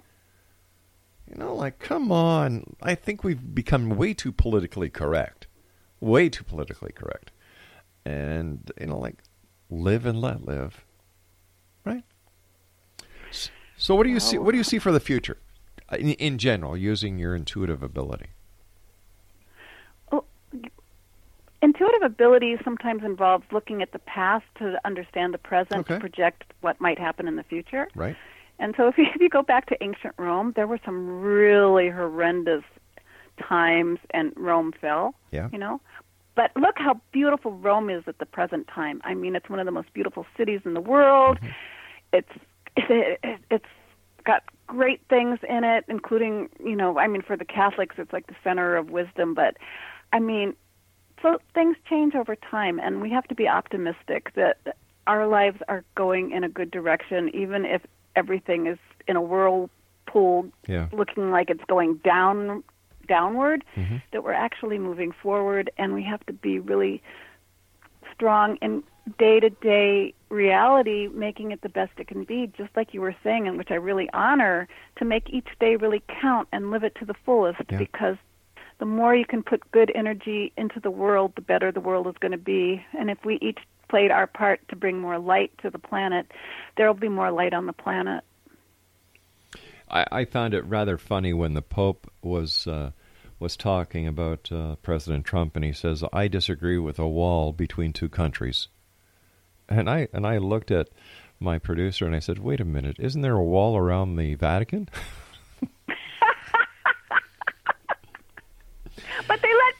You 1.32 1.38
know, 1.38 1.56
like 1.56 1.80
come 1.80 2.12
on. 2.12 2.76
I 2.82 2.96
think 2.96 3.24
we've 3.24 3.56
become 3.56 3.90
way 3.90 4.14
too 4.14 4.32
politically 4.32 4.90
correct. 4.90 5.48
Way 6.00 6.30
too 6.30 6.44
politically 6.44 6.92
correct. 6.92 7.32
And 8.06 8.72
you 8.80 8.88
know, 8.88 9.00
like 9.00 9.24
live 9.70 10.06
and 10.06 10.20
let 10.20 10.44
live. 10.44 10.84
Right? 11.86 12.04
So 13.78 13.96
what 13.96 14.04
do 14.04 14.10
you 14.10 14.20
see 14.20 14.38
what 14.38 14.52
do 14.52 14.58
you 14.58 14.64
see 14.64 14.78
for 14.78 14.92
the 14.92 15.00
future? 15.00 15.38
In, 15.98 16.12
in 16.12 16.38
general, 16.38 16.76
using 16.76 17.18
your 17.18 17.36
intuitive 17.36 17.82
ability. 17.82 18.28
Well, 20.12 20.26
intuitive 21.62 22.02
ability 22.04 22.58
sometimes 22.64 23.04
involves 23.04 23.46
looking 23.52 23.82
at 23.82 23.92
the 23.92 24.00
past 24.00 24.46
to 24.60 24.80
understand 24.86 25.34
the 25.34 25.38
present 25.38 25.82
okay. 25.82 25.96
to 25.96 26.00
project 26.00 26.44
what 26.62 26.80
might 26.80 27.00
happen 27.00 27.28
in 27.28 27.36
the 27.36 27.44
future. 27.44 27.88
Right. 27.96 28.16
And 28.62 28.74
so 28.78 28.88
if 28.88 28.98
you, 28.98 29.06
if 29.16 29.20
you 29.20 29.30
go 29.30 29.42
back 29.42 29.66
to 29.68 29.84
ancient 29.84 30.14
Rome, 30.18 30.54
there 30.56 30.68
were 30.68 30.80
some 30.86 31.22
really 31.22 31.90
horrendous 31.90 32.64
times 33.42 34.00
and 34.12 34.32
Rome 34.38 34.72
fell. 34.80 35.16
Yeah. 35.32 35.50
You 35.52 35.58
know? 35.58 35.82
But 36.36 36.52
look 36.56 36.76
how 36.78 37.02
beautiful 37.12 37.52
Rome 37.52 37.90
is 37.90 38.04
at 38.08 38.20
the 38.20 38.26
present 38.26 38.68
time. 38.68 39.02
I 39.04 39.16
mean, 39.16 39.36
it's 39.36 39.50
one 39.50 39.60
of 39.60 39.66
the 39.66 39.72
most 39.72 39.94
beautiful 39.94 40.26
cities 40.38 40.62
in 40.64 40.74
the 40.74 40.82
world. 40.82 41.38
Mm-hmm. 41.38 41.48
It's 42.14 42.30
it, 42.78 43.20
it's 43.52 43.66
got 44.24 44.44
great 44.68 45.02
things 45.10 45.40
in 45.50 45.64
it, 45.64 45.84
including, 45.90 46.50
you 46.64 46.76
know, 46.76 46.98
I 46.98 47.08
mean, 47.08 47.22
for 47.22 47.36
the 47.36 47.44
Catholics, 47.44 47.96
it's 47.98 48.14
like 48.14 48.28
the 48.28 48.36
center 48.44 48.78
of 48.78 48.90
wisdom. 48.90 49.34
But 49.34 49.58
I 50.14 50.20
mean, 50.20 50.56
so 51.22 51.40
things 51.54 51.76
change 51.90 52.16
over 52.16 52.36
time, 52.36 52.80
and 52.80 53.02
we 53.02 53.10
have 53.12 53.26
to 53.26 53.36
be 53.36 53.48
optimistic 53.48 54.34
that 54.36 54.78
our 55.08 55.28
lives 55.28 55.58
are 55.68 55.84
going 55.96 56.32
in 56.32 56.44
a 56.44 56.50
good 56.50 56.72
direction, 56.72 57.30
even 57.34 57.66
if 57.66 57.82
everything 58.16 58.68
is 58.68 58.78
in 59.08 59.16
a 59.16 59.22
whirlpool, 59.22 60.50
yeah. 60.68 60.88
looking 60.92 61.32
like 61.32 61.50
it's 61.50 61.64
going 61.68 61.96
down 62.04 62.64
downward. 63.08 63.64
Mm-hmm. 63.76 63.98
That 64.12 64.24
we're 64.24 64.34
actually 64.34 64.78
moving 64.78 65.12
forward, 65.12 65.70
and 65.78 65.94
we 65.94 66.04
have 66.04 66.26
to 66.28 66.34
be 66.34 66.60
really 66.60 67.02
strong 68.14 68.58
in 68.62 68.84
day 69.18 69.40
to 69.40 69.50
day 69.50 70.14
reality, 70.30 71.08
making 71.08 71.52
it 71.52 71.62
the 71.62 71.70
best 71.70 71.92
it 71.98 72.08
can 72.08 72.24
be, 72.24 72.52
just 72.58 72.70
like 72.76 72.94
you 72.94 73.02
were 73.02 73.16
saying, 73.24 73.48
and 73.48 73.58
which 73.58 73.72
I 73.72 73.76
really 73.76 74.10
honor, 74.14 74.68
to 74.98 75.06
make 75.06 75.30
each 75.30 75.48
day 75.60 75.76
really 75.76 76.04
count 76.22 76.48
and 76.52 76.72
live 76.72 76.84
it 76.84 76.96
to 76.96 77.06
the 77.06 77.16
fullest 77.26 77.60
yeah. 77.70 77.78
because 77.78 78.18
the 78.80 78.86
more 78.86 79.16
you 79.16 79.26
can 79.26 79.44
put 79.44 79.70
good 79.72 79.92
energy 79.94 80.52
into 80.58 80.80
the 80.80 80.92
world, 80.92 81.34
the 81.36 81.42
better 81.42 81.72
the 81.72 81.80
world 81.80 82.08
is 82.08 82.16
going 82.20 82.32
to 82.32 82.38
be. 82.38 82.84
And 82.98 83.10
if 83.12 83.24
we 83.24 83.38
each 83.42 83.60
played 83.92 84.10
our 84.10 84.26
part 84.26 84.66
to 84.70 84.76
bring 84.78 84.98
more 84.98 85.20
light 85.20 85.52
to 85.62 85.70
the 85.70 85.78
planet, 85.78 86.32
there 86.78 86.88
will 86.88 86.94
be 86.94 87.10
more 87.10 87.30
light 87.30 87.54
on 87.54 87.66
the 87.66 87.74
planet. 87.74 88.24
I, 89.90 90.06
I 90.10 90.26
found 90.26 90.54
it 90.54 90.66
rather 90.66 90.98
funny 90.98 91.34
when 91.34 91.54
the 91.54 91.62
Pope 91.62 92.10
was 92.24 92.66
uh, 92.68 92.92
was 93.38 93.58
talking 93.58 94.08
about 94.08 94.50
uh, 94.50 94.76
President 94.78 95.26
Trump, 95.26 95.58
and 95.58 95.66
he 95.66 95.74
says, 95.74 96.06
"I 96.14 96.30
disagree 96.30 96.78
with 96.78 97.00
a 97.00 97.08
wall 97.08 97.52
between 97.52 97.92
two 97.92 98.08
countries." 98.08 98.70
And 99.68 99.90
I 99.90 100.08
and 100.14 100.26
I 100.26 100.38
looked 100.38 100.72
at 100.72 100.88
my 101.42 101.58
producer 101.60 102.06
and 102.06 102.16
I 102.16 102.20
said, 102.20 102.40
"Wait 102.40 102.62
a 102.62 102.66
minute, 102.66 102.96
isn't 102.98 103.22
there 103.22 103.36
a 103.36 103.44
wall 103.44 103.76
around 103.76 104.16
the 104.16 104.36
Vatican?" 104.36 104.88
But 109.28 109.42
they 109.42 109.54
let 109.54 109.71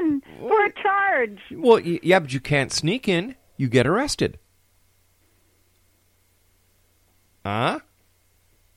in 0.00 0.22
for 0.40 0.64
a 0.64 0.72
charge. 0.72 1.38
Well, 1.52 1.80
yeah, 1.80 2.18
but 2.20 2.32
you 2.32 2.40
can't 2.40 2.72
sneak 2.72 3.08
in. 3.08 3.36
You 3.56 3.68
get 3.68 3.86
arrested. 3.86 4.38
Huh? 7.44 7.80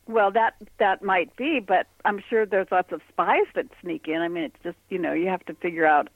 Well, 0.08 0.32
that 0.32 0.56
that 0.80 1.02
might 1.02 1.36
be, 1.36 1.60
but 1.60 1.88
I'm 2.04 2.22
sure 2.30 2.46
there's 2.46 2.68
lots 2.72 2.92
of 2.92 3.02
spies 3.10 3.48
that 3.56 3.68
sneak 3.82 4.08
in. 4.08 4.22
I 4.22 4.28
mean, 4.28 4.44
it's 4.44 4.64
just 4.64 4.78
you 4.90 5.00
know 5.00 5.14
you 5.14 5.28
have 5.28 5.46
to 5.46 5.54
figure 5.56 5.86
out. 5.86 6.10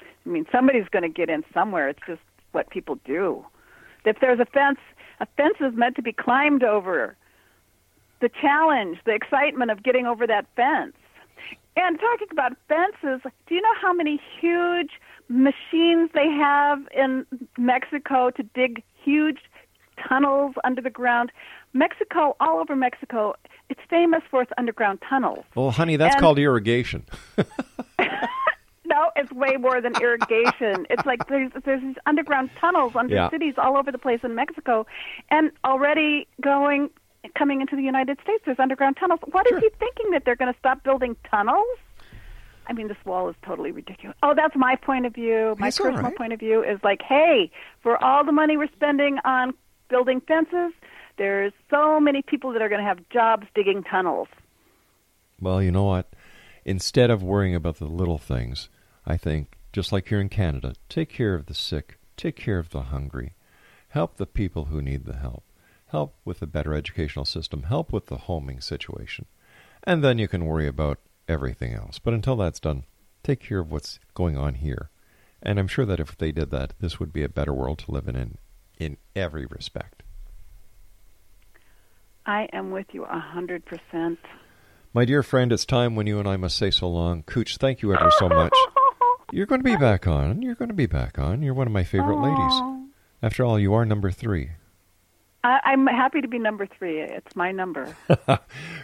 I 0.00 0.28
mean, 0.28 0.46
somebody's 0.52 0.88
going 0.90 1.02
to 1.02 1.08
get 1.08 1.30
in 1.30 1.44
somewhere. 1.54 1.88
It's 1.88 2.00
just 2.06 2.20
what 2.52 2.68
people 2.70 2.98
do. 3.04 3.44
If 4.04 4.16
there's 4.20 4.40
a 4.40 4.44
fence, 4.46 4.78
a 5.20 5.26
fence 5.36 5.56
is 5.60 5.74
meant 5.74 5.96
to 5.96 6.02
be 6.02 6.12
climbed 6.12 6.64
over. 6.64 7.16
The 8.20 8.28
challenge, 8.28 8.98
the 9.06 9.14
excitement 9.14 9.70
of 9.70 9.82
getting 9.82 10.06
over 10.06 10.26
that 10.26 10.46
fence. 10.56 10.94
And 11.76 11.98
talking 11.98 12.28
about 12.30 12.52
fences, 12.68 13.22
do 13.46 13.54
you 13.54 13.62
know 13.62 13.74
how 13.80 13.92
many 13.92 14.20
huge 14.40 14.90
machines 15.28 16.10
they 16.14 16.28
have 16.28 16.80
in 16.94 17.26
Mexico 17.56 18.30
to 18.30 18.42
dig 18.42 18.82
huge 19.02 19.38
tunnels 20.08 20.54
under 20.64 20.82
the 20.82 20.90
ground? 20.90 21.30
Mexico, 21.72 22.36
all 22.40 22.58
over 22.58 22.74
Mexico, 22.74 23.34
it's 23.68 23.80
famous 23.88 24.22
for 24.30 24.42
its 24.42 24.50
underground 24.58 25.00
tunnels. 25.08 25.44
Well, 25.54 25.70
honey, 25.70 25.96
that's 25.96 26.16
and, 26.16 26.20
called 26.20 26.38
irrigation. 26.38 27.06
no, 28.84 29.10
it's 29.14 29.30
way 29.30 29.56
more 29.56 29.80
than 29.80 29.94
irrigation. 30.00 30.86
it's 30.90 31.06
like 31.06 31.28
there's 31.28 31.52
there's 31.64 31.80
these 31.80 31.96
underground 32.06 32.50
tunnels 32.60 32.96
under 32.96 33.14
yeah. 33.14 33.30
cities 33.30 33.54
all 33.56 33.76
over 33.76 33.92
the 33.92 33.98
place 33.98 34.20
in 34.24 34.34
Mexico, 34.34 34.86
and 35.30 35.52
already 35.64 36.26
going 36.40 36.90
coming 37.36 37.60
into 37.60 37.76
the 37.76 37.82
United 37.82 38.18
States, 38.22 38.42
there's 38.46 38.58
underground 38.58 38.96
tunnels. 38.98 39.20
What 39.30 39.46
sure. 39.48 39.58
is 39.58 39.62
he 39.62 39.70
thinking 39.78 40.10
that 40.12 40.24
they're 40.24 40.36
going 40.36 40.52
to 40.52 40.58
stop 40.58 40.82
building 40.82 41.16
tunnels? 41.30 41.66
I 42.66 42.72
mean, 42.72 42.88
this 42.88 42.96
wall 43.04 43.28
is 43.28 43.36
totally 43.44 43.72
ridiculous. 43.72 44.16
Oh, 44.22 44.32
that's 44.34 44.54
my 44.54 44.76
point 44.76 45.04
of 45.06 45.14
view. 45.14 45.56
My 45.58 45.66
that's 45.66 45.78
personal 45.78 46.02
right. 46.02 46.16
point 46.16 46.32
of 46.32 46.38
view 46.38 46.62
is 46.62 46.78
like, 46.84 47.02
hey, 47.02 47.50
for 47.82 48.02
all 48.02 48.24
the 48.24 48.32
money 48.32 48.56
we're 48.56 48.70
spending 48.76 49.18
on 49.24 49.54
building 49.88 50.20
fences, 50.20 50.72
there's 51.18 51.52
so 51.68 51.98
many 51.98 52.22
people 52.22 52.52
that 52.52 52.62
are 52.62 52.68
going 52.68 52.80
to 52.80 52.86
have 52.86 53.00
jobs 53.10 53.46
digging 53.54 53.82
tunnels. 53.82 54.28
Well, 55.40 55.62
you 55.62 55.72
know 55.72 55.84
what? 55.84 56.12
Instead 56.64 57.10
of 57.10 57.22
worrying 57.22 57.54
about 57.54 57.78
the 57.78 57.86
little 57.86 58.18
things, 58.18 58.68
I 59.04 59.16
think, 59.16 59.56
just 59.72 59.90
like 59.90 60.08
here 60.08 60.20
in 60.20 60.28
Canada, 60.28 60.74
take 60.88 61.08
care 61.08 61.34
of 61.34 61.46
the 61.46 61.54
sick, 61.54 61.98
take 62.16 62.36
care 62.36 62.58
of 62.58 62.70
the 62.70 62.82
hungry, 62.82 63.34
help 63.88 64.16
the 64.16 64.26
people 64.26 64.66
who 64.66 64.80
need 64.80 65.06
the 65.06 65.16
help 65.16 65.42
help 65.90 66.16
with 66.24 66.42
a 66.42 66.46
better 66.46 66.74
educational 66.74 67.24
system, 67.24 67.64
help 67.64 67.92
with 67.92 68.06
the 68.06 68.16
homing 68.18 68.60
situation. 68.60 69.26
And 69.84 70.04
then 70.04 70.18
you 70.18 70.28
can 70.28 70.44
worry 70.44 70.66
about 70.66 70.98
everything 71.28 71.74
else. 71.74 71.98
But 71.98 72.14
until 72.14 72.36
that's 72.36 72.60
done, 72.60 72.84
take 73.22 73.40
care 73.40 73.60
of 73.60 73.70
what's 73.70 73.98
going 74.14 74.36
on 74.36 74.54
here. 74.54 74.90
And 75.42 75.58
I'm 75.58 75.68
sure 75.68 75.86
that 75.86 76.00
if 76.00 76.16
they 76.16 76.32
did 76.32 76.50
that, 76.50 76.74
this 76.80 77.00
would 77.00 77.12
be 77.12 77.22
a 77.22 77.28
better 77.28 77.52
world 77.52 77.78
to 77.80 77.92
live 77.92 78.08
in 78.08 78.16
in, 78.16 78.38
in 78.78 78.96
every 79.16 79.46
respect. 79.46 80.02
I 82.26 82.48
am 82.52 82.70
with 82.70 82.86
you 82.92 83.04
a 83.04 83.18
hundred 83.18 83.64
percent. 83.64 84.18
My 84.92 85.04
dear 85.04 85.22
friend, 85.22 85.52
it's 85.52 85.64
time 85.64 85.94
when 85.94 86.06
you 86.06 86.18
and 86.18 86.28
I 86.28 86.36
must 86.36 86.58
say 86.58 86.70
so 86.70 86.88
long. 86.88 87.22
Kooch, 87.22 87.56
thank 87.56 87.80
you 87.80 87.94
ever 87.94 88.10
so 88.18 88.28
much. 88.28 88.52
You're 89.32 89.46
going 89.46 89.60
to 89.60 89.64
be 89.64 89.76
back 89.76 90.06
on. 90.06 90.42
You're 90.42 90.56
going 90.56 90.68
to 90.68 90.74
be 90.74 90.86
back 90.86 91.18
on. 91.18 91.42
You're 91.42 91.54
one 91.54 91.68
of 91.68 91.72
my 91.72 91.84
favorite 91.84 92.16
Aww. 92.16 92.24
ladies. 92.24 92.52
Oh. 92.54 92.88
After 93.22 93.44
all, 93.44 93.58
you 93.58 93.72
are 93.74 93.84
number 93.84 94.10
three. 94.10 94.50
I, 95.42 95.72
am 95.72 95.86
happy 95.86 96.20
to 96.20 96.28
be 96.28 96.38
number 96.38 96.66
three. 96.66 97.00
It's 97.00 97.34
my 97.34 97.50
number. 97.52 97.96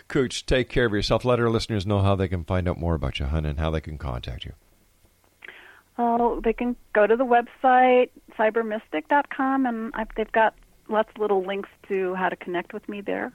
Kooch, 0.09 0.46
take 0.46 0.68
care 0.68 0.86
of 0.86 0.92
yourself. 0.92 1.24
Let 1.24 1.38
our 1.38 1.50
listeners 1.50 1.86
know 1.86 2.00
how 2.00 2.14
they 2.14 2.28
can 2.28 2.44
find 2.44 2.68
out 2.68 2.78
more 2.78 2.94
about 2.94 3.18
you, 3.18 3.26
hun, 3.26 3.44
and 3.44 3.59
how 3.59 3.70
they 3.70 3.80
can 3.80 3.98
contact 3.98 4.44
you. 4.44 4.52
Oh, 5.98 6.40
they 6.42 6.52
can 6.52 6.76
go 6.92 7.07
to 7.07 7.16
the 7.16 7.24
website 7.24 8.11
cybermystic.com, 8.38 9.66
and 9.66 9.92
I've, 9.94 10.09
they've 10.16 10.32
got 10.32 10.54
lots 10.88 11.11
of 11.14 11.20
little 11.20 11.44
links 11.44 11.68
to 11.88 12.14
how 12.14 12.28
to 12.28 12.36
connect 12.36 12.72
with 12.72 12.88
me 12.88 13.00
there. 13.00 13.32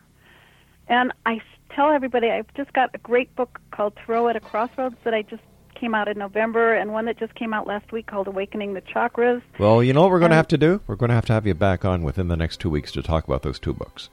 And 0.87 1.11
I 1.25 1.41
tell 1.75 1.91
everybody 1.91 2.29
I've 2.29 2.53
just 2.55 2.73
got 2.73 2.89
a 2.93 2.97
great 2.97 3.35
book 3.35 3.59
called 3.71 3.93
Tarot 4.05 4.29
at 4.29 4.35
a 4.35 4.39
Crossroads 4.39 4.95
that 5.03 5.13
I 5.13 5.21
just 5.21 5.43
came 5.81 5.95
out 5.95 6.07
in 6.07 6.17
November, 6.17 6.75
and 6.75 6.93
one 6.93 7.05
that 7.05 7.17
just 7.17 7.33
came 7.33 7.53
out 7.53 7.65
last 7.65 7.91
week 7.91 8.05
called 8.05 8.27
Awakening 8.27 8.75
the 8.75 8.81
Chakras. 8.81 9.41
Well, 9.57 9.83
you 9.83 9.93
know 9.93 10.03
what 10.03 10.11
we're 10.11 10.19
going 10.19 10.31
to 10.31 10.37
have 10.37 10.47
to 10.49 10.57
do? 10.57 10.79
We're 10.85 10.95
going 10.95 11.09
to 11.09 11.15
have 11.15 11.25
to 11.25 11.33
have 11.33 11.47
you 11.47 11.55
back 11.55 11.83
on 11.83 12.03
within 12.03 12.27
the 12.27 12.37
next 12.37 12.59
two 12.61 12.69
weeks 12.69 12.91
to 12.93 13.01
talk 13.01 13.27
about 13.27 13.41
those 13.41 13.59
two 13.59 13.73
books. 13.73 14.09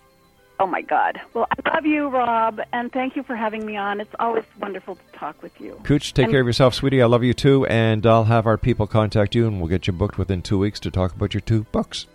Oh 0.60 0.66
my 0.66 0.80
God! 0.80 1.20
Well, 1.34 1.46
I 1.52 1.74
love 1.74 1.86
you, 1.86 2.08
Rob, 2.08 2.60
and 2.72 2.90
thank 2.90 3.14
you 3.14 3.22
for 3.22 3.36
having 3.36 3.64
me 3.64 3.76
on. 3.76 4.00
It's 4.00 4.14
always 4.18 4.42
wonderful 4.60 4.96
to 4.96 5.18
talk 5.18 5.40
with 5.40 5.52
you. 5.60 5.80
Kooch, 5.84 6.12
take 6.12 6.24
and, 6.24 6.32
care 6.32 6.40
of 6.40 6.48
yourself, 6.48 6.74
sweetie. 6.74 7.00
I 7.00 7.06
love 7.06 7.22
you 7.22 7.32
too, 7.32 7.64
and 7.66 8.04
I'll 8.04 8.24
have 8.24 8.46
our 8.46 8.58
people 8.58 8.88
contact 8.88 9.36
you, 9.36 9.46
and 9.46 9.60
we'll 9.60 9.68
get 9.68 9.86
you 9.86 9.92
booked 9.92 10.18
within 10.18 10.42
two 10.42 10.58
weeks 10.58 10.80
to 10.80 10.90
talk 10.90 11.14
about 11.14 11.32
your 11.32 11.42
two 11.42 11.62
books. 11.70 12.06